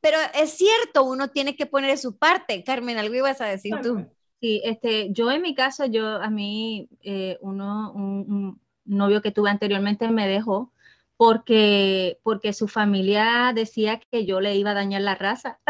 Pero 0.00 0.18
es 0.34 0.50
cierto, 0.50 1.04
uno 1.04 1.28
tiene 1.28 1.56
que 1.56 1.66
poner 1.66 1.90
de 1.90 1.96
su 1.96 2.16
parte. 2.16 2.62
Carmen, 2.62 2.96
algo 2.96 3.14
ibas 3.14 3.40
a 3.40 3.46
decir 3.46 3.74
tú. 3.82 4.06
Sí, 4.44 4.60
este, 4.62 5.10
yo 5.10 5.30
en 5.30 5.40
mi 5.40 5.54
caso, 5.54 5.86
yo 5.86 6.06
a 6.20 6.28
mí, 6.28 6.90
eh, 7.00 7.38
uno, 7.40 7.90
un, 7.92 8.02
un 8.28 8.60
novio 8.84 9.22
que 9.22 9.30
tuve 9.30 9.48
anteriormente 9.48 10.06
me 10.10 10.28
dejó 10.28 10.70
porque, 11.16 12.18
porque 12.22 12.52
su 12.52 12.68
familia 12.68 13.52
decía 13.54 13.98
que 14.10 14.26
yo 14.26 14.42
le 14.42 14.54
iba 14.56 14.72
a 14.72 14.74
dañar 14.74 15.00
la 15.00 15.14
raza. 15.14 15.60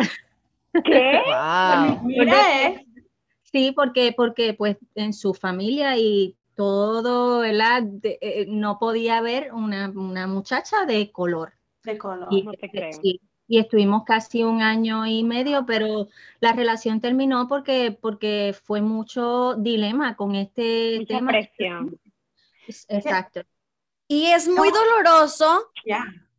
¿Qué? 0.72 1.20
Wow. 1.24 2.00
Mira, 2.02 2.66
eh. 2.66 2.84
Sí, 3.44 3.70
porque, 3.70 4.12
porque 4.12 4.54
pues 4.54 4.76
en 4.96 5.12
su 5.12 5.34
familia 5.34 5.96
y 5.96 6.34
todo, 6.56 7.38
¿verdad? 7.38 7.84
De- 7.84 8.18
eh, 8.20 8.46
no 8.48 8.80
podía 8.80 9.18
haber 9.18 9.52
una, 9.52 9.88
una 9.90 10.26
muchacha 10.26 10.84
de 10.84 11.12
color. 11.12 11.52
De 11.84 11.96
color. 11.96 12.26
Y, 12.32 12.42
no 12.42 12.52
te 12.54 12.68
creo. 12.68 13.00
sí, 13.00 13.20
y 13.46 13.58
estuvimos 13.58 14.04
casi 14.04 14.42
un 14.42 14.62
año 14.62 15.06
y 15.06 15.22
medio, 15.24 15.66
pero 15.66 16.08
la 16.40 16.52
relación 16.52 17.00
terminó 17.00 17.46
porque, 17.48 17.96
porque 18.00 18.54
fue 18.64 18.80
mucho 18.80 19.54
dilema 19.56 20.16
con 20.16 20.34
este 20.34 20.98
Mucha 21.00 21.18
tema. 21.18 21.30
presión. 21.30 22.00
Es- 22.66 22.86
Exacto. 22.88 23.42
Y 24.08 24.26
es 24.26 24.48
muy 24.48 24.70
doloroso, 24.70 25.70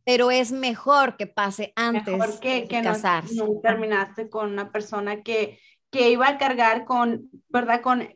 pero 0.04 0.30
es 0.30 0.52
mejor 0.52 1.16
que 1.16 1.26
pase 1.26 1.72
antes 1.76 2.16
Mejor 2.16 2.40
que, 2.40 2.62
de 2.62 2.68
que 2.68 2.78
no, 2.82 2.90
casarse. 2.92 3.34
no 3.36 3.60
terminaste 3.62 4.28
con 4.30 4.52
una 4.52 4.70
persona 4.70 5.22
que, 5.22 5.58
que 5.90 6.10
iba 6.10 6.28
a 6.28 6.38
cargar 6.38 6.84
con, 6.84 7.28
¿verdad? 7.48 7.80
Con, 7.82 8.08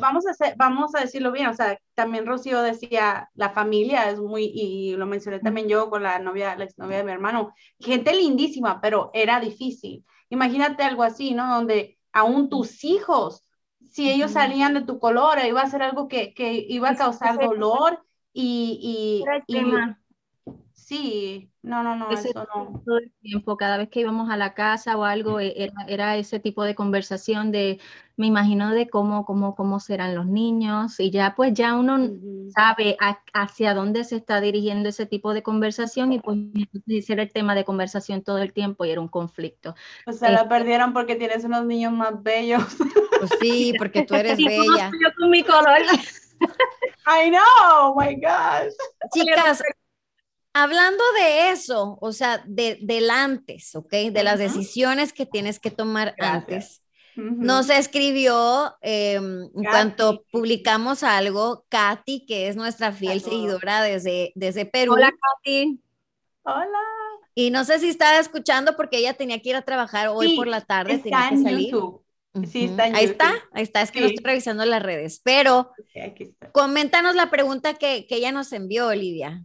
vamos 0.00 0.26
a, 0.26 0.30
hacer, 0.30 0.54
vamos 0.56 0.94
a 0.94 1.00
decirlo 1.00 1.32
bien, 1.32 1.48
o 1.48 1.54
sea, 1.54 1.78
también 1.94 2.26
Rocío 2.26 2.62
decía, 2.62 3.30
la 3.34 3.50
familia 3.50 4.10
es 4.10 4.18
muy, 4.18 4.44
y 4.44 4.96
lo 4.96 5.06
mencioné 5.06 5.40
también 5.40 5.68
yo 5.68 5.90
con 5.90 6.02
la 6.02 6.18
novia, 6.18 6.56
la 6.56 6.64
exnovia 6.64 6.98
de 6.98 7.04
mi 7.04 7.12
hermano, 7.12 7.54
gente 7.78 8.14
lindísima, 8.14 8.80
pero 8.80 9.10
era 9.14 9.40
difícil. 9.40 10.04
Imagínate 10.30 10.82
algo 10.82 11.02
así, 11.02 11.34
¿no? 11.34 11.54
Donde 11.54 11.98
aún 12.12 12.48
tus 12.48 12.84
hijos, 12.84 13.46
si 13.90 14.10
ellos 14.10 14.32
salían 14.32 14.74
de 14.74 14.82
tu 14.82 14.98
color, 14.98 15.38
iba 15.46 15.62
a 15.62 15.70
ser 15.70 15.82
algo 15.82 16.08
que, 16.08 16.34
que 16.34 16.52
iba 16.68 16.90
a 16.90 16.96
causar 16.96 17.38
dolor 17.38 18.02
y, 18.32 19.24
y, 19.46 19.54
y. 19.54 19.64
sí, 20.86 21.50
no, 21.62 21.82
no, 21.82 21.96
no, 21.96 22.10
Ese 22.10 22.28
eso 22.28 22.46
no. 22.54 22.80
todo 22.86 22.98
el 22.98 23.10
tiempo, 23.20 23.56
cada 23.56 23.76
vez 23.76 23.88
que 23.88 24.00
íbamos 24.00 24.30
a 24.30 24.36
la 24.36 24.54
casa 24.54 24.96
o 24.96 25.02
algo, 25.02 25.40
e- 25.40 25.52
era, 25.56 25.74
era 25.88 26.16
ese 26.16 26.38
tipo 26.38 26.62
de 26.62 26.76
conversación 26.76 27.50
de, 27.50 27.80
me 28.16 28.26
imagino 28.28 28.70
de 28.70 28.88
cómo, 28.88 29.24
cómo, 29.26 29.56
cómo 29.56 29.80
serán 29.80 30.14
los 30.14 30.26
niños 30.26 31.00
y 31.00 31.10
ya 31.10 31.34
pues 31.34 31.54
ya 31.54 31.74
uno 31.74 31.98
sabe 32.54 32.96
a- 33.00 33.20
hacia 33.34 33.74
dónde 33.74 34.04
se 34.04 34.14
está 34.14 34.40
dirigiendo 34.40 34.88
ese 34.88 35.06
tipo 35.06 35.34
de 35.34 35.42
conversación 35.42 36.12
y 36.12 36.20
pues 36.20 36.38
ese 36.86 37.14
era 37.14 37.22
el 37.24 37.32
tema 37.32 37.56
de 37.56 37.64
conversación 37.64 38.22
todo 38.22 38.38
el 38.38 38.52
tiempo 38.52 38.84
y 38.84 38.90
era 38.90 39.00
un 39.00 39.08
conflicto. 39.08 39.74
O 40.06 40.12
sea, 40.12 40.30
la 40.30 40.36
Este- 40.42 40.48
perdieron 40.50 40.92
porque 40.92 41.16
tienes 41.16 41.42
unos 41.44 41.64
niños 41.66 41.92
más 41.92 42.22
bellos. 42.22 42.62
Pues 43.18 43.30
sí, 43.40 43.72
porque 43.76 44.02
tú 44.02 44.14
eres 44.14 44.36
bella. 44.36 44.90
yo 44.92 45.08
con 45.18 45.30
mi 45.30 45.42
color. 45.42 45.78
I 47.08 47.30
know, 47.30 47.40
oh 47.80 47.94
my 47.98 48.14
gosh. 48.14 48.72
Chicas, 49.14 49.62
hablando 50.62 51.02
de 51.20 51.50
eso, 51.50 51.98
o 52.00 52.12
sea, 52.12 52.42
de, 52.46 52.78
del 52.82 53.10
antes, 53.10 53.74
¿ok? 53.74 53.90
De 54.12 54.22
las 54.24 54.38
decisiones 54.38 55.12
que 55.12 55.26
tienes 55.26 55.58
que 55.60 55.70
tomar 55.70 56.14
Gracias. 56.16 56.42
antes. 56.42 56.82
Nos 57.16 57.70
escribió 57.70 58.74
eh, 58.82 59.14
en 59.14 59.50
cuanto 59.64 60.24
publicamos 60.30 61.02
algo, 61.02 61.64
Katy, 61.70 62.26
que 62.26 62.48
es 62.48 62.56
nuestra 62.56 62.92
fiel 62.92 63.20
seguidora 63.22 63.80
desde, 63.82 64.32
desde 64.34 64.66
Perú. 64.66 64.92
Hola, 64.94 65.10
Katy. 65.10 65.80
Hola. 66.42 66.78
Y 67.34 67.50
no 67.50 67.64
sé 67.64 67.78
si 67.78 67.88
estaba 67.88 68.18
escuchando 68.18 68.76
porque 68.76 68.98
ella 68.98 69.14
tenía 69.14 69.40
que 69.40 69.48
ir 69.50 69.56
a 69.56 69.62
trabajar 69.62 70.08
hoy 70.08 70.30
Sí, 70.30 70.36
por 70.36 70.46
la 70.46 70.60
tarde, 70.62 70.98
tenía 70.98 71.18
Está 71.18 71.28
que 71.30 71.34
en 71.36 71.42
salir. 71.42 71.70
YouTube. 71.70 72.02
sí, 72.50 72.64
está 72.66 72.86
en 72.86 72.96
ahí 72.96 73.04
está, 73.06 73.34
ahí 73.52 73.62
está, 73.62 73.82
es 73.82 73.90
que 73.90 74.00
no 74.00 74.08
Sí. 74.08 74.14
estoy 74.14 74.30
revisando 74.30 74.64
las 74.66 74.82
redes. 74.82 75.20
Pero 75.24 75.60
Ok, 75.60 76.02
aquí 76.04 76.22
está. 76.24 76.50
coméntanos 76.52 77.14
la 77.14 77.30
pregunta 77.30 77.74
que, 77.74 78.06
que 78.06 78.16
ella 78.16 78.32
nos 78.32 78.52
envió, 78.52 78.88
Olivia. 78.88 79.42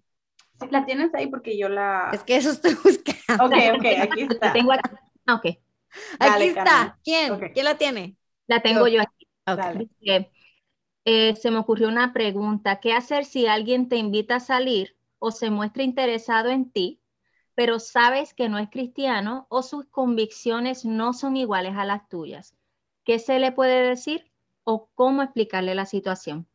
La 0.69 0.85
tienes 0.85 1.13
ahí 1.13 1.27
porque 1.27 1.57
yo 1.57 1.69
la. 1.69 2.09
Es 2.13 2.23
que 2.23 2.35
eso 2.35 2.51
estoy 2.51 2.75
buscando. 2.83 3.45
Ok, 3.45 3.53
ok, 3.77 3.85
aquí 4.01 4.25
La 4.25 4.33
está. 4.33 4.53
tengo 4.53 4.71
aquí. 4.73 4.89
Ah, 5.25 5.35
ok, 5.35 5.45
Aquí 6.19 6.43
está. 6.43 6.63
Carmen. 6.63 6.93
¿Quién? 7.03 7.39
¿Quién 7.53 7.65
la 7.65 7.77
tiene? 7.77 8.17
la 8.47 8.61
tengo 8.61 8.87
yo 8.87 9.01
aquí. 9.01 9.27
Ok. 9.47 9.57
Dale. 9.57 9.89
Dice, 9.99 10.31
eh, 11.05 11.35
se 11.35 11.51
me 11.51 11.57
ocurrió 11.57 11.87
una 11.87 12.13
pregunta. 12.13 12.79
¿Qué 12.79 12.93
hacer 12.93 13.25
si 13.25 13.47
alguien 13.47 13.89
te 13.89 13.97
invita 13.97 14.35
a 14.35 14.39
salir 14.39 14.97
o 15.19 15.31
se 15.31 15.49
muestra 15.49 15.83
interesado 15.83 16.49
en 16.49 16.69
ti, 16.71 17.01
pero 17.55 17.79
sabes 17.79 18.33
que 18.33 18.49
no 18.49 18.57
es 18.59 18.69
cristiano 18.69 19.45
o 19.49 19.63
sus 19.63 19.85
convicciones 19.85 20.85
no 20.85 21.13
son 21.13 21.37
iguales 21.37 21.75
a 21.75 21.85
las 21.85 22.07
tuyas? 22.09 22.55
¿Qué 23.03 23.19
se 23.19 23.39
le 23.39 23.51
puede 23.51 23.87
decir 23.87 24.31
o 24.63 24.89
cómo 24.95 25.21
explicarle 25.23 25.75
la 25.75 25.85
situación? 25.85 26.47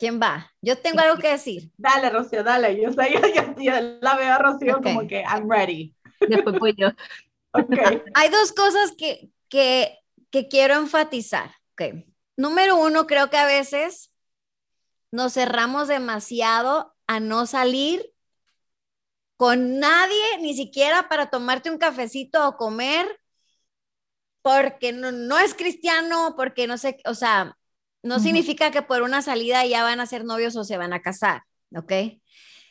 ¿Quién 0.00 0.18
va? 0.18 0.50
Yo 0.62 0.78
tengo 0.78 1.00
algo 1.00 1.18
que 1.20 1.28
decir. 1.28 1.70
Dale, 1.76 2.08
Rocío, 2.08 2.42
dale. 2.42 2.80
Yo, 2.80 2.90
sé, 2.90 3.12
yo, 3.12 3.20
yo- 3.20 3.54
yo 3.62 3.98
la 4.00 4.16
veo 4.16 4.32
a 4.32 4.38
Rocío 4.38 4.78
Ok. 4.78 4.82
como 4.82 5.06
que 5.06 5.20
I'm 5.20 5.46
ready. 5.48 5.94
Después 6.26 6.58
voy 6.58 6.74
yo. 6.76 6.88
Ok. 7.52 7.74
Hay 8.14 8.28
dos 8.30 8.52
cosas 8.52 8.92
que, 8.96 9.28
que, 9.48 9.98
que 10.30 10.46
quiero 10.48 10.74
enfatizar. 10.76 11.50
Ok. 11.72 12.04
Número 12.36 12.76
uno, 12.76 13.08
creo 13.08 13.28
que 13.28 13.36
a 13.38 13.44
veces 13.44 14.12
nos 15.10 15.32
cerramos 15.34 15.88
demasiado 15.88 16.94
a 17.08 17.18
no 17.18 17.46
salir 17.46 18.08
con 19.36 19.80
nadie, 19.80 20.38
ni 20.40 20.54
siquiera 20.54 21.08
para 21.08 21.28
tomarte 21.28 21.70
un 21.70 21.78
cafecito 21.78 22.46
o 22.48 22.56
comer, 22.56 23.18
porque 24.42 24.92
no, 24.92 25.10
no 25.10 25.36
es 25.38 25.52
cristiano, 25.54 26.34
porque 26.36 26.68
no 26.68 26.78
sé, 26.78 26.98
o 27.04 27.14
sea, 27.14 27.58
no 28.02 28.20
significa 28.20 28.70
que 28.70 28.82
por 28.82 29.02
una 29.02 29.22
salida 29.22 29.64
ya 29.66 29.82
van 29.84 30.00
a 30.00 30.06
ser 30.06 30.24
novios 30.24 30.56
o 30.56 30.64
se 30.64 30.76
van 30.78 30.92
a 30.92 31.02
casar, 31.02 31.42
¿ok? 31.76 31.92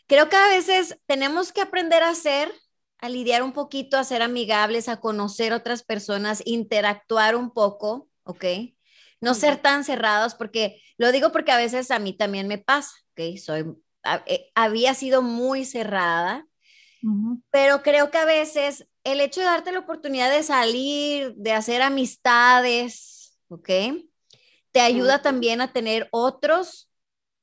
Creo 0.08 0.30
que 0.30 0.36
a 0.36 0.48
veces 0.48 1.00
tenemos 1.06 1.52
que 1.52 1.62
aprender 1.62 2.04
a 2.04 2.16
ser, 2.16 2.52
a 3.00 3.10
lidiar 3.10 3.44
un 3.44 3.54
poquito, 3.54 3.98
a 3.98 4.04
ser 4.04 4.22
amigables, 4.22 4.90
a 4.90 5.00
conocer 5.00 5.54
otras 5.54 5.84
personas, 5.84 6.42
interactuar 6.46 7.36
un 7.36 7.52
poco, 7.52 8.10
¿ok? 8.24 8.46
No 9.22 9.34
ser 9.36 9.58
tan 9.58 9.84
cerrados, 9.84 10.36
porque 10.36 10.82
lo 10.98 11.12
digo 11.12 11.32
porque 11.32 11.52
a 11.52 11.58
veces 11.58 11.92
a 11.92 12.00
mí 12.00 12.14
también 12.14 12.48
me 12.48 12.58
pasa, 12.58 12.92
¿ok? 13.12 13.38
Soy, 13.38 13.66
a- 14.04 14.24
eh, 14.26 14.50
había 14.56 14.94
sido 14.94 15.22
muy 15.22 15.66
cerrada, 15.66 16.46
pero 17.52 17.82
creo 17.82 18.12
que 18.12 18.18
a 18.18 18.26
veces 18.26 18.88
el 19.04 19.22
hecho 19.22 19.40
de 19.42 19.48
darte 19.48 19.72
la 19.72 19.80
oportunidad 19.80 20.30
de 20.32 20.44
salir, 20.44 21.34
de 21.36 21.54
hacer 21.54 21.82
amistades, 21.82 23.38
¿ok? 23.48 23.70
Te 24.72 24.82
ayuda 24.82 25.22
también 25.22 25.62
a 25.62 25.74
tener 25.74 26.08
otros, 26.12 26.90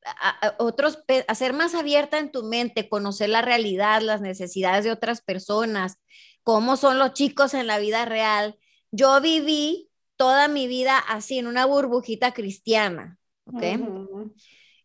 a, 0.05 0.49
a- 0.49 0.57
otros, 0.59 0.99
a 1.29 1.35
ser 1.35 1.53
más 1.55 1.75
abierta 1.75 2.19
en 2.19 2.33
tu 2.33 2.45
mente, 2.45 2.89
conocer 2.89 3.29
la 3.31 3.43
realidad, 3.43 4.03
las 4.03 4.21
necesidades 4.21 4.85
de 4.85 4.93
otras 4.93 5.23
personas, 5.23 5.99
cómo 6.43 6.77
son 6.77 6.99
los 6.99 7.13
chicos 7.15 7.55
en 7.55 7.67
la 7.67 7.79
vida 7.79 8.05
real. 8.07 8.59
Yo 8.93 9.21
viví 9.21 9.91
toda 10.17 10.49
mi 10.49 10.67
vida 10.69 10.99
así, 10.99 11.39
en 11.39 11.47
una 11.49 11.67
burbujita 11.67 12.33
cristiana, 12.35 13.19
¿ok? 13.47 13.63
Ujú. 13.63 14.35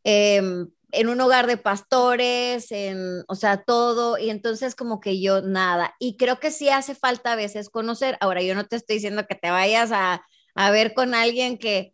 em, 0.04 0.70
en 0.94 1.10
un 1.10 1.22
hogar 1.22 1.48
de 1.48 1.58
pastores, 1.58 2.72
en, 2.72 3.24
o 3.28 3.36
sea, 3.36 3.64
todo, 3.64 4.18
y 4.18 4.30
entonces 4.30 4.76
como 4.76 5.00
que 5.00 5.22
yo 5.22 5.42
nada. 5.42 5.96
Y 6.00 6.18
creo 6.18 6.39
que 6.39 6.52
sí 6.52 6.70
hace 6.70 6.96
falta 6.96 7.34
a 7.34 7.36
veces 7.36 7.70
conocer. 7.70 8.18
Ahora, 8.20 8.42
yo 8.42 8.56
no 8.56 8.66
te 8.68 8.76
estoy 8.76 8.96
diciendo 8.98 9.26
que 9.28 9.36
te 9.36 9.52
vayas 9.52 9.92
a, 9.94 10.24
a 10.56 10.72
ver 10.72 10.94
con 10.94 11.14
alguien 11.16 11.58
que, 11.58 11.94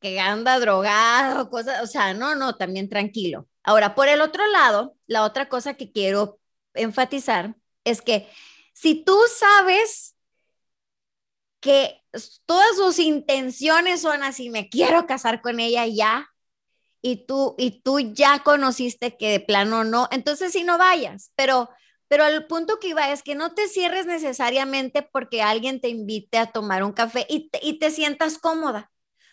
que 0.00 0.20
anda 0.20 0.58
drogado, 0.60 1.50
cosas, 1.50 1.82
o 1.82 1.86
sea, 1.86 2.14
no, 2.14 2.34
no, 2.34 2.56
también 2.56 2.88
tranquilo. 2.88 3.48
Ahora, 3.62 3.94
por 3.94 4.08
el 4.08 4.20
otro 4.20 4.46
lado, 4.46 4.96
la 5.06 5.24
otra 5.24 5.48
cosa 5.48 5.74
que 5.74 5.92
quiero 5.92 6.40
enfatizar 6.74 7.56
es 7.84 8.02
que 8.02 8.28
si 8.72 9.04
tú 9.04 9.18
sabes 9.38 10.16
que 11.60 12.00
todas 12.46 12.76
sus 12.76 12.98
intenciones 12.98 14.00
son 14.00 14.22
así, 14.22 14.50
me 14.50 14.68
quiero 14.68 15.06
casar 15.06 15.42
con 15.42 15.60
ella 15.60 15.86
ya, 15.86 16.28
y 17.02 17.26
tú, 17.26 17.54
y 17.58 17.82
tú 17.82 18.00
ya 18.00 18.42
conociste 18.42 19.16
que 19.16 19.30
de 19.30 19.40
plano 19.40 19.84
no, 19.84 20.08
entonces 20.10 20.52
sí 20.52 20.64
no 20.64 20.78
vayas, 20.78 21.32
pero, 21.36 21.70
pero 22.08 22.26
el 22.26 22.46
punto 22.46 22.78
que 22.80 22.88
iba 22.88 23.12
es 23.12 23.22
que 23.22 23.34
no 23.34 23.54
te 23.54 23.68
cierres 23.68 24.06
necesariamente 24.06 25.02
porque 25.02 25.42
alguien 25.42 25.80
te 25.80 25.88
invite 25.88 26.38
a 26.38 26.50
tomar 26.50 26.82
un 26.82 26.92
café 26.92 27.26
y 27.28 27.50
te, 27.50 27.60
y 27.62 27.78
te 27.78 27.90
sientas 27.90 28.38
cómoda, 28.38 28.90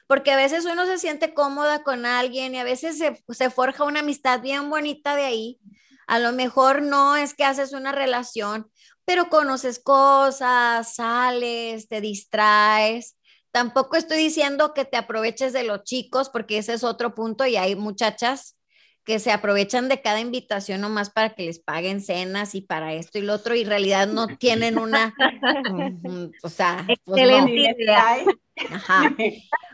porque 0.08 0.32
a 0.32 0.38
veces 0.38 0.66
uno 0.66 0.86
se 0.86 0.98
siente 0.98 1.34
cómoda 1.34 1.84
con 1.84 2.06
alguien 2.06 2.54
y 2.54 2.60
a 2.60 2.64
veces 2.64 2.98
se, 2.98 3.24
se 3.30 3.50
forja 3.50 3.84
una 3.84 4.02
amistad 4.02 4.42
bien 4.42 4.70
bonita 4.70 5.16
de 5.16 5.24
ahí. 5.24 5.60
A 6.08 6.20
lo 6.20 6.32
mejor 6.32 6.82
no 6.82 7.16
es 7.16 7.34
que 7.34 7.44
haces 7.44 7.74
una 7.74 7.92
relación, 7.92 8.70
pero 9.06 9.30
conoces 9.30 9.80
cosas, 9.80 10.96
sales, 10.96 11.88
te 11.88 12.02
distraes. 12.02 13.18
Tampoco 13.52 13.96
estoy 13.96 14.18
diciendo 14.18 14.74
que 14.74 14.86
te 14.86 14.98
aproveches 14.98 15.54
de 15.54 15.64
los 15.64 15.84
chicos, 15.84 16.30
porque 16.30 16.58
ese 16.58 16.74
es 16.74 16.84
otro 16.84 17.16
punto 17.16 17.46
y 17.46 17.56
hay 17.56 17.76
muchachas 17.76 18.58
que 19.06 19.20
se 19.20 19.32
aprovechan 19.32 19.88
de 19.88 20.02
cada 20.02 20.20
invitación 20.20 20.82
nomás 20.82 21.12
para 21.12 21.36
que 21.36 21.44
les 21.44 21.60
paguen 21.60 22.02
cenas 22.02 22.56
y 22.56 22.62
para 22.62 22.94
esto 22.94 23.20
y 23.20 23.22
lo 23.22 23.34
otro, 23.36 23.56
y 23.56 23.62
en 23.62 23.70
realidad 23.70 24.08
no 24.08 24.28
tienen 24.28 24.80
una, 24.80 25.14
o 26.44 26.50
sea, 26.50 26.86
pues 27.06 27.28
no. 27.28 27.48
Idea. 27.48 28.26
Ajá. 28.72 29.16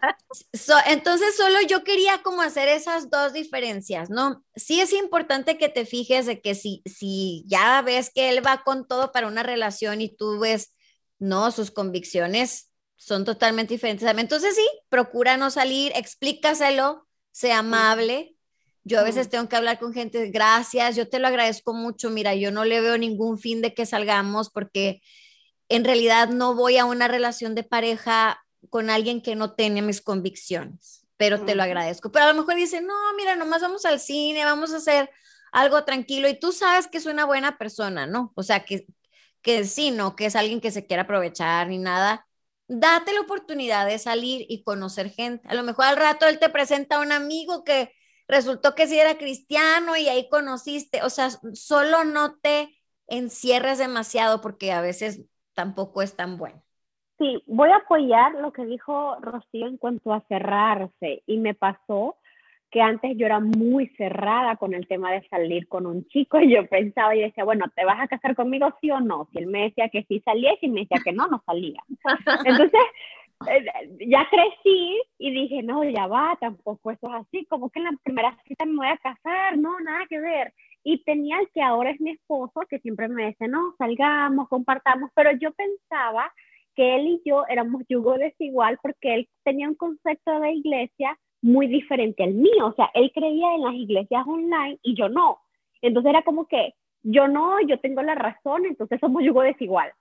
So, 0.53 0.73
entonces, 0.87 1.35
solo 1.35 1.59
yo 1.67 1.83
quería 1.83 2.21
como 2.23 2.41
hacer 2.41 2.67
esas 2.67 3.09
dos 3.09 3.33
diferencias, 3.33 4.09
¿no? 4.09 4.43
Sí 4.55 4.79
es 4.81 4.93
importante 4.93 5.57
que 5.57 5.69
te 5.69 5.85
fijes 5.85 6.25
de 6.25 6.41
que 6.41 6.55
si, 6.55 6.81
si 6.85 7.43
ya 7.47 7.81
ves 7.81 8.11
que 8.13 8.29
él 8.29 8.45
va 8.45 8.63
con 8.63 8.87
todo 8.87 9.11
para 9.11 9.27
una 9.27 9.43
relación 9.43 10.01
y 10.01 10.09
tú 10.09 10.39
ves, 10.39 10.73
no, 11.19 11.51
sus 11.51 11.71
convicciones 11.71 12.71
son 12.95 13.25
totalmente 13.25 13.73
diferentes. 13.73 14.07
Entonces, 14.07 14.55
sí, 14.55 14.67
procura 14.89 15.37
no 15.37 15.51
salir, 15.51 15.91
explícaselo, 15.95 17.07
sea 17.31 17.59
amable. 17.59 18.35
Yo 18.83 18.99
a 18.99 19.03
veces 19.03 19.29
tengo 19.29 19.47
que 19.47 19.55
hablar 19.55 19.79
con 19.79 19.93
gente, 19.93 20.31
gracias, 20.31 20.95
yo 20.95 21.07
te 21.07 21.19
lo 21.19 21.27
agradezco 21.27 21.73
mucho, 21.73 22.09
mira, 22.09 22.33
yo 22.33 22.51
no 22.51 22.65
le 22.65 22.81
veo 22.81 22.97
ningún 22.97 23.37
fin 23.37 23.61
de 23.61 23.75
que 23.75 23.85
salgamos 23.85 24.49
porque 24.49 25.01
en 25.69 25.85
realidad 25.85 26.29
no 26.29 26.55
voy 26.55 26.77
a 26.77 26.85
una 26.85 27.07
relación 27.07 27.53
de 27.53 27.63
pareja 27.63 28.43
con 28.69 28.89
alguien 28.89 29.21
que 29.21 29.35
no 29.35 29.53
tiene 29.55 29.81
mis 29.81 30.01
convicciones. 30.01 31.05
pero 31.17 31.45
te 31.45 31.53
lo 31.55 31.61
agradezco. 31.63 32.11
Pero 32.11 32.25
a 32.25 32.33
lo 32.33 32.39
mejor 32.39 32.55
dice, 32.55 32.81
no, 32.81 32.95
mira, 33.15 33.35
nomás 33.35 33.61
vamos 33.61 33.85
al 33.85 33.99
cine, 33.99 34.43
vamos 34.43 34.73
a 34.73 34.77
hacer 34.77 35.09
algo 35.51 35.83
tranquilo 35.83 36.27
y 36.27 36.39
tú 36.39 36.51
sabes 36.51 36.87
que 36.87 36.97
es 36.97 37.05
una 37.05 37.25
buena 37.25 37.57
persona, 37.59 38.07
¿no? 38.07 38.31
O 38.35 38.41
sea, 38.43 38.65
que, 38.65 38.87
que 39.41 39.65
sí, 39.65 39.91
no, 39.91 40.15
que 40.15 40.25
es 40.25 40.35
alguien 40.35 40.61
que 40.61 40.71
se 40.71 40.85
quiere 40.87 41.01
aprovechar 41.03 41.67
ni 41.67 41.77
nada. 41.77 42.27
Date 42.67 43.13
la 43.13 43.21
oportunidad 43.21 43.85
de 43.85 43.99
salir 43.99 44.45
y 44.49 44.63
conocer 44.63 45.11
gente. 45.11 45.47
A 45.47 45.53
lo 45.55 45.63
mejor 45.63 45.85
al 45.85 45.97
rato 45.97 46.25
él 46.27 46.39
te 46.39 46.49
presenta 46.49 46.95
a 46.97 47.01
un 47.01 47.11
amigo 47.11 47.63
que 47.63 47.93
resultó 48.27 48.75
que 48.75 48.87
sí 48.87 48.97
era 48.99 49.17
cristiano 49.17 49.97
y 49.97 50.07
ahí 50.07 50.29
conociste. 50.29 51.03
O 51.03 51.09
sea, 51.09 51.29
solo 51.53 52.03
no 52.05 52.39
te 52.39 52.79
encierres 53.07 53.77
demasiado 53.77 54.41
porque 54.41 54.71
a 54.71 54.81
veces 54.81 55.21
tampoco 55.53 56.01
es 56.01 56.15
tan 56.15 56.37
bueno. 56.37 56.63
Sí, 57.21 57.43
voy 57.45 57.69
a 57.69 57.75
apoyar 57.75 58.33
lo 58.33 58.51
que 58.51 58.65
dijo 58.65 59.15
Rocío 59.21 59.67
en 59.67 59.77
cuanto 59.77 60.11
a 60.11 60.21
cerrarse. 60.21 61.21
Y 61.27 61.37
me 61.37 61.53
pasó 61.53 62.15
que 62.71 62.81
antes 62.81 63.15
yo 63.15 63.27
era 63.27 63.39
muy 63.39 63.89
cerrada 63.89 64.55
con 64.55 64.73
el 64.73 64.87
tema 64.87 65.11
de 65.11 65.21
salir 65.29 65.67
con 65.67 65.85
un 65.85 66.07
chico 66.07 66.39
y 66.39 66.55
yo 66.55 66.65
pensaba 66.65 67.15
y 67.15 67.21
decía, 67.21 67.43
bueno, 67.43 67.65
¿te 67.75 67.85
vas 67.85 67.99
a 67.99 68.07
casar 68.07 68.35
conmigo 68.35 68.73
sí 68.81 68.89
o 68.89 68.99
no? 68.99 69.27
Si 69.31 69.37
él 69.37 69.45
me 69.45 69.65
decía 69.65 69.89
que 69.89 70.03
sí 70.05 70.19
salía 70.25 70.53
y 70.53 70.57
si 70.57 70.69
me 70.69 70.81
decía 70.81 70.97
que 71.03 71.11
no, 71.11 71.27
no 71.27 71.43
salía. 71.45 71.83
Entonces, 72.43 72.81
eh, 73.51 73.65
ya 74.07 74.27
crecí 74.27 74.99
y 75.19 75.31
dije, 75.31 75.61
no, 75.61 75.83
ya 75.83 76.07
va, 76.07 76.35
tampoco 76.41 76.89
eso 76.89 77.07
es 77.07 77.13
así, 77.27 77.45
como 77.45 77.69
que 77.69 77.81
en 77.81 77.85
la 77.85 77.91
primera 78.01 78.35
cita 78.47 78.65
me 78.65 78.77
voy 78.77 78.87
a 78.87 78.97
casar, 78.97 79.59
no, 79.59 79.79
nada 79.81 80.07
que 80.09 80.19
ver. 80.19 80.53
Y 80.83 81.03
tenía 81.03 81.39
el 81.39 81.49
que 81.53 81.61
ahora 81.61 81.91
es 81.91 82.01
mi 82.01 82.11
esposo, 82.11 82.61
que 82.67 82.79
siempre 82.79 83.07
me 83.09 83.27
dice, 83.27 83.47
no, 83.47 83.75
salgamos, 83.77 84.49
compartamos, 84.49 85.11
pero 85.13 85.29
yo 85.33 85.51
pensaba 85.51 86.33
que 86.75 86.95
él 86.95 87.07
y 87.07 87.21
yo 87.25 87.45
éramos 87.47 87.83
yugo 87.89 88.17
desigual 88.17 88.79
porque 88.81 89.13
él 89.15 89.29
tenía 89.43 89.67
un 89.67 89.75
concepto 89.75 90.39
de 90.39 90.53
iglesia 90.53 91.17
muy 91.41 91.67
diferente 91.67 92.23
al 92.23 92.33
mío. 92.33 92.67
O 92.67 92.73
sea, 92.73 92.91
él 92.93 93.11
creía 93.13 93.55
en 93.55 93.61
las 93.61 93.73
iglesias 93.73 94.25
online 94.27 94.79
y 94.83 94.95
yo 94.95 95.09
no. 95.09 95.39
Entonces 95.81 96.09
era 96.09 96.23
como 96.23 96.47
que 96.47 96.73
yo 97.03 97.27
no, 97.27 97.59
yo 97.61 97.79
tengo 97.79 98.01
la 98.01 98.15
razón, 98.15 98.65
entonces 98.65 98.99
somos 98.99 99.23
yugo 99.23 99.41
desigual. 99.41 99.91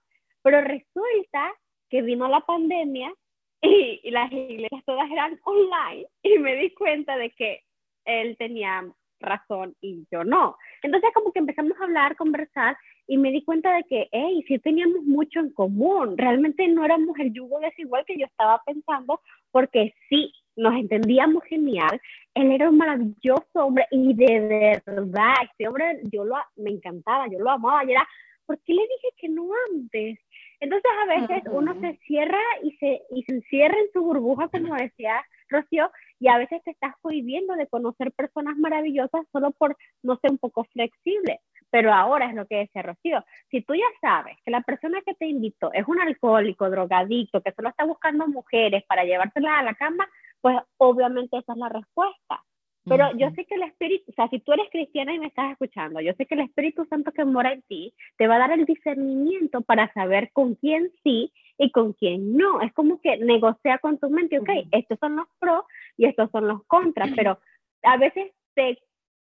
Pero 0.43 0.61
resulta 0.61 1.53
que 1.89 2.03
vino 2.03 2.29
la 2.29 2.41
pandemia 2.41 3.12
y, 3.62 4.01
y, 4.03 4.11
las 4.11 4.31
iglesias 4.33 4.83
todas 4.87 5.11
eran 5.11 5.39
online 5.45 6.07
y 6.23 6.39
me 6.39 6.57
di 6.57 6.73
cuenta 6.75 7.16
de 7.16 7.31
que 7.31 7.61
él 8.05 8.37
tenía 8.39 8.85
razón 9.21 9.75
y 9.81 10.07
yo 10.11 10.25
no. 10.25 10.57
Entonces 10.83 11.11
como 11.14 11.33
que 11.33 11.41
empezamos 11.41 11.79
a 11.79 11.85
hablar, 11.85 12.16
conversar 12.16 12.77
y 13.11 13.19
me 13.19 13.33
di 13.33 13.43
cuenta 13.43 13.75
de 13.75 13.83
que, 13.83 14.09
hey, 14.13 14.45
sí 14.47 14.61
teníamos 14.61 15.03
mucho 15.03 15.41
en 15.41 15.51
común, 15.51 16.17
realmente 16.17 16.69
no 16.69 16.85
éramos 16.85 17.19
el 17.19 17.33
yugo 17.33 17.59
desigual 17.59 18.05
que 18.07 18.17
yo 18.17 18.25
estaba 18.25 18.63
pensando, 18.65 19.21
porque 19.51 19.95
sí, 20.09 20.33
nos 20.55 20.77
entendíamos 20.77 21.43
genial, 21.43 22.01
él 22.35 22.53
era 22.53 22.71
un 22.71 22.77
maravilloso 22.77 23.45
hombre 23.55 23.85
y 23.91 24.15
de 24.15 24.81
verdad, 24.87 25.35
este 25.43 25.67
hombre 25.67 26.03
yo 26.13 26.25
lo, 26.25 26.37
me 26.55 26.71
encantaba, 26.71 27.27
yo 27.27 27.41
lo 27.41 27.51
amaba, 27.51 27.85
y 27.85 27.91
era, 27.91 28.07
¿por 28.47 28.61
qué 28.61 28.75
le 28.75 28.83
dije 28.83 29.09
que 29.17 29.29
no 29.29 29.49
antes? 29.73 30.17
Entonces 30.61 30.91
a 31.03 31.21
veces 31.21 31.43
uno 31.51 31.75
se 31.81 31.99
cierra 32.07 32.39
y 32.63 32.77
se, 32.77 33.03
y 33.11 33.25
se 33.25 33.35
encierra 33.35 33.75
en 33.77 33.91
su 33.93 34.03
burbuja, 34.03 34.47
como 34.51 34.77
decía 34.77 35.21
Rocío, 35.49 35.91
y 36.21 36.29
a 36.29 36.39
veces 36.39 36.63
te 36.63 36.71
estás 36.71 36.95
cohibiendo 37.01 37.57
de 37.57 37.67
conocer 37.67 38.13
personas 38.13 38.57
maravillosas 38.57 39.27
solo 39.33 39.51
por 39.51 39.77
no 40.05 40.17
ser 40.19 40.31
un 40.31 40.39
poco 40.39 40.63
flexible. 40.63 41.41
Pero 41.71 41.93
ahora 41.93 42.27
es 42.27 42.35
lo 42.35 42.47
que 42.47 42.57
decía 42.57 42.83
Rocío, 42.83 43.25
si 43.51 43.62
tú 43.62 43.75
ya 43.75 43.87
sabes 44.01 44.37
que 44.45 44.51
la 44.51 44.61
persona 44.62 45.01
que 45.07 45.14
te 45.14 45.27
invitó 45.27 45.73
es 45.73 45.87
un 45.87 46.01
alcohólico, 46.01 46.68
drogadicto, 46.71 47.43
que 47.43 47.53
solo 47.53 47.68
está 47.68 47.85
buscando 47.85 48.27
mujeres 48.27 48.85
para 48.85 49.05
llevárselas 49.05 49.59
a 49.59 49.62
la 49.62 49.75
cama, 49.75 50.09
pues 50.41 50.57
obviamente 50.79 51.39
esa 51.39 51.53
es 51.53 51.59
la 51.59 51.68
respuesta. 51.68 52.45
Pero 52.87 53.11
yo 53.16 53.31
sé 53.33 53.45
que 53.45 53.55
el 53.57 53.62
Espíritu, 53.62 54.11
o 54.11 54.14
sea, 54.14 54.29
si 54.29 54.41
tú 54.41 54.53
eres 54.53 54.66
cristiana 54.71 55.12
y 55.12 55.18
me 55.18 55.27
estás 55.27 55.53
escuchando, 55.53 56.01
yo 56.01 56.12
sé 56.14 56.27
que 56.27 56.35
el 56.35 56.41
Espíritu 56.41 56.87
Santo 56.87 57.12
que 57.12 57.25
mora 57.25 57.53
en 57.53 57.62
ti 57.62 57.95
te 58.16 58.27
va 58.27 58.37
a 58.37 58.39
dar 58.39 58.53
el 58.53 58.64
discernimiento 58.64 59.61
para 59.61 59.93
saber 59.93 60.31
con 60.33 60.55
quién 60.55 60.91
sí 61.03 61.31
y 61.59 61.71
con 61.73 61.93
quién 61.93 62.37
no. 62.37 62.61
Es 62.62 62.73
como 62.73 63.01
que 63.01 63.18
negocia 63.18 63.79
con 63.79 63.99
tu 63.99 64.09
mente, 64.09 64.39
ok, 64.39 64.49
estos 64.73 64.99
son 64.99 65.16
los 65.16 65.29
pros 65.39 65.64
y 65.99 66.07
estos 66.07 66.31
son 66.31 66.49
los 66.49 66.64
contras, 66.66 67.11
pero 67.14 67.39
a 67.83 67.97
veces 67.99 68.33
te, 68.55 68.79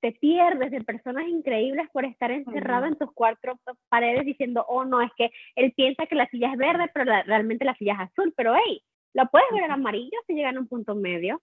te 0.00 0.12
pierdes 0.12 0.70
de 0.70 0.82
personas 0.82 1.28
increíbles 1.28 1.88
por 1.92 2.04
estar 2.04 2.30
encerrado 2.30 2.86
en 2.86 2.96
tus 2.96 3.12
cuatro 3.12 3.58
paredes 3.88 4.24
diciendo, 4.24 4.64
oh, 4.68 4.84
no, 4.84 5.00
es 5.00 5.10
que 5.16 5.30
él 5.56 5.72
piensa 5.76 6.06
que 6.06 6.14
la 6.14 6.28
silla 6.28 6.52
es 6.52 6.58
verde, 6.58 6.90
pero 6.94 7.04
realmente 7.26 7.64
la 7.64 7.74
silla 7.76 7.94
es 7.94 8.10
azul, 8.10 8.32
pero 8.36 8.54
hey, 8.54 8.82
lo 9.14 9.26
puedes 9.28 9.46
ver 9.52 9.64
en 9.64 9.72
amarillo 9.72 10.18
si 10.26 10.34
llegan 10.34 10.56
a 10.56 10.60
un 10.60 10.68
punto 10.68 10.94
medio. 10.94 11.40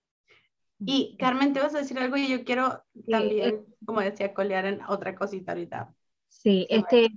Y 0.79 1.15
Carmen, 1.17 1.53
te 1.53 1.59
vas 1.59 1.73
a 1.73 1.79
decir 1.79 1.97
algo 1.97 2.17
y 2.17 2.27
yo 2.27 2.43
quiero 2.43 2.83
también, 3.09 3.65
como 3.85 4.01
decía, 4.01 4.33
colear 4.33 4.65
en 4.65 4.81
otra 4.87 5.15
cosita 5.15 5.51
ahorita. 5.51 5.93
Sí, 6.27 6.67
este, 6.69 7.09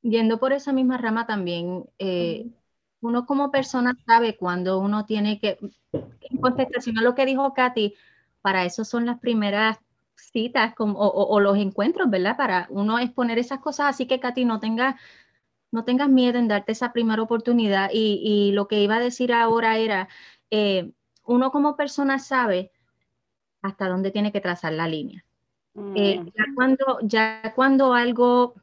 yendo 0.00 0.38
por 0.38 0.52
esa 0.52 0.72
misma 0.72 0.96
rama 0.96 1.26
también, 1.26 1.84
eh, 1.98 2.46
uno 3.00 3.26
como 3.26 3.50
persona 3.50 3.96
sabe 4.06 4.36
cuando 4.36 4.78
uno 4.78 5.04
tiene 5.04 5.38
que, 5.38 5.58
en 5.92 6.40
contestación 6.40 6.98
a 6.98 7.02
lo 7.02 7.14
que 7.14 7.26
dijo 7.26 7.52
Katy, 7.52 7.94
para 8.40 8.64
eso 8.64 8.84
son 8.84 9.06
las 9.06 9.18
primeras 9.18 9.78
citas 10.18 10.74
como, 10.74 10.98
o, 10.98 11.40
los 11.40 11.56
encuentros, 11.56 12.10
¿verdad? 12.10 12.36
Para 12.36 12.66
uno 12.70 12.98
exponer 12.98 13.38
esas 13.38 13.60
cosas, 13.60 13.86
así 13.88 14.06
que 14.06 14.20
Katy, 14.20 14.44
no 14.44 14.60
tengas 14.60 14.96
no 15.70 15.84
tengas 15.84 16.08
miedo 16.08 16.38
en 16.38 16.48
darte 16.48 16.72
esa 16.72 16.92
primera 16.92 17.22
oportunidad. 17.22 17.90
Y, 17.92 18.20
y 18.24 18.52
lo 18.52 18.68
que 18.68 18.80
iba 18.80 18.96
a 18.96 19.00
decir 19.00 19.32
ahora 19.32 19.76
era, 19.76 20.08
eh, 20.50 20.92
uno 21.24 21.50
como 21.50 21.76
persona 21.76 22.18
sabe 22.18 22.72
hasta 23.62 23.88
dónde 23.88 24.10
tiene 24.10 24.32
que 24.32 24.40
trazar 24.40 24.72
la 24.72 24.88
línea. 24.88 25.24
Eh, 25.94 26.20
mm. 26.20 26.26
ya, 26.26 26.44
cuando, 26.54 26.98
ya 27.02 27.52
cuando 27.54 27.94
algo, 27.94 28.54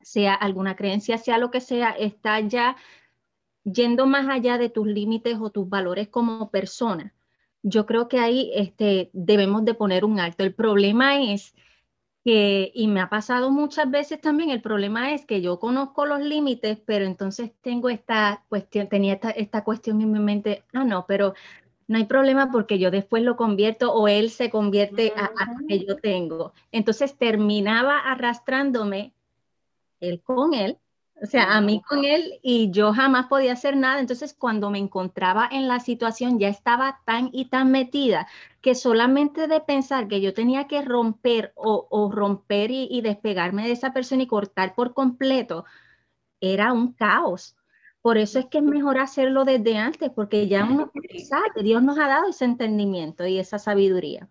sea 0.00 0.34
alguna 0.34 0.76
creencia, 0.76 1.16
sea 1.18 1.38
lo 1.38 1.50
que 1.50 1.60
sea, 1.60 1.90
está 1.90 2.40
ya 2.40 2.76
yendo 3.64 4.06
más 4.06 4.28
allá 4.28 4.58
de 4.58 4.68
tus 4.68 4.86
límites 4.86 5.38
o 5.40 5.50
tus 5.50 5.68
valores 5.68 6.08
como 6.08 6.50
persona, 6.50 7.14
yo 7.68 7.86
creo 7.86 8.08
que 8.08 8.18
ahí 8.18 8.50
este, 8.54 9.10
debemos 9.12 9.64
de 9.64 9.74
poner 9.74 10.04
un 10.04 10.20
alto. 10.20 10.44
El 10.44 10.54
problema 10.54 11.22
es 11.22 11.54
que, 12.24 12.70
y 12.74 12.88
me 12.88 13.00
ha 13.00 13.08
pasado 13.08 13.50
muchas 13.50 13.90
veces 13.90 14.20
también, 14.20 14.50
el 14.50 14.60
problema 14.60 15.12
es 15.12 15.24
que 15.24 15.40
yo 15.40 15.58
conozco 15.58 16.06
los 16.06 16.20
límites, 16.20 16.78
pero 16.84 17.04
entonces 17.04 17.52
tengo 17.60 17.88
esta 17.88 18.44
cuestión, 18.48 18.88
tenía 18.88 19.14
esta, 19.14 19.30
esta 19.30 19.64
cuestión 19.64 20.00
en 20.02 20.12
mi 20.12 20.20
mente, 20.20 20.64
ah, 20.72 20.84
no, 20.84 21.06
pero 21.06 21.34
no 21.86 21.96
hay 21.96 22.04
problema 22.04 22.50
porque 22.50 22.78
yo 22.78 22.90
después 22.90 23.22
lo 23.22 23.36
convierto 23.36 23.92
o 23.92 24.08
él 24.08 24.30
se 24.30 24.50
convierte 24.50 25.12
a, 25.16 25.30
lo 25.60 25.66
que 25.66 25.84
yo 25.86 25.96
tengo. 25.96 26.52
Entonces 26.70 27.16
terminaba 27.16 27.98
arrastrándome 27.98 29.14
él 30.00 30.20
con 30.22 30.54
él, 30.54 30.78
o 31.20 31.26
sea, 31.26 31.56
a 31.56 31.60
mí 31.60 31.82
con 31.82 32.04
él 32.04 32.38
y 32.42 32.70
yo 32.70 32.92
jamás 32.92 33.26
podía 33.26 33.52
hacer 33.52 33.76
nada. 33.76 34.00
Entonces 34.00 34.34
cuando 34.34 34.70
me 34.70 34.78
encontraba 34.78 35.48
en 35.50 35.68
la 35.68 35.80
situación 35.80 36.38
ya 36.38 36.48
estaba 36.48 37.00
tan 37.04 37.30
y 37.32 37.46
tan 37.46 37.70
metida 37.70 38.28
que 38.60 38.74
solamente 38.74 39.48
de 39.48 39.60
pensar 39.60 40.08
que 40.08 40.20
yo 40.20 40.34
tenía 40.34 40.66
que 40.66 40.82
romper 40.82 41.52
o, 41.56 42.10
romper 42.12 42.70
y, 42.70 42.88
y 42.90 43.00
despegarme 43.02 43.66
de 43.66 43.72
esa 43.72 43.92
persona 43.92 44.22
y 44.22 44.26
cortar 44.26 44.74
por 44.74 44.94
completo, 44.94 45.64
era 46.40 46.72
un 46.72 46.92
caos. 46.92 47.56
Por 48.00 48.18
eso 48.18 48.38
es 48.38 48.46
que 48.46 48.58
es 48.58 48.64
mejor 48.64 48.98
hacerlo 48.98 49.44
desde 49.44 49.76
antes, 49.76 50.10
porque 50.10 50.48
ya 50.48 50.64
uno 50.64 50.90
sabe, 51.28 51.62
Dios 51.62 51.82
nos 51.82 51.98
ha 51.98 52.08
dado 52.08 52.28
ese 52.28 52.44
entendimiento 52.44 53.26
y 53.26 53.38
esa 53.38 53.58
sabiduría. 53.58 54.28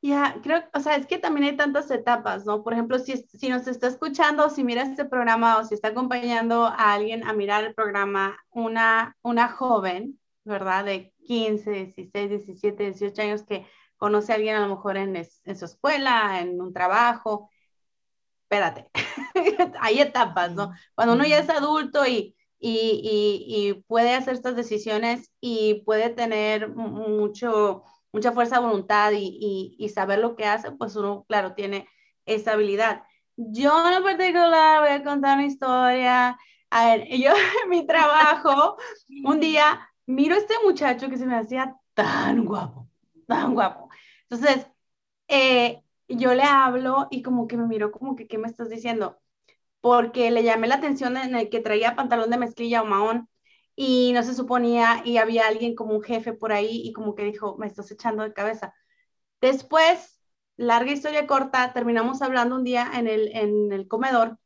Ya, 0.00 0.36
creo, 0.42 0.62
o 0.74 0.80
sea, 0.80 0.94
es 0.94 1.06
que 1.06 1.18
también 1.18 1.46
hay 1.46 1.56
tantas 1.56 1.90
etapas, 1.90 2.46
¿no? 2.46 2.62
Por 2.62 2.72
ejemplo, 2.72 2.98
si, 3.00 3.16
si 3.16 3.48
nos 3.48 3.66
está 3.66 3.88
escuchando, 3.88 4.48
si 4.48 4.62
mira 4.62 4.82
este 4.82 5.04
programa 5.04 5.58
o 5.58 5.64
si 5.64 5.74
está 5.74 5.88
acompañando 5.88 6.66
a 6.66 6.92
alguien 6.94 7.24
a 7.26 7.32
mirar 7.32 7.64
el 7.64 7.74
programa, 7.74 8.38
una, 8.50 9.16
una 9.22 9.48
joven, 9.48 10.20
¿verdad? 10.44 10.84
De 10.84 11.12
15, 11.26 11.70
16, 11.96 12.30
17, 12.30 12.84
18 12.84 13.22
años 13.22 13.42
que 13.42 13.66
conoce 13.96 14.32
a 14.32 14.36
alguien 14.36 14.54
a 14.54 14.60
lo 14.60 14.68
mejor 14.76 14.96
en, 14.96 15.16
en 15.16 15.56
su 15.58 15.64
escuela, 15.64 16.40
en 16.40 16.60
un 16.60 16.72
trabajo. 16.72 17.50
Espérate, 18.44 18.88
hay 19.80 20.00
etapas, 20.00 20.52
¿no? 20.54 20.72
Cuando 20.94 21.14
uno 21.14 21.24
ya 21.26 21.38
es 21.38 21.50
adulto 21.50 22.06
y 22.06 22.36
y, 22.60 23.84
puede 23.86 24.14
hacer 24.14 24.34
estas 24.34 24.56
decisiones 24.56 25.32
y 25.40 25.82
puede 25.84 26.10
tener 26.10 26.68
mucho, 26.68 27.84
mucha 28.12 28.32
fuerza 28.32 28.56
de 28.56 28.66
voluntad 28.66 29.12
y, 29.14 29.90
saber 29.94 30.18
lo 30.20 30.36
que 30.36 30.46
hace, 30.46 30.72
pues 30.72 30.96
uno, 30.96 31.24
claro, 31.28 31.54
tiene 31.54 31.88
esa 32.26 32.52
habilidad. 32.52 33.02
Yo 33.36 33.72
en 33.90 34.02
particular 34.02 34.80
voy 34.80 34.90
a 34.90 35.04
contar 35.04 35.38
una 35.38 35.46
historia. 35.46 36.38
A 36.70 36.86
ver, 36.86 37.08
yo 37.18 37.32
en 37.64 37.70
mi 37.70 37.86
trabajo, 37.86 38.76
un 39.24 39.40
día 39.40 39.88
miro 40.06 40.34
a 40.34 40.38
este 40.38 40.54
muchacho 40.64 41.08
que 41.08 41.18
se 41.18 41.26
me 41.26 41.36
hacía 41.36 41.76
tan 41.94 42.44
guapo, 42.44 42.88
tan 43.26 43.54
guapo. 43.54 43.88
Entonces, 44.28 44.66
eh, 45.28 45.82
yo 46.08 46.34
le 46.34 46.42
hablo 46.42 47.08
y 47.10 47.22
como 47.22 47.46
que 47.48 47.56
me 47.56 47.66
miro 47.66 47.92
como 47.92 48.16
que, 48.16 48.26
¿qué 48.28 48.38
me 48.38 48.48
estás 48.48 48.70
diciendo? 48.70 49.18
porque 49.80 50.30
le 50.30 50.42
llamé 50.42 50.66
la 50.66 50.76
atención 50.76 51.16
en 51.16 51.34
el 51.34 51.48
que 51.48 51.60
traía 51.60 51.96
pantalón 51.96 52.30
de 52.30 52.38
mezclilla 52.38 52.82
o 52.82 52.86
mahón 52.86 53.28
y 53.80 54.12
no 54.12 54.24
se 54.24 54.34
suponía 54.34 55.02
y 55.04 55.18
había 55.18 55.46
alguien 55.46 55.76
como 55.76 55.94
un 55.94 56.02
jefe 56.02 56.32
por 56.32 56.52
ahí 56.52 56.82
y 56.84 56.92
como 56.92 57.14
que 57.14 57.22
dijo, 57.22 57.56
me 57.58 57.68
estás 57.68 57.88
echando 57.92 58.24
de 58.24 58.32
cabeza. 58.32 58.74
Después, 59.40 60.20
larga 60.56 60.90
historia 60.90 61.28
corta, 61.28 61.72
terminamos 61.72 62.20
hablando 62.20 62.56
un 62.56 62.64
día 62.64 62.90
en 62.94 63.06
el, 63.06 63.28
en 63.36 63.72
el 63.72 63.86
comedor 63.86 64.36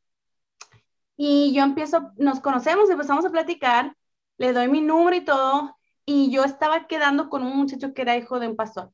y 1.17 1.51
yo 1.51 1.63
empiezo, 1.63 2.11
nos 2.17 2.41
conocemos, 2.41 2.91
empezamos 2.91 3.25
a 3.25 3.31
platicar, 3.31 3.97
le 4.37 4.53
doy 4.53 4.67
mi 4.67 4.81
número 4.81 5.15
y 5.15 5.25
todo 5.25 5.77
y 6.05 6.29
yo 6.29 6.43
estaba 6.43 6.85
quedando 6.85 7.31
con 7.31 7.41
un 7.41 7.57
muchacho 7.57 7.91
que 7.95 8.03
era 8.03 8.15
hijo 8.15 8.39
de 8.39 8.49
un 8.49 8.55
pastor. 8.55 8.91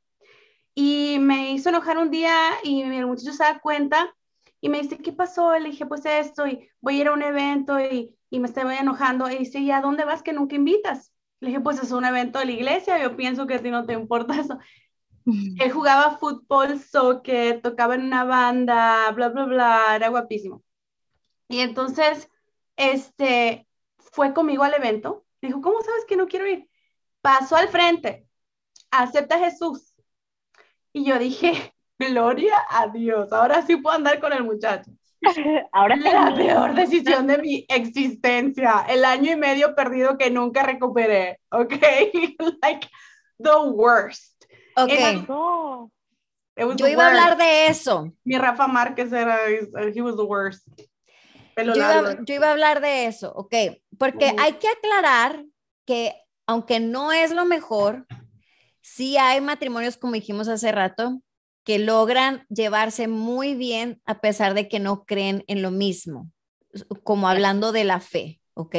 Y 0.73 1.17
me 1.19 1.51
hizo 1.51 1.67
enojar 1.67 1.97
un 1.97 2.11
día 2.11 2.33
y 2.63 2.81
el 2.83 3.07
muchacho 3.07 3.33
se 3.33 3.43
da 3.43 3.59
cuenta 3.59 4.15
y 4.61 4.69
me 4.69 4.81
dice, 4.81 4.99
¿qué 4.99 5.11
pasó? 5.11 5.59
Le 5.59 5.71
dije, 5.71 5.85
pues 5.85 6.05
esto, 6.05 6.47
y 6.47 6.69
voy 6.79 6.99
a 6.99 7.01
ir 7.01 7.07
a 7.09 7.13
un 7.13 7.23
evento 7.23 7.77
y, 7.77 8.15
y 8.29 8.39
me 8.39 8.47
estoy 8.47 8.75
enojando. 8.75 9.29
Y 9.29 9.37
dice, 9.37 9.59
¿y 9.59 9.71
a 9.71 9.81
dónde 9.81 10.05
vas 10.05 10.23
que 10.23 10.33
nunca 10.33 10.55
invitas? 10.55 11.13
Le 11.39 11.49
dije, 11.49 11.61
pues 11.61 11.81
es 11.81 11.91
un 11.91 12.05
evento 12.05 12.39
de 12.39 12.45
la 12.45 12.51
iglesia, 12.51 13.01
yo 13.01 13.15
pienso 13.15 13.47
que 13.47 13.55
a 13.55 13.61
ti 13.61 13.71
no 13.71 13.85
te 13.85 13.93
importa 13.93 14.39
eso. 14.39 14.59
Él 15.25 15.71
jugaba 15.71 16.17
fútbol, 16.17 16.79
soccer, 16.79 17.61
tocaba 17.61 17.95
en 17.95 18.05
una 18.05 18.23
banda, 18.23 19.11
bla, 19.11 19.29
bla, 19.29 19.45
bla, 19.45 19.95
era 19.95 20.09
guapísimo. 20.09 20.63
Y 21.47 21.59
entonces, 21.59 22.29
este, 22.77 23.67
fue 23.97 24.33
conmigo 24.33 24.63
al 24.63 24.73
evento. 24.73 25.25
Dijo, 25.41 25.61
¿cómo 25.61 25.81
sabes 25.81 26.05
que 26.05 26.17
no 26.17 26.27
quiero 26.27 26.47
ir? 26.47 26.69
Pasó 27.21 27.55
al 27.55 27.69
frente, 27.69 28.27
acepta 28.91 29.35
a 29.35 29.39
Jesús. 29.39 29.93
Y 30.93 31.05
yo 31.05 31.19
dije, 31.19 31.73
gloria 31.99 32.55
a 32.69 32.87
Dios, 32.87 33.31
ahora 33.31 33.61
sí 33.61 33.77
puedo 33.77 33.95
andar 33.95 34.19
con 34.19 34.33
el 34.33 34.43
muchacho. 34.43 34.91
Ahora 35.71 35.95
es 35.95 36.03
la 36.03 36.33
peor 36.35 36.73
decisión 36.75 37.27
de 37.27 37.37
mi 37.37 37.65
existencia, 37.67 38.85
el 38.87 39.05
año 39.05 39.33
y 39.33 39.35
medio 39.35 39.75
perdido 39.75 40.17
que 40.17 40.29
nunca 40.31 40.63
recuperé, 40.63 41.39
¿ok? 41.51 41.73
like 42.61 42.87
the 43.37 43.57
worst. 43.71 44.45
Ok. 44.75 45.27
Yo 46.75 46.87
iba 46.87 47.05
a 47.05 47.07
hablar 47.07 47.37
de 47.37 47.67
eso. 47.67 48.11
Mi 48.23 48.37
Rafa 48.37 48.67
Márquez 48.67 49.11
era, 49.13 49.37
he 49.47 50.01
was 50.01 50.15
the 50.15 50.23
worst. 50.23 50.67
Yo 51.57 51.75
iba, 51.75 52.17
yo 52.23 52.35
iba, 52.35 52.47
a 52.47 52.51
hablar 52.51 52.79
de 52.79 53.05
eso, 53.07 53.33
ok, 53.35 53.53
porque 53.97 54.33
hay 54.37 54.53
que 54.53 54.69
aclarar 54.69 55.43
que 55.85 56.13
aunque 56.47 56.79
no 56.79 57.11
es 57.11 57.31
lo 57.31 57.43
mejor, 57.43 58.07
sí 58.81 59.17
hay 59.17 59.41
matrimonios, 59.41 59.97
como 59.97 60.13
dijimos 60.13 60.47
hace 60.47 60.71
rato, 60.71 61.21
que 61.69 61.77
logran 61.77 62.47
llevarse 62.49 63.07
muy 63.07 63.53
bien 63.53 64.01
a 64.07 64.21
pesar 64.21 64.55
de 64.55 64.67
que 64.67 64.79
no 64.79 65.05
creen 65.05 65.43
en 65.45 65.61
lo 65.61 65.69
mismo, 65.69 66.31
como 67.03 67.29
hablando 67.29 67.71
de 67.71 67.83
la 67.83 67.99
fe, 67.99 68.41
¿ok? 68.55 68.75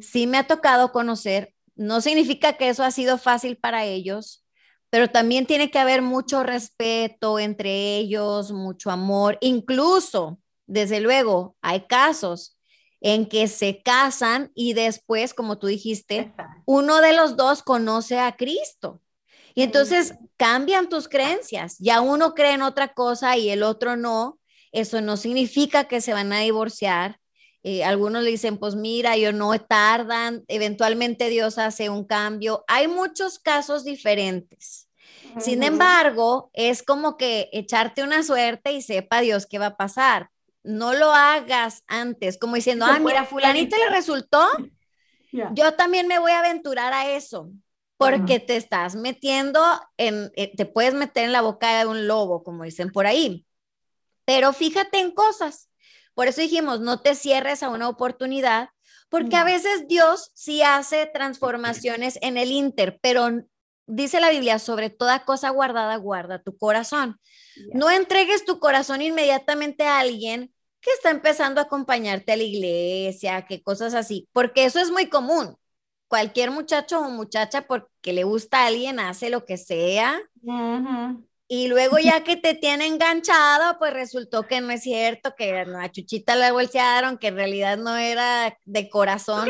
Sí 0.00 0.26
me 0.26 0.38
ha 0.38 0.48
tocado 0.48 0.90
conocer, 0.90 1.54
no 1.76 2.00
significa 2.00 2.54
que 2.54 2.68
eso 2.68 2.82
ha 2.82 2.90
sido 2.90 3.16
fácil 3.16 3.58
para 3.58 3.84
ellos, 3.84 4.44
pero 4.90 5.06
también 5.06 5.46
tiene 5.46 5.70
que 5.70 5.78
haber 5.78 6.02
mucho 6.02 6.42
respeto 6.42 7.38
entre 7.38 7.98
ellos, 7.98 8.50
mucho 8.50 8.90
amor, 8.90 9.38
incluso, 9.40 10.40
desde 10.66 10.98
luego, 10.98 11.54
hay 11.62 11.82
casos 11.82 12.58
en 13.00 13.26
que 13.26 13.46
se 13.46 13.82
casan 13.84 14.50
y 14.56 14.72
después, 14.72 15.32
como 15.32 15.58
tú 15.58 15.68
dijiste, 15.68 16.34
uno 16.66 17.00
de 17.02 17.12
los 17.12 17.36
dos 17.36 17.62
conoce 17.62 18.18
a 18.18 18.34
Cristo. 18.36 19.00
Y 19.54 19.62
entonces 19.62 20.14
cambian 20.36 20.88
tus 20.88 21.08
creencias. 21.08 21.76
Ya 21.78 22.00
uno 22.00 22.34
cree 22.34 22.52
en 22.52 22.62
otra 22.62 22.94
cosa 22.94 23.36
y 23.36 23.50
el 23.50 23.62
otro 23.62 23.96
no. 23.96 24.38
Eso 24.72 25.00
no 25.00 25.16
significa 25.16 25.84
que 25.84 26.00
se 26.00 26.12
van 26.12 26.32
a 26.32 26.40
divorciar. 26.40 27.18
Eh, 27.62 27.84
algunos 27.84 28.22
le 28.22 28.30
dicen, 28.30 28.56
pues 28.56 28.74
mira, 28.74 29.16
yo 29.16 29.32
no 29.32 29.58
tardan, 29.58 30.44
eventualmente 30.48 31.28
Dios 31.28 31.58
hace 31.58 31.90
un 31.90 32.04
cambio. 32.04 32.64
Hay 32.68 32.88
muchos 32.88 33.38
casos 33.38 33.84
diferentes. 33.84 34.88
Sin 35.38 35.62
embargo, 35.62 36.50
es 36.54 36.82
como 36.82 37.16
que 37.16 37.50
echarte 37.52 38.02
una 38.02 38.22
suerte 38.22 38.72
y 38.72 38.82
sepa 38.82 39.20
Dios 39.20 39.46
qué 39.46 39.58
va 39.58 39.66
a 39.66 39.76
pasar. 39.76 40.30
No 40.62 40.92
lo 40.94 41.12
hagas 41.12 41.84
antes, 41.86 42.36
como 42.36 42.56
diciendo, 42.56 42.84
ah, 42.88 42.98
mira, 42.98 43.24
fulanita 43.24 43.76
le 43.78 43.90
resultó, 43.90 44.46
yo 45.32 45.74
también 45.74 46.08
me 46.08 46.18
voy 46.18 46.32
a 46.32 46.40
aventurar 46.40 46.92
a 46.92 47.10
eso 47.10 47.50
porque 48.00 48.40
te 48.40 48.56
estás 48.56 48.96
metiendo 48.96 49.60
en, 49.98 50.32
eh, 50.34 50.56
te 50.56 50.64
puedes 50.64 50.94
meter 50.94 51.24
en 51.24 51.32
la 51.32 51.42
boca 51.42 51.78
de 51.78 51.84
un 51.84 52.06
lobo, 52.06 52.42
como 52.42 52.64
dicen 52.64 52.90
por 52.90 53.06
ahí. 53.06 53.46
Pero 54.24 54.54
fíjate 54.54 55.00
en 55.00 55.10
cosas. 55.10 55.68
Por 56.14 56.26
eso 56.26 56.40
dijimos, 56.40 56.80
no 56.80 57.02
te 57.02 57.14
cierres 57.14 57.62
a 57.62 57.68
una 57.68 57.90
oportunidad, 57.90 58.70
porque 59.10 59.36
a 59.36 59.44
veces 59.44 59.86
Dios 59.86 60.30
sí 60.34 60.62
hace 60.62 61.10
transformaciones 61.12 62.18
en 62.22 62.38
el 62.38 62.52
inter, 62.52 62.98
pero 63.02 63.28
dice 63.86 64.18
la 64.18 64.30
Biblia, 64.30 64.58
sobre 64.58 64.88
toda 64.88 65.26
cosa 65.26 65.50
guardada, 65.50 65.96
guarda 65.96 66.42
tu 66.42 66.56
corazón. 66.56 67.20
No 67.74 67.90
entregues 67.90 68.46
tu 68.46 68.60
corazón 68.60 69.02
inmediatamente 69.02 69.84
a 69.84 69.98
alguien 69.98 70.54
que 70.80 70.90
está 70.92 71.10
empezando 71.10 71.60
a 71.60 71.64
acompañarte 71.64 72.32
a 72.32 72.36
la 72.36 72.44
iglesia, 72.44 73.44
que 73.46 73.62
cosas 73.62 73.92
así, 73.92 74.26
porque 74.32 74.64
eso 74.64 74.80
es 74.80 74.90
muy 74.90 75.10
común 75.10 75.59
cualquier 76.10 76.50
muchacho 76.50 76.98
o 76.98 77.08
muchacha 77.08 77.62
porque 77.62 78.12
le 78.12 78.24
gusta 78.24 78.64
a 78.64 78.66
alguien 78.66 78.98
hace 78.98 79.30
lo 79.30 79.44
que 79.44 79.56
sea. 79.56 80.20
Y 81.46 81.68
luego 81.68 81.98
ya 82.00 82.24
que 82.24 82.36
te 82.36 82.54
tiene 82.54 82.86
enganchado, 82.86 83.78
pues 83.78 83.92
resultó 83.92 84.42
que 84.42 84.60
no 84.60 84.72
es 84.72 84.82
cierto, 84.82 85.34
que 85.36 85.56
a 85.60 85.90
Chuchita 85.92 86.34
la 86.34 86.50
bolsearon, 86.50 87.16
que 87.16 87.28
en 87.28 87.36
realidad 87.36 87.78
no 87.78 87.96
era 87.96 88.58
de 88.64 88.90
corazón. 88.90 89.48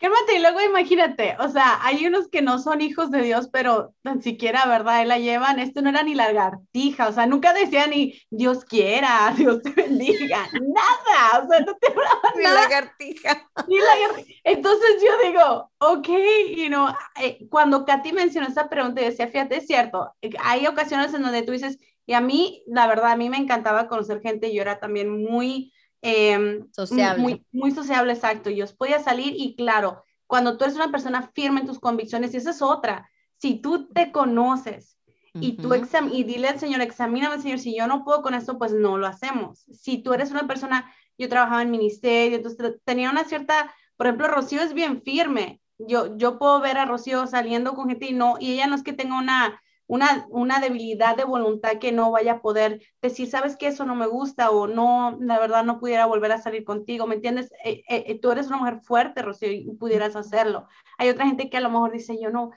Cálmate, 0.00 0.36
y 0.36 0.40
luego 0.40 0.60
imagínate, 0.60 1.36
o 1.38 1.48
sea, 1.48 1.78
hay 1.82 2.06
unos 2.06 2.28
que 2.28 2.42
no 2.42 2.58
son 2.58 2.80
hijos 2.80 3.10
de 3.10 3.22
Dios, 3.22 3.48
pero 3.52 3.94
tan 4.02 4.22
siquiera, 4.22 4.66
¿verdad? 4.66 5.02
Él 5.02 5.08
la 5.08 5.18
llevan, 5.18 5.58
esto 5.58 5.82
no 5.82 5.90
era 5.90 6.02
ni 6.02 6.14
lagartija, 6.14 7.08
o 7.08 7.12
sea, 7.12 7.26
nunca 7.26 7.52
decía 7.52 7.86
ni 7.86 8.20
Dios 8.30 8.64
quiera, 8.64 9.32
Dios 9.36 9.62
te 9.62 9.70
bendiga, 9.70 10.48
nada, 10.52 11.44
o 11.44 11.48
sea, 11.48 11.60
no 11.60 11.74
te 11.76 11.94
ni 12.36 12.42
lagartija. 12.42 13.48
Ni 13.68 13.78
lagartija. 13.78 14.40
Entonces 14.44 15.02
yo 15.02 15.28
digo, 15.30 15.70
ok, 15.78 16.08
you 16.56 16.66
know, 16.66 16.88
eh, 17.20 17.46
cuando 17.48 17.84
Katy 17.84 18.12
mencionó 18.12 18.48
esta 18.48 18.68
pregunta, 18.68 19.00
yo 19.00 19.08
decía, 19.08 19.28
fíjate, 19.28 19.58
es 19.58 19.66
cierto, 19.66 20.12
hay 20.42 20.66
ocasiones 20.66 21.14
en 21.14 21.22
donde 21.22 21.42
tú 21.42 21.52
dices, 21.52 21.78
y 22.06 22.14
a 22.14 22.20
mí, 22.20 22.62
la 22.66 22.86
verdad, 22.86 23.12
a 23.12 23.16
mí 23.16 23.30
me 23.30 23.38
encantaba 23.38 23.88
conocer 23.88 24.20
gente, 24.20 24.52
yo 24.52 24.60
era 24.62 24.78
también 24.78 25.22
muy 25.22 25.72
Em, 26.06 26.70
sociable. 26.70 27.22
Muy, 27.22 27.46
muy 27.50 27.70
sociable, 27.70 28.12
exacto. 28.12 28.50
Yo 28.50 28.66
podía 28.76 28.98
salir 28.98 29.34
y 29.38 29.56
claro, 29.56 30.04
cuando 30.26 30.58
tú 30.58 30.64
eres 30.64 30.76
una 30.76 30.90
persona 30.90 31.30
firme 31.34 31.60
en 31.60 31.66
tus 31.66 31.80
convicciones, 31.80 32.34
y 32.34 32.36
esa 32.36 32.50
es 32.50 32.60
otra, 32.60 33.08
si 33.38 33.54
tú 33.54 33.88
te 33.88 34.12
conoces 34.12 34.98
y 35.32 35.56
tú 35.56 35.72
exam 35.74 36.10
y 36.12 36.22
dile 36.22 36.48
al 36.48 36.60
Señor, 36.60 36.80
examíname, 36.80 37.40
Señor, 37.40 37.58
si 37.58 37.74
yo 37.76 37.86
no 37.86 38.04
puedo 38.04 38.22
con 38.22 38.34
esto, 38.34 38.56
pues 38.58 38.72
no 38.72 38.98
lo 38.98 39.06
hacemos. 39.06 39.64
Si 39.72 39.98
tú 39.98 40.12
eres 40.12 40.30
una 40.30 40.46
persona, 40.46 40.92
yo 41.18 41.28
trabajaba 41.28 41.62
en 41.62 41.70
ministerio, 41.70 42.36
entonces 42.36 42.76
tenía 42.84 43.10
una 43.10 43.24
cierta, 43.24 43.74
por 43.96 44.06
ejemplo, 44.06 44.28
Rocío 44.28 44.60
es 44.62 44.74
bien 44.74 45.02
firme. 45.02 45.60
Yo, 45.78 46.16
yo 46.18 46.38
puedo 46.38 46.60
ver 46.60 46.76
a 46.78 46.84
Rocío 46.84 47.26
saliendo 47.26 47.74
con 47.74 47.88
gente 47.88 48.06
y 48.06 48.12
no, 48.12 48.36
y 48.38 48.52
ella 48.52 48.66
no 48.66 48.76
es 48.76 48.82
que 48.82 48.92
tenga 48.92 49.18
una, 49.18 49.60
una, 49.86 50.26
una 50.30 50.60
debilidad 50.60 51.16
de 51.16 51.24
voluntad 51.24 51.78
que 51.78 51.92
no 51.92 52.10
vaya 52.10 52.32
a 52.32 52.40
poder 52.40 52.80
decir, 53.02 53.28
sabes 53.28 53.56
que 53.56 53.66
eso 53.66 53.84
no 53.84 53.94
me 53.94 54.06
gusta 54.06 54.50
o 54.50 54.66
no, 54.66 55.16
la 55.20 55.38
verdad 55.38 55.64
no 55.64 55.78
pudiera 55.78 56.06
volver 56.06 56.32
a 56.32 56.40
salir 56.40 56.64
contigo, 56.64 57.06
¿me 57.06 57.16
entiendes? 57.16 57.52
Eh, 57.64 57.84
eh, 57.88 58.04
eh, 58.06 58.18
tú 58.18 58.30
eres 58.30 58.46
una 58.46 58.58
mujer 58.58 58.80
fuerte, 58.82 59.22
Rocío, 59.22 59.50
y 59.50 59.70
pudieras 59.72 60.16
hacerlo. 60.16 60.66
Hay 60.98 61.08
otra 61.08 61.26
gente 61.26 61.50
que 61.50 61.56
a 61.58 61.60
lo 61.60 61.70
mejor 61.70 61.92
dice, 61.92 62.18
yo 62.20 62.30
no, 62.30 62.52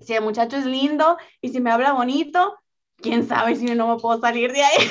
si 0.00 0.14
el 0.14 0.22
muchacho 0.22 0.56
es 0.56 0.66
lindo 0.66 1.16
y 1.40 1.50
si 1.50 1.60
me 1.60 1.70
habla 1.70 1.92
bonito, 1.92 2.58
quién 3.00 3.26
sabe 3.26 3.56
si 3.56 3.66
no 3.66 3.94
me 3.94 4.00
puedo 4.00 4.20
salir 4.20 4.52
de 4.52 4.62
ahí. 4.62 4.90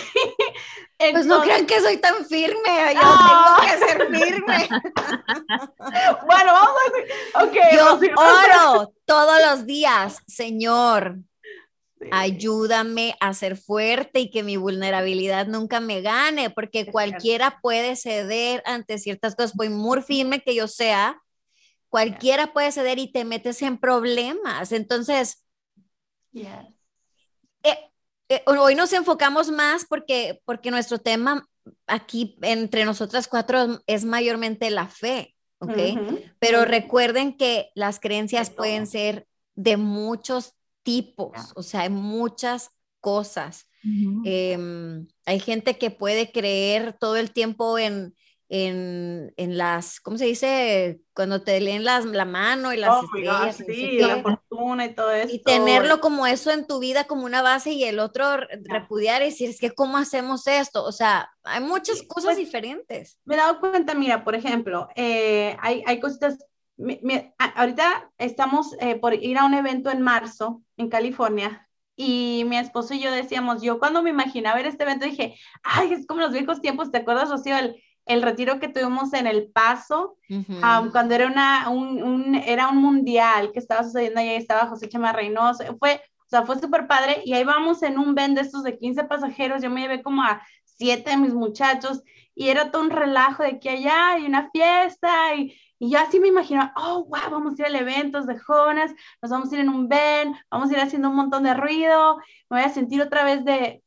pues 1.11 1.25
no 1.25 1.41
crean 1.41 1.65
que 1.65 1.79
soy 1.81 1.97
tan 1.97 2.25
firme, 2.25 2.93
yo 2.93 3.01
tengo 3.01 3.55
que 3.61 3.85
ser 3.85 4.07
firme. 4.07 4.69
bueno, 6.25 6.53
vamos 6.53 6.77
a 6.77 6.91
decir, 6.91 7.13
ok. 7.35 7.55
Yo 7.73 7.99
oro 8.15 8.93
todos 9.05 9.41
los 9.45 9.65
días, 9.65 10.21
Señor, 10.27 11.19
Ayúdame 12.11 13.15
a 13.19 13.33
ser 13.33 13.57
fuerte 13.57 14.21
y 14.21 14.31
que 14.31 14.43
mi 14.43 14.57
vulnerabilidad 14.57 15.47
nunca 15.47 15.79
me 15.79 16.01
gane, 16.01 16.49
porque 16.49 16.89
cualquiera 16.91 17.59
puede 17.61 17.95
ceder 17.95 18.63
ante 18.65 18.97
ciertas 18.97 19.35
cosas, 19.35 19.53
por 19.53 19.69
muy 19.69 20.01
firme 20.01 20.41
que 20.41 20.55
yo 20.55 20.67
sea, 20.67 21.21
cualquiera 21.89 22.53
puede 22.53 22.71
ceder 22.71 22.99
y 22.99 23.11
te 23.11 23.25
metes 23.25 23.61
en 23.61 23.77
problemas. 23.77 24.71
Entonces, 24.71 25.45
eh, 27.63 27.77
eh, 28.29 28.43
hoy 28.45 28.75
nos 28.75 28.93
enfocamos 28.93 29.49
más 29.51 29.85
porque, 29.85 30.41
porque 30.45 30.71
nuestro 30.71 30.99
tema 30.99 31.47
aquí 31.87 32.37
entre 32.41 32.85
nosotras 32.85 33.27
cuatro 33.27 33.81
es 33.87 34.05
mayormente 34.05 34.69
la 34.69 34.87
fe, 34.87 35.35
¿ok? 35.59 35.77
Pero 36.39 36.65
recuerden 36.65 37.35
que 37.35 37.71
las 37.75 37.99
creencias 37.99 38.49
pueden 38.49 38.87
ser 38.87 39.27
de 39.55 39.77
muchos 39.77 40.55
tipos, 40.89 41.53
o 41.55 41.61
sea, 41.61 41.81
hay 41.81 41.89
muchas 41.89 42.71
cosas. 42.99 43.67
Em, 44.25 45.07
hay 45.25 45.39
gente 45.39 45.77
que 45.77 45.91
puede 45.91 46.31
creer 46.31 46.97
todo 46.99 47.15
el 47.15 47.31
tiempo 47.31 47.77
en, 47.77 48.15
en, 48.49 49.31
en, 49.37 49.57
las, 49.57 49.99
¿cómo 50.01 50.17
se 50.17 50.25
dice? 50.25 50.99
Cuando 51.13 51.43
te 51.43 51.61
leen 51.61 51.85
las, 51.85 52.05
la 52.05 52.25
mano 52.25 52.73
y 52.73 52.77
las 52.77 52.89
oh 52.89 53.03
estrellas. 53.03 53.57
sí, 53.57 53.99
la 53.99 54.23
fortuna 54.23 54.85
y 54.85 54.95
todo 54.95 55.11
eso. 55.11 55.33
Y 55.33 55.43
tenerlo 55.43 56.01
como 56.01 56.25
eso 56.25 56.49
en 56.49 56.65
tu 56.65 56.79
vida 56.79 57.03
como 57.03 57.25
una 57.25 57.43
base 57.43 57.71
y 57.71 57.83
el 57.83 57.99
otro 57.99 58.25
repudiar 58.65 59.21
y 59.21 59.25
decir, 59.25 59.51
es 59.51 59.59
que 59.59 59.71
¿cómo 59.71 59.97
hacemos 59.97 60.47
esto? 60.47 60.83
O 60.83 60.91
sea, 60.91 61.29
hay 61.43 61.61
muchas 61.61 62.01
cosas 62.01 62.33
pues, 62.33 62.37
diferentes. 62.37 63.19
Me 63.23 63.35
he 63.35 63.37
dado 63.37 63.59
cuenta, 63.59 63.93
mira, 63.93 64.23
por 64.23 64.33
ejemplo, 64.33 64.89
eh, 64.95 65.55
hay, 65.61 65.83
hay 65.85 65.99
cositas, 65.99 66.39
ahorita 67.55 68.11
estamos 68.17 68.75
eh, 68.79 68.95
por 68.95 69.13
ir 69.13 69.37
a 69.37 69.45
un 69.45 69.53
evento 69.53 69.89
en 69.89 70.01
marzo 70.01 70.61
en 70.77 70.89
California 70.89 71.67
y 71.95 72.45
mi 72.47 72.57
esposo 72.57 72.93
y 72.93 73.01
yo 73.01 73.11
decíamos, 73.11 73.61
yo 73.61 73.77
cuando 73.77 74.01
me 74.01 74.09
imaginaba 74.09 74.55
ver 74.55 74.67
este 74.67 74.83
evento 74.83 75.05
dije, 75.05 75.35
ay, 75.63 75.91
es 75.91 76.07
como 76.07 76.21
los 76.21 76.31
viejos 76.31 76.61
tiempos, 76.61 76.91
¿te 76.91 76.99
acuerdas, 76.99 77.29
Rocío? 77.29 77.57
El, 77.57 77.75
el 78.05 78.21
retiro 78.21 78.59
que 78.59 78.69
tuvimos 78.69 79.13
en 79.13 79.27
El 79.27 79.51
Paso, 79.51 80.17
cuando 80.91 81.13
era, 81.13 81.27
una, 81.27 81.69
un, 81.69 82.35
era 82.35 82.69
un 82.69 82.77
mundial 82.77 83.51
que 83.51 83.59
estaba 83.59 83.83
sucediendo 83.83 84.21
allá, 84.21 84.33
estaba 84.33 84.67
José 84.67 84.87
Chema 84.87 85.11
Reynoso, 85.11 85.63
fue, 85.77 86.01
o 86.19 86.29
sea, 86.29 86.43
fue 86.43 86.57
súper 86.57 86.87
padre, 86.87 87.21
y 87.25 87.33
ahí 87.33 87.43
vamos 87.43 87.83
en 87.83 87.99
un 87.99 88.15
ven 88.15 88.33
de 88.33 88.41
estos 88.41 88.63
de 88.63 88.77
15 88.77 89.03
pasajeros, 89.03 89.61
yo 89.61 89.69
me 89.69 89.81
llevé 89.81 90.01
como 90.01 90.23
a 90.23 90.41
siete 90.63 91.11
de 91.11 91.17
mis 91.17 91.33
muchachos, 91.33 92.01
y 92.33 92.47
era 92.47 92.71
todo 92.71 92.81
un 92.81 92.89
relajo 92.89 93.43
de 93.43 93.59
que 93.59 93.69
allá 93.69 94.13
hay 94.13 94.25
una 94.25 94.49
fiesta, 94.49 95.35
y, 95.35 95.53
y 95.79 95.89
yo 95.89 95.99
así 95.99 96.19
me 96.19 96.27
imaginaba, 96.27 96.73
oh, 96.75 97.05
wow, 97.05 97.31
vamos 97.31 97.57
a 97.57 97.61
ir 97.61 97.65
al 97.67 97.75
evento 97.77 98.21
de 98.21 98.37
jóvenes, 98.37 98.93
nos 99.21 99.31
vamos 99.31 99.49
a 99.49 99.55
ir 99.55 99.61
en 99.61 99.69
un 99.69 99.87
ven, 99.87 100.35
vamos 100.51 100.69
a 100.69 100.73
ir 100.73 100.79
haciendo 100.79 101.09
un 101.09 101.15
montón 101.15 101.43
de 101.43 101.53
ruido, 101.53 102.17
me 102.49 102.57
voy 102.57 102.63
a 102.63 102.73
sentir 102.73 103.01
otra 103.01 103.23
vez 103.23 103.45
de, 103.45 103.81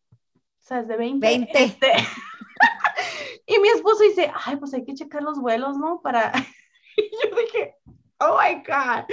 ¿sabes? 0.61 0.89
De 0.89 0.97
20. 0.97 1.27
20. 1.27 1.63
Este, 1.63 1.93
y 3.47 3.59
mi 3.59 3.69
esposo 3.69 4.03
dice, 4.05 4.33
ay, 4.47 4.57
pues 4.57 4.73
hay 4.73 4.87
que 4.87 4.95
checar 4.95 5.23
los 5.23 5.39
vuelos, 5.39 5.77
¿no? 5.77 6.01
Para... 6.03 6.33
y 6.97 7.11
yo 7.11 7.37
dije, 7.37 7.77
oh 8.21 8.39
my 8.39 8.63
God, 8.67 9.05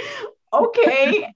ok. 0.51 0.77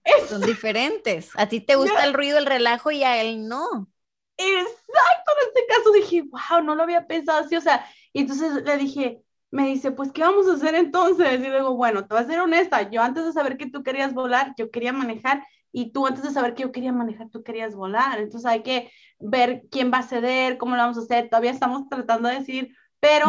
Son 0.29 0.41
diferentes. 0.41 1.29
A 1.35 1.47
ti 1.47 1.59
te 1.59 1.75
gusta 1.75 2.05
el 2.05 2.13
ruido, 2.13 2.37
el 2.37 2.45
relajo 2.45 2.89
y 2.89 3.03
a 3.03 3.21
él 3.21 3.49
no. 3.49 3.89
Exacto, 4.37 5.31
en 5.41 5.47
este 5.47 5.65
caso 5.67 5.91
dije, 5.91 6.23
wow, 6.23 6.63
no 6.63 6.73
lo 6.73 6.83
había 6.83 7.05
pensado 7.05 7.43
así, 7.43 7.55
o 7.55 7.61
sea, 7.61 7.85
y 8.13 8.21
entonces 8.21 8.63
le 8.63 8.77
dije, 8.77 9.22
me 9.53 9.67
dice, 9.67 9.91
pues, 9.91 10.11
¿qué 10.11 10.21
vamos 10.21 10.47
a 10.47 10.53
hacer 10.55 10.73
entonces? 10.73 11.39
Y 11.39 11.47
luego, 11.47 11.75
bueno, 11.75 12.07
te 12.07 12.15
voy 12.15 12.23
a 12.23 12.27
ser 12.27 12.39
honesta, 12.39 12.89
yo 12.89 13.03
antes 13.03 13.23
de 13.23 13.33
saber 13.33 13.55
que 13.55 13.69
tú 13.69 13.83
querías 13.83 14.15
volar, 14.15 14.55
yo 14.57 14.71
quería 14.71 14.91
manejar, 14.91 15.45
y 15.71 15.91
tú 15.91 16.07
antes 16.07 16.23
de 16.23 16.31
saber 16.31 16.55
que 16.55 16.63
yo 16.63 16.71
quería 16.71 16.91
manejar, 16.91 17.29
tú 17.29 17.43
querías 17.43 17.75
volar, 17.75 18.17
entonces 18.17 18.49
hay 18.49 18.63
que 18.63 18.91
ver 19.19 19.61
quién 19.69 19.93
va 19.93 19.99
a 19.99 20.03
ceder, 20.03 20.57
cómo 20.57 20.75
lo 20.75 20.81
vamos 20.81 20.97
a 20.97 21.01
hacer, 21.01 21.29
todavía 21.29 21.51
estamos 21.51 21.87
tratando 21.87 22.29
de 22.29 22.39
decir, 22.39 22.75
pero... 22.99 23.27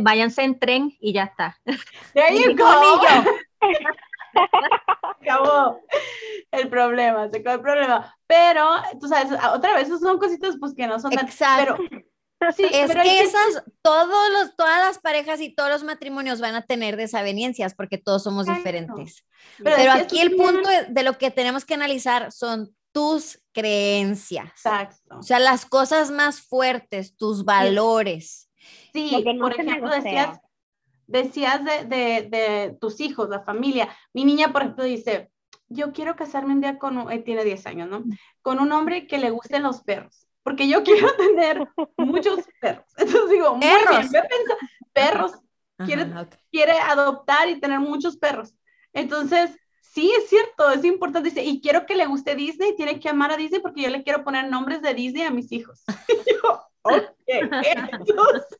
Váyanse, 0.00 0.42
en 0.42 0.58
tren 0.58 0.90
y 0.98 1.12
ya 1.12 1.22
está. 1.24 1.56
There 2.14 2.36
you 2.36 2.56
go. 2.56 3.00
acabó 5.20 5.80
el 6.50 6.68
problema, 6.68 7.28
se 7.28 7.38
acabó 7.38 7.54
el 7.54 7.62
problema. 7.62 8.16
Pero, 8.26 8.68
tú 9.00 9.06
sabes, 9.06 9.38
otra 9.54 9.74
vez, 9.76 9.88
son 9.88 10.18
cositas 10.18 10.56
pues 10.58 10.74
que 10.74 10.88
no 10.88 10.98
son 10.98 11.12
tan... 11.12 11.26
Exacto. 11.26 11.76
Pero, 11.88 12.02
sí, 12.56 12.64
es 12.72 12.90
que 12.92 13.22
esas, 13.22 13.64
todos 13.82 14.30
los, 14.32 14.56
todas 14.56 14.80
las 14.80 14.98
parejas 14.98 15.40
y 15.40 15.54
todos 15.54 15.70
los 15.70 15.84
matrimonios 15.84 16.40
van 16.40 16.54
a 16.54 16.62
tener 16.62 16.96
desavenencias 16.96 17.74
porque 17.74 17.98
todos 17.98 18.22
somos 18.22 18.46
diferentes. 18.46 19.24
Pero, 19.62 19.92
aquí 19.92 20.20
el 20.20 20.36
punto 20.36 20.68
de, 20.88 21.02
lo 21.02 21.18
que 21.18 21.30
tenemos 21.30 21.64
que 21.64 21.74
analizar 21.74 22.32
son 22.32 22.74
tus 22.92 23.40
creencias. 23.52 24.48
Exacto. 24.48 25.18
O 25.18 25.22
sea, 25.22 25.38
las 25.38 25.66
cosas 25.66 26.10
más 26.10 26.40
fuertes, 26.40 27.16
tus 27.16 27.44
valores. 27.44 28.50
Sí, 28.92 29.24
por 29.38 29.52
ejemplo, 29.52 29.90
decías, 29.90 30.40
decías 31.06 31.64
de, 31.64 31.84
de, 31.84 32.28
de, 32.28 32.76
tus 32.80 33.00
hijos, 33.00 33.28
la 33.28 33.42
familia. 33.42 33.88
Mi 34.12 34.24
niña, 34.24 34.52
por 34.52 34.62
ejemplo, 34.62 34.84
dice, 34.84 35.30
yo 35.70 35.92
quiero 35.92 36.16
casarme 36.16 36.52
un 36.52 36.60
día 36.60 36.78
con, 36.78 37.10
eh, 37.10 37.20
tiene 37.20 37.44
10 37.44 37.66
años, 37.66 37.88
¿no? 37.88 38.04
Con 38.42 38.58
un 38.58 38.72
hombre 38.72 39.06
que 39.06 39.18
le 39.18 39.30
gusten 39.30 39.62
los 39.62 39.82
perros, 39.82 40.26
porque 40.42 40.68
yo 40.68 40.82
quiero 40.82 41.08
tener 41.16 41.68
muchos 41.96 42.40
perros. 42.60 42.84
Entonces 42.96 43.30
digo, 43.30 43.58
perros. 43.60 44.06
perros. 44.92 45.32
quiere, 45.84 46.06
quiere 46.50 46.72
adoptar 46.72 47.48
y 47.48 47.60
tener 47.60 47.80
muchos 47.80 48.16
perros. 48.16 48.54
Entonces, 48.92 49.56
sí, 49.80 50.12
es 50.16 50.28
cierto, 50.28 50.70
es 50.70 50.84
importante. 50.84 51.28
Dice, 51.28 51.44
y 51.44 51.60
quiero 51.60 51.86
que 51.86 51.94
le 51.94 52.06
guste 52.06 52.34
Disney, 52.34 52.76
tiene 52.76 52.98
que 52.98 53.08
amar 53.08 53.32
a 53.32 53.36
Disney 53.36 53.60
porque 53.60 53.82
yo 53.82 53.90
le 53.90 54.02
quiero 54.02 54.24
poner 54.24 54.50
nombres 54.50 54.82
de 54.82 54.94
Disney 54.94 55.22
a 55.22 55.30
mis 55.30 55.50
hijos. 55.52 55.84
yo, 56.42 56.62
ok, 56.82 57.02
entonces, 57.28 58.58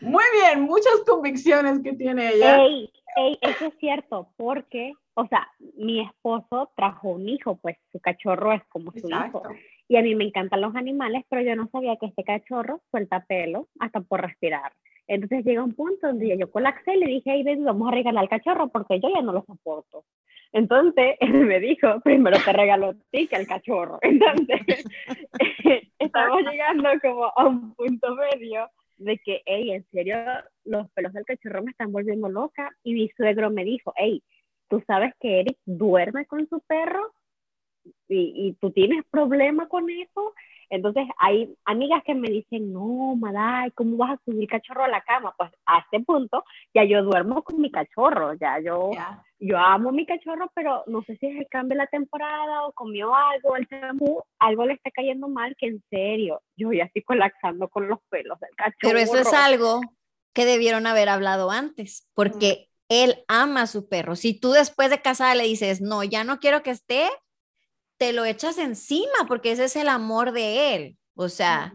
muy 0.00 0.24
bien, 0.32 0.62
muchas 0.62 1.02
convicciones 1.06 1.80
que 1.82 1.92
tiene 1.92 2.34
ella. 2.34 2.62
Ey, 2.62 2.92
ey, 3.16 3.38
eso 3.40 3.66
es 3.66 3.74
cierto, 3.78 4.32
porque, 4.36 4.92
o 5.14 5.26
sea, 5.26 5.48
mi 5.76 6.00
esposo 6.00 6.70
trajo 6.76 7.08
un 7.08 7.28
hijo, 7.28 7.56
pues 7.56 7.76
su 7.92 8.00
cachorro 8.00 8.52
es 8.52 8.62
como 8.68 8.92
su 8.92 9.08
hijo. 9.08 9.42
Y 9.88 9.96
a 9.96 10.02
mí 10.02 10.14
me 10.14 10.24
encantan 10.24 10.60
los 10.60 10.74
animales, 10.74 11.24
pero 11.28 11.42
yo 11.42 11.54
no 11.54 11.68
sabía 11.68 11.96
que 11.96 12.06
este 12.06 12.24
cachorro 12.24 12.80
suelta 12.90 13.24
pelo 13.26 13.68
hasta 13.78 14.00
por 14.00 14.22
respirar. 14.22 14.72
Entonces 15.08 15.44
llega 15.44 15.62
un 15.62 15.74
punto 15.74 16.08
donde 16.08 16.36
yo 16.36 16.50
colapsé 16.50 16.94
y 16.94 16.98
le 16.98 17.06
dije, 17.06 17.30
hey, 17.32 17.42
baby, 17.44 17.62
vamos 17.62 17.88
a 17.88 17.94
regalar 17.94 18.22
al 18.22 18.28
cachorro 18.28 18.68
porque 18.68 19.00
yo 19.00 19.08
ya 19.14 19.22
no 19.22 19.32
lo 19.32 19.44
soporto. 19.44 20.04
Entonces 20.52 21.16
él 21.20 21.46
me 21.46 21.60
dijo, 21.60 22.00
primero 22.00 22.38
te 22.44 22.52
regalo 22.52 22.88
a 22.88 22.94
ti 23.10 23.28
que 23.28 23.36
al 23.36 23.46
cachorro. 23.46 23.98
Entonces 24.02 24.84
estamos 25.98 26.42
llegando 26.42 26.88
como 27.00 27.24
a 27.24 27.46
un 27.46 27.74
punto 27.74 28.14
medio 28.16 28.68
de 28.96 29.18
que, 29.18 29.42
hey, 29.44 29.72
en 29.72 29.84
serio, 29.92 30.16
los 30.64 30.90
pelos 30.92 31.12
del 31.12 31.24
cachorro 31.24 31.62
me 31.62 31.70
están 31.70 31.92
volviendo 31.92 32.28
loca. 32.28 32.70
Y 32.82 32.94
mi 32.94 33.08
suegro 33.10 33.50
me 33.50 33.64
dijo, 33.64 33.92
hey, 33.96 34.22
tú 34.68 34.82
sabes 34.86 35.12
que 35.20 35.40
Eric 35.40 35.58
duerme 35.64 36.26
con 36.26 36.48
su 36.48 36.60
perro 36.60 37.12
y, 38.08 38.48
y 38.48 38.52
tú 38.54 38.70
tienes 38.70 39.04
problema 39.10 39.68
con 39.68 39.88
eso. 39.90 40.34
Entonces 40.68 41.04
hay 41.18 41.54
amigas 41.64 42.02
que 42.04 42.14
me 42.14 42.28
dicen, 42.28 42.72
no, 42.72 43.14
Maday, 43.16 43.70
¿cómo 43.72 43.96
vas 43.96 44.18
a 44.18 44.22
subir 44.24 44.48
cachorro 44.48 44.84
a 44.84 44.88
la 44.88 45.00
cama? 45.02 45.34
Pues 45.38 45.50
a 45.64 45.78
este 45.78 46.00
punto 46.00 46.44
ya 46.74 46.84
yo 46.84 47.02
duermo 47.04 47.42
con 47.42 47.60
mi 47.60 47.70
cachorro, 47.70 48.34
ya 48.34 48.58
yo, 48.60 48.90
yo 49.38 49.58
amo 49.58 49.92
mi 49.92 50.06
cachorro, 50.06 50.50
pero 50.54 50.82
no 50.86 51.02
sé 51.02 51.16
si 51.18 51.26
es 51.26 51.36
el 51.36 51.46
cambio 51.48 51.76
de 51.76 51.84
la 51.84 51.86
temporada 51.86 52.66
o 52.66 52.72
comió 52.72 53.14
algo, 53.14 53.56
el 53.56 53.68
champú, 53.68 54.22
algo 54.38 54.66
le 54.66 54.74
está 54.74 54.90
cayendo 54.90 55.28
mal, 55.28 55.54
que 55.56 55.66
en 55.66 55.82
serio, 55.88 56.42
yo 56.56 56.72
ya 56.72 56.84
estoy 56.84 57.02
colapsando 57.02 57.68
con 57.68 57.88
los 57.88 58.00
pelos 58.08 58.38
del 58.40 58.50
cachorro. 58.56 58.78
Pero 58.80 58.98
eso 58.98 59.18
es 59.18 59.32
algo 59.32 59.80
que 60.32 60.44
debieron 60.44 60.86
haber 60.86 61.08
hablado 61.08 61.50
antes, 61.50 62.08
porque 62.14 62.68
él 62.88 63.24
ama 63.28 63.62
a 63.62 63.66
su 63.66 63.88
perro. 63.88 64.16
Si 64.16 64.38
tú 64.38 64.50
después 64.52 64.90
de 64.90 65.00
casada 65.00 65.34
le 65.34 65.44
dices, 65.44 65.80
no, 65.80 66.02
ya 66.04 66.24
no 66.24 66.38
quiero 66.40 66.62
que 66.62 66.70
esté, 66.70 67.08
te 67.98 68.12
lo 68.12 68.24
echas 68.24 68.58
encima 68.58 69.26
porque 69.28 69.52
ese 69.52 69.64
es 69.64 69.76
el 69.76 69.88
amor 69.88 70.32
de 70.32 70.74
él. 70.74 70.96
O 71.14 71.28
sea, 71.28 71.72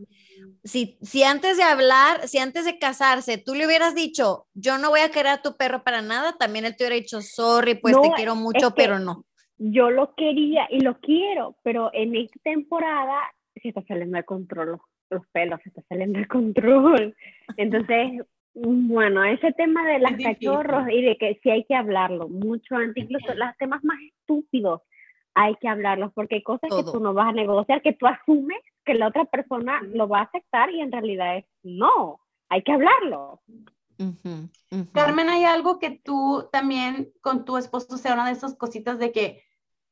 si, 0.64 0.98
si 1.02 1.24
antes 1.24 1.58
de 1.58 1.64
hablar, 1.64 2.28
si 2.28 2.38
antes 2.38 2.66
de 2.66 2.78
casarse, 2.78 3.38
tú 3.38 3.56
le 3.56 3.66
hubieras 3.66 3.96
dicho, 3.96 4.46
yo 4.54 4.78
no 4.78 4.90
voy 4.90 5.00
a 5.00 5.10
querer 5.10 5.32
a 5.32 5.42
tu 5.42 5.58
perro 5.58 5.84
para 5.84 6.02
nada, 6.02 6.34
también 6.38 6.66
él 6.66 6.76
te 6.76 6.84
hubiera 6.84 6.96
dicho, 6.96 7.22
sorry, 7.22 7.76
pues 7.76 8.00
te 8.00 8.12
quiero 8.16 8.36
mucho, 8.36 8.74
pero 8.76 9.00
no. 9.00 9.26
Yo 9.58 9.90
lo 9.90 10.14
quería 10.16 10.68
y 10.70 10.82
lo 10.82 11.00
quiero, 11.00 11.56
pero 11.64 11.92
en 11.94 12.16
esta 12.16 12.40
temporada 12.44 13.20
se 13.62 13.70
está 13.70 13.84
saliendo 13.88 14.18
de 14.18 14.24
control 14.24 14.80
los, 15.10 15.28
pelos, 15.32 15.60
se 15.64 15.70
está 15.70 15.82
saliendo 15.90 16.20
de 16.20 16.28
control. 16.28 17.16
Entonces, 17.58 18.22
bueno, 18.54 19.24
ese 19.24 19.52
tema 19.54 19.88
de 19.88 20.00
las 20.00 20.14
cachorros 20.22 20.90
y 20.90 21.02
de 21.02 21.18
que 21.18 21.40
sí 21.42 21.50
hay 21.50 21.64
que 21.66 21.76
hablarlo 21.76 22.28
mucho 22.28 22.76
antes, 22.76 23.04
incluso 23.04 23.34
los 23.34 23.56
temas 23.58 23.84
más 23.84 23.98
estúpidos 24.02 24.82
hay 25.34 25.56
que 25.56 25.68
hablarlos 25.68 26.12
porque 26.14 26.36
hay 26.36 26.44
cosas 26.44 26.70
que 26.70 26.84
tú 26.84 27.00
no 27.00 27.14
vas 27.14 27.30
a 27.30 27.34
negociar, 27.34 27.82
que 27.82 27.94
tú 27.94 28.08
asumes 28.08 28.60
que 28.84 28.94
la 28.94 29.08
otra 29.08 29.26
persona 29.26 29.82
lo 29.84 30.08
va 30.08 30.20
a 30.20 30.24
aceptar 30.24 30.72
y 30.72 30.82
en 30.82 30.92
realidad 30.92 31.38
es 31.38 31.46
no, 31.64 32.20
hay 32.50 32.64
que 32.64 32.72
hablarlo. 32.72 33.42
Carmen, 34.94 35.30
¿hay 35.30 35.44
algo 35.44 35.78
que 35.78 36.02
tú 36.04 36.50
también 36.52 37.14
con 37.22 37.46
tu 37.46 37.58
esposo 37.58 37.98
sea 37.98 38.14
una 38.14 38.26
de 38.26 38.32
esas 38.32 38.56
cositas 38.56 38.98
de 38.98 39.12
que 39.12 39.44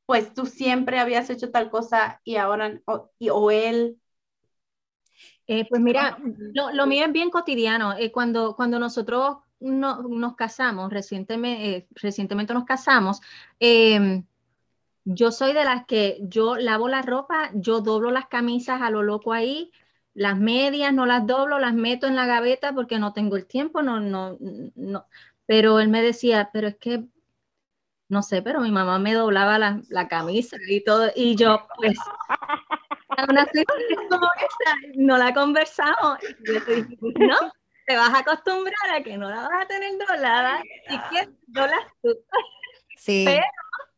pues 0.04 0.34
tú 0.34 0.46
siempre 0.46 0.98
habías 0.98 1.30
hecho 1.30 1.52
tal 1.52 1.70
cosa 1.70 2.20
y 2.24 2.36
ahora 2.36 2.80
o, 2.86 3.10
o 3.32 3.50
él? 3.50 4.00
Eh, 5.46 5.66
pues 5.68 5.80
mira, 5.80 6.18
lo, 6.54 6.72
lo, 6.72 6.86
mío 6.86 7.06
es 7.06 7.12
bien 7.12 7.30
cotidiano. 7.30 7.96
Eh, 7.96 8.10
cuando, 8.10 8.56
cuando 8.56 8.78
nosotros 8.80 9.38
no, 9.60 10.02
nos 10.02 10.34
casamos, 10.34 10.92
recientemente, 10.92 11.76
eh, 11.76 11.88
recientemente 11.92 12.54
nos 12.54 12.64
casamos, 12.64 13.20
eh, 13.60 14.24
yo 15.04 15.32
soy 15.32 15.52
de 15.52 15.64
las 15.64 15.86
que 15.86 16.18
yo 16.22 16.56
lavo 16.56 16.88
la 16.88 17.02
ropa, 17.02 17.50
yo 17.54 17.80
doblo 17.80 18.10
las 18.10 18.26
camisas 18.26 18.82
a 18.82 18.90
lo 18.90 19.02
loco 19.02 19.32
ahí, 19.32 19.72
las 20.14 20.36
medias 20.38 20.92
no 20.92 21.06
las 21.06 21.26
doblo, 21.26 21.58
las 21.58 21.74
meto 21.74 22.06
en 22.06 22.16
la 22.16 22.26
gaveta 22.26 22.72
porque 22.74 22.98
no 22.98 23.12
tengo 23.12 23.36
el 23.36 23.46
tiempo, 23.46 23.82
no, 23.82 24.00
no, 24.00 24.36
no. 24.74 25.06
Pero 25.46 25.80
él 25.80 25.88
me 25.88 26.02
decía, 26.02 26.50
pero 26.52 26.68
es 26.68 26.76
que, 26.76 27.04
no 28.08 28.22
sé, 28.22 28.42
pero 28.42 28.60
mi 28.60 28.70
mamá 28.70 28.98
me 28.98 29.14
doblaba 29.14 29.58
la, 29.58 29.80
la 29.88 30.08
camisa 30.08 30.56
y 30.68 30.82
todo, 30.84 31.10
y 31.14 31.36
yo, 31.36 31.66
pues, 31.76 31.96
una 33.28 33.46
como 34.08 34.28
esta, 34.36 34.74
no 34.94 35.18
la 35.18 35.34
conversamos. 35.34 36.18
Y 36.22 36.52
yo 36.52 36.60
dije, 36.60 36.96
no, 37.00 37.36
te 37.86 37.96
vas 37.96 38.14
a 38.14 38.18
acostumbrar 38.18 38.90
a 38.94 39.02
que 39.02 39.16
no 39.16 39.28
la 39.28 39.48
vas 39.48 39.64
a 39.64 39.66
tener 39.66 39.92
doblada 39.98 40.62
y 40.88 40.98
que 41.10 41.28
doblas 41.46 41.86
tú. 42.02 42.10
Sí. 42.96 43.24
Pero, 43.26 43.42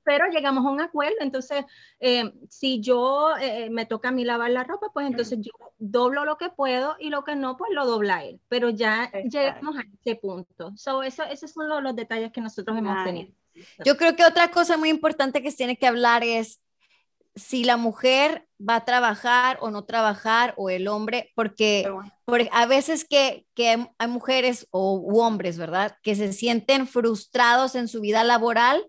pero 0.05 0.27
llegamos 0.29 0.65
a 0.67 0.71
un 0.71 0.81
acuerdo, 0.81 1.17
entonces 1.21 1.65
eh, 2.01 2.33
si 2.49 2.81
yo 2.81 3.37
eh, 3.41 3.71
me 3.71 3.87
toca 3.87 4.09
a 4.09 4.13
mí 4.13 4.25
lavar 4.25 4.51
la 4.51 4.65
ropa, 4.65 4.89
pues 4.93 5.07
entonces 5.07 5.39
yo 5.41 5.53
doblo 5.79 6.25
lo 6.25 6.37
que 6.39 6.51
puedo 6.51 6.97
y 6.99 7.09
lo 7.11 7.25
que 7.25 7.37
no, 7.37 7.57
pues 7.57 7.71
lo 7.73 7.87
dobla 7.87 8.25
él. 8.25 8.41
Pero 8.49 8.71
ya 8.71 9.05
Exacto. 9.05 9.29
llegamos 9.31 9.77
a 9.77 9.83
ese 10.01 10.17
punto. 10.17 10.73
So, 10.77 11.03
eso, 11.03 11.23
esos 11.25 11.53
son 11.53 11.69
los, 11.69 11.83
los 11.83 11.95
detalles 11.97 12.33
que 12.33 12.41
nosotros 12.41 12.77
hemos 12.77 12.95
Nice. 12.97 13.05
tenido. 13.05 13.33
Yo 13.85 13.97
creo 13.97 14.17
que 14.17 14.25
otra 14.25 14.51
cosa 14.51 14.77
muy 14.77 14.89
importante 14.89 15.43
que 15.43 15.51
se 15.51 15.59
tiene 15.59 15.77
que 15.77 15.87
hablar 15.87 16.25
es 16.25 16.63
si 17.35 17.65
la 17.65 17.77
mujer 17.79 18.47
va 18.61 18.77
a 18.77 18.85
trabajar 18.85 19.57
o 19.63 19.71
no 19.71 19.85
trabajar 19.85 20.53
o 20.59 20.69
el 20.69 20.87
hombre, 20.87 21.33
porque 21.35 21.89
bueno, 21.91 22.13
por- 22.27 22.43
a 22.53 22.67
veces 22.67 23.07
que, 23.07 23.47
que 23.55 23.69
hay- 23.71 23.89
hay 23.99 24.09
mujeres 24.09 24.67
o 24.71 24.95
u 24.99 25.21
hombres, 25.21 25.57
¿verdad? 25.57 25.97
Que 26.03 26.15
se 26.15 26.33
sienten 26.35 26.87
frustrados 26.87 27.75
en 27.75 27.89
su 27.89 28.01
vida 28.03 28.23
laboral 28.23 28.87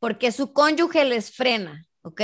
porque 0.00 0.32
su 0.32 0.52
cónyuge 0.52 1.04
les 1.04 1.30
frena, 1.30 1.86
¿ok? 2.02 2.22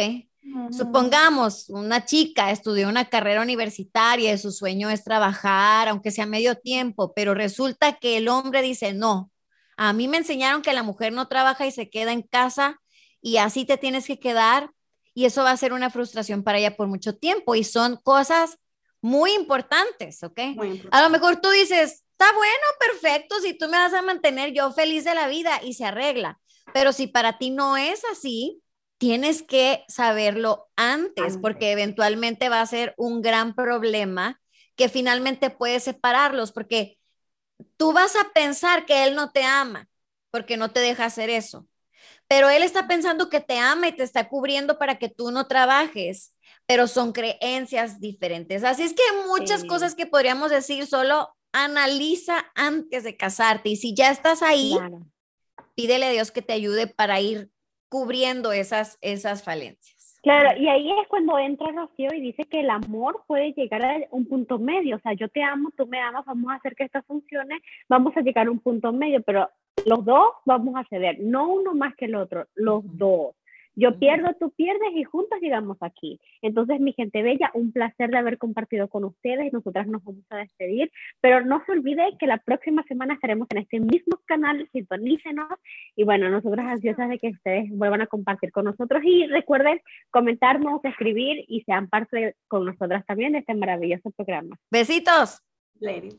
Supongamos, 0.70 1.68
una 1.68 2.04
chica 2.04 2.50
estudió 2.50 2.88
una 2.88 3.08
carrera 3.08 3.42
universitaria 3.42 4.32
y 4.32 4.38
su 4.38 4.52
sueño 4.52 4.90
es 4.90 5.04
trabajar, 5.04 5.88
aunque 5.88 6.10
sea 6.10 6.24
medio 6.24 6.56
tiempo, 6.56 7.12
pero 7.14 7.34
resulta 7.34 7.98
que 7.98 8.16
el 8.16 8.28
hombre 8.28 8.62
dice, 8.62 8.94
no, 8.94 9.30
a 9.76 9.92
mí 9.92 10.08
me 10.08 10.16
enseñaron 10.16 10.62
que 10.62 10.72
la 10.72 10.82
mujer 10.82 11.12
no 11.12 11.28
trabaja 11.28 11.66
y 11.66 11.72
se 11.72 11.90
queda 11.90 12.12
en 12.12 12.22
casa 12.22 12.80
y 13.20 13.36
así 13.36 13.64
te 13.64 13.76
tienes 13.76 14.06
que 14.06 14.18
quedar 14.18 14.70
y 15.14 15.24
eso 15.24 15.42
va 15.42 15.50
a 15.50 15.56
ser 15.56 15.72
una 15.72 15.90
frustración 15.90 16.42
para 16.42 16.58
ella 16.58 16.76
por 16.76 16.86
mucho 16.86 17.16
tiempo 17.16 17.54
y 17.54 17.64
son 17.64 17.96
cosas 18.02 18.58
muy 19.02 19.32
importantes, 19.32 20.22
¿ok? 20.22 20.38
muy 20.54 20.68
importante. 20.68 20.96
A 20.96 21.02
lo 21.02 21.10
mejor 21.10 21.40
tú 21.40 21.50
dices, 21.50 22.04
está 22.12 22.32
bueno, 22.32 22.66
perfecto, 22.80 23.40
si 23.40 23.52
tú 23.52 23.66
me 23.66 23.78
vas 23.78 23.92
a 23.92 24.02
mantener 24.02 24.52
yo 24.52 24.72
feliz 24.72 25.04
de 25.04 25.14
la 25.14 25.28
vida 25.28 25.60
y 25.62 25.74
se 25.74 25.84
arregla, 25.84 26.38
pero 26.72 26.92
si 26.92 27.06
para 27.06 27.38
ti 27.38 27.50
no 27.50 27.76
es 27.76 28.02
así, 28.12 28.62
tienes 28.98 29.42
que 29.42 29.84
saberlo 29.88 30.68
antes, 30.76 31.38
Antes. 31.38 31.38
porque 31.38 31.72
eventualmente 31.72 32.48
va 32.48 32.60
a 32.60 32.66
ser 32.66 32.94
un 32.96 33.22
gran 33.22 33.54
problema 33.54 34.40
que 34.76 34.88
finalmente 34.88 35.50
puede 35.50 35.80
separarlos, 35.80 36.52
porque 36.52 36.98
tú 37.76 37.92
vas 37.92 38.16
a 38.16 38.32
pensar 38.34 38.86
que 38.86 39.04
él 39.04 39.14
no 39.14 39.30
te 39.32 39.42
ama, 39.44 39.88
porque 40.30 40.56
no 40.56 40.70
te 40.72 40.80
deja 40.80 41.06
hacer 41.06 41.30
eso, 41.30 41.66
pero 42.28 42.50
él 42.50 42.62
está 42.62 42.88
pensando 42.88 43.30
que 43.30 43.40
te 43.40 43.58
ama 43.58 43.88
y 43.88 43.92
te 43.96 44.02
está 44.04 44.28
cubriendo 44.28 44.78
para 44.78 44.98
que 44.98 45.08
tú 45.08 45.30
no 45.32 45.46
trabajes, 45.46 46.34
pero 46.66 46.88
son 46.88 47.12
creencias 47.12 48.00
diferentes. 48.00 48.64
Así 48.64 48.82
es 48.84 48.94
que 48.94 49.02
hay 49.02 49.26
muchas 49.28 49.64
Sí. 49.64 49.66
cosas 49.66 49.94
que 49.94 50.06
podríamos 50.06 50.50
decir, 50.50 50.86
solo 50.86 51.36
analiza 51.52 52.46
antes 52.54 53.04
de 53.04 53.16
casarte 53.16 53.70
y 53.70 53.76
si 53.76 53.94
ya 53.94 54.10
estás 54.10 54.42
ahí, 54.42 54.78
Claro. 54.78 55.06
Pídele 55.76 56.06
a 56.06 56.10
Dios 56.10 56.32
que 56.32 56.42
te 56.42 56.52
ayude 56.52 56.88
para 56.88 57.20
ir 57.20 57.50
cubriendo 57.88 58.52
esas, 58.52 58.98
esas 59.00 59.44
falencias. 59.44 59.96
Claro, 60.22 60.58
y 60.60 60.66
ahí 60.66 60.90
es 60.90 61.06
cuando 61.06 61.38
entra 61.38 61.70
Rocío 61.70 62.08
y 62.12 62.20
dice 62.20 62.42
que 62.50 62.58
el 62.58 62.70
amor 62.70 63.22
puede 63.28 63.52
llegar 63.52 63.84
a 63.84 64.00
un 64.10 64.26
punto 64.26 64.58
medio. 64.58 64.96
O 64.96 64.98
sea, 64.98 65.12
yo 65.12 65.28
te 65.28 65.40
amo, 65.40 65.70
tú 65.76 65.86
me 65.86 66.00
amas, 66.00 66.24
vamos 66.24 66.50
a 66.50 66.56
hacer 66.56 66.74
que 66.74 66.82
esto 66.82 67.00
funcione, 67.06 67.60
vamos 67.88 68.16
a 68.16 68.22
llegar 68.22 68.48
a 68.48 68.50
un 68.50 68.58
punto 68.58 68.92
medio, 68.92 69.22
pero 69.22 69.48
los 69.84 70.04
dos 70.04 70.30
vamos 70.44 70.74
a 70.74 70.84
ceder, 70.88 71.20
no 71.20 71.48
uno 71.48 71.74
más 71.74 71.94
que 71.94 72.06
el 72.06 72.16
otro, 72.16 72.48
los 72.56 72.82
dos. 72.96 73.36
Yo 73.78 73.98
pierdo, 73.98 74.34
tú 74.40 74.50
pierdes 74.52 74.88
y 74.94 75.04
juntos 75.04 75.38
llegamos 75.40 75.76
aquí. 75.82 76.18
Entonces, 76.40 76.80
mi 76.80 76.94
gente 76.94 77.22
bella, 77.22 77.50
un 77.52 77.72
placer 77.72 78.10
de 78.10 78.16
haber 78.16 78.38
compartido 78.38 78.88
con 78.88 79.04
ustedes. 79.04 79.52
Nosotras 79.52 79.86
nos 79.86 80.02
vamos 80.02 80.24
a 80.30 80.38
despedir, 80.38 80.90
pero 81.20 81.44
no 81.44 81.62
se 81.66 81.72
olvide 81.72 82.16
que 82.18 82.26
la 82.26 82.38
próxima 82.38 82.82
semana 82.84 83.14
estaremos 83.14 83.46
en 83.50 83.58
este 83.58 83.78
mismo 83.78 84.18
canal, 84.24 84.66
sintonícenos. 84.72 85.48
Y 85.94 86.04
bueno, 86.04 86.30
nosotras 86.30 86.66
ansiosas 86.66 87.10
de 87.10 87.18
que 87.18 87.28
ustedes 87.28 87.70
vuelvan 87.70 88.00
a 88.00 88.06
compartir 88.06 88.50
con 88.50 88.64
nosotros 88.64 89.02
y 89.04 89.26
recuerden 89.26 89.80
comentarnos, 90.10 90.82
escribir 90.82 91.44
y 91.46 91.60
sean 91.62 91.88
parte 91.88 92.34
con 92.48 92.64
nosotras 92.64 93.04
también 93.04 93.32
de 93.32 93.40
este 93.40 93.54
maravilloso 93.54 94.10
programa. 94.10 94.56
Besitos. 94.70 95.42
Ladies. 95.80 96.18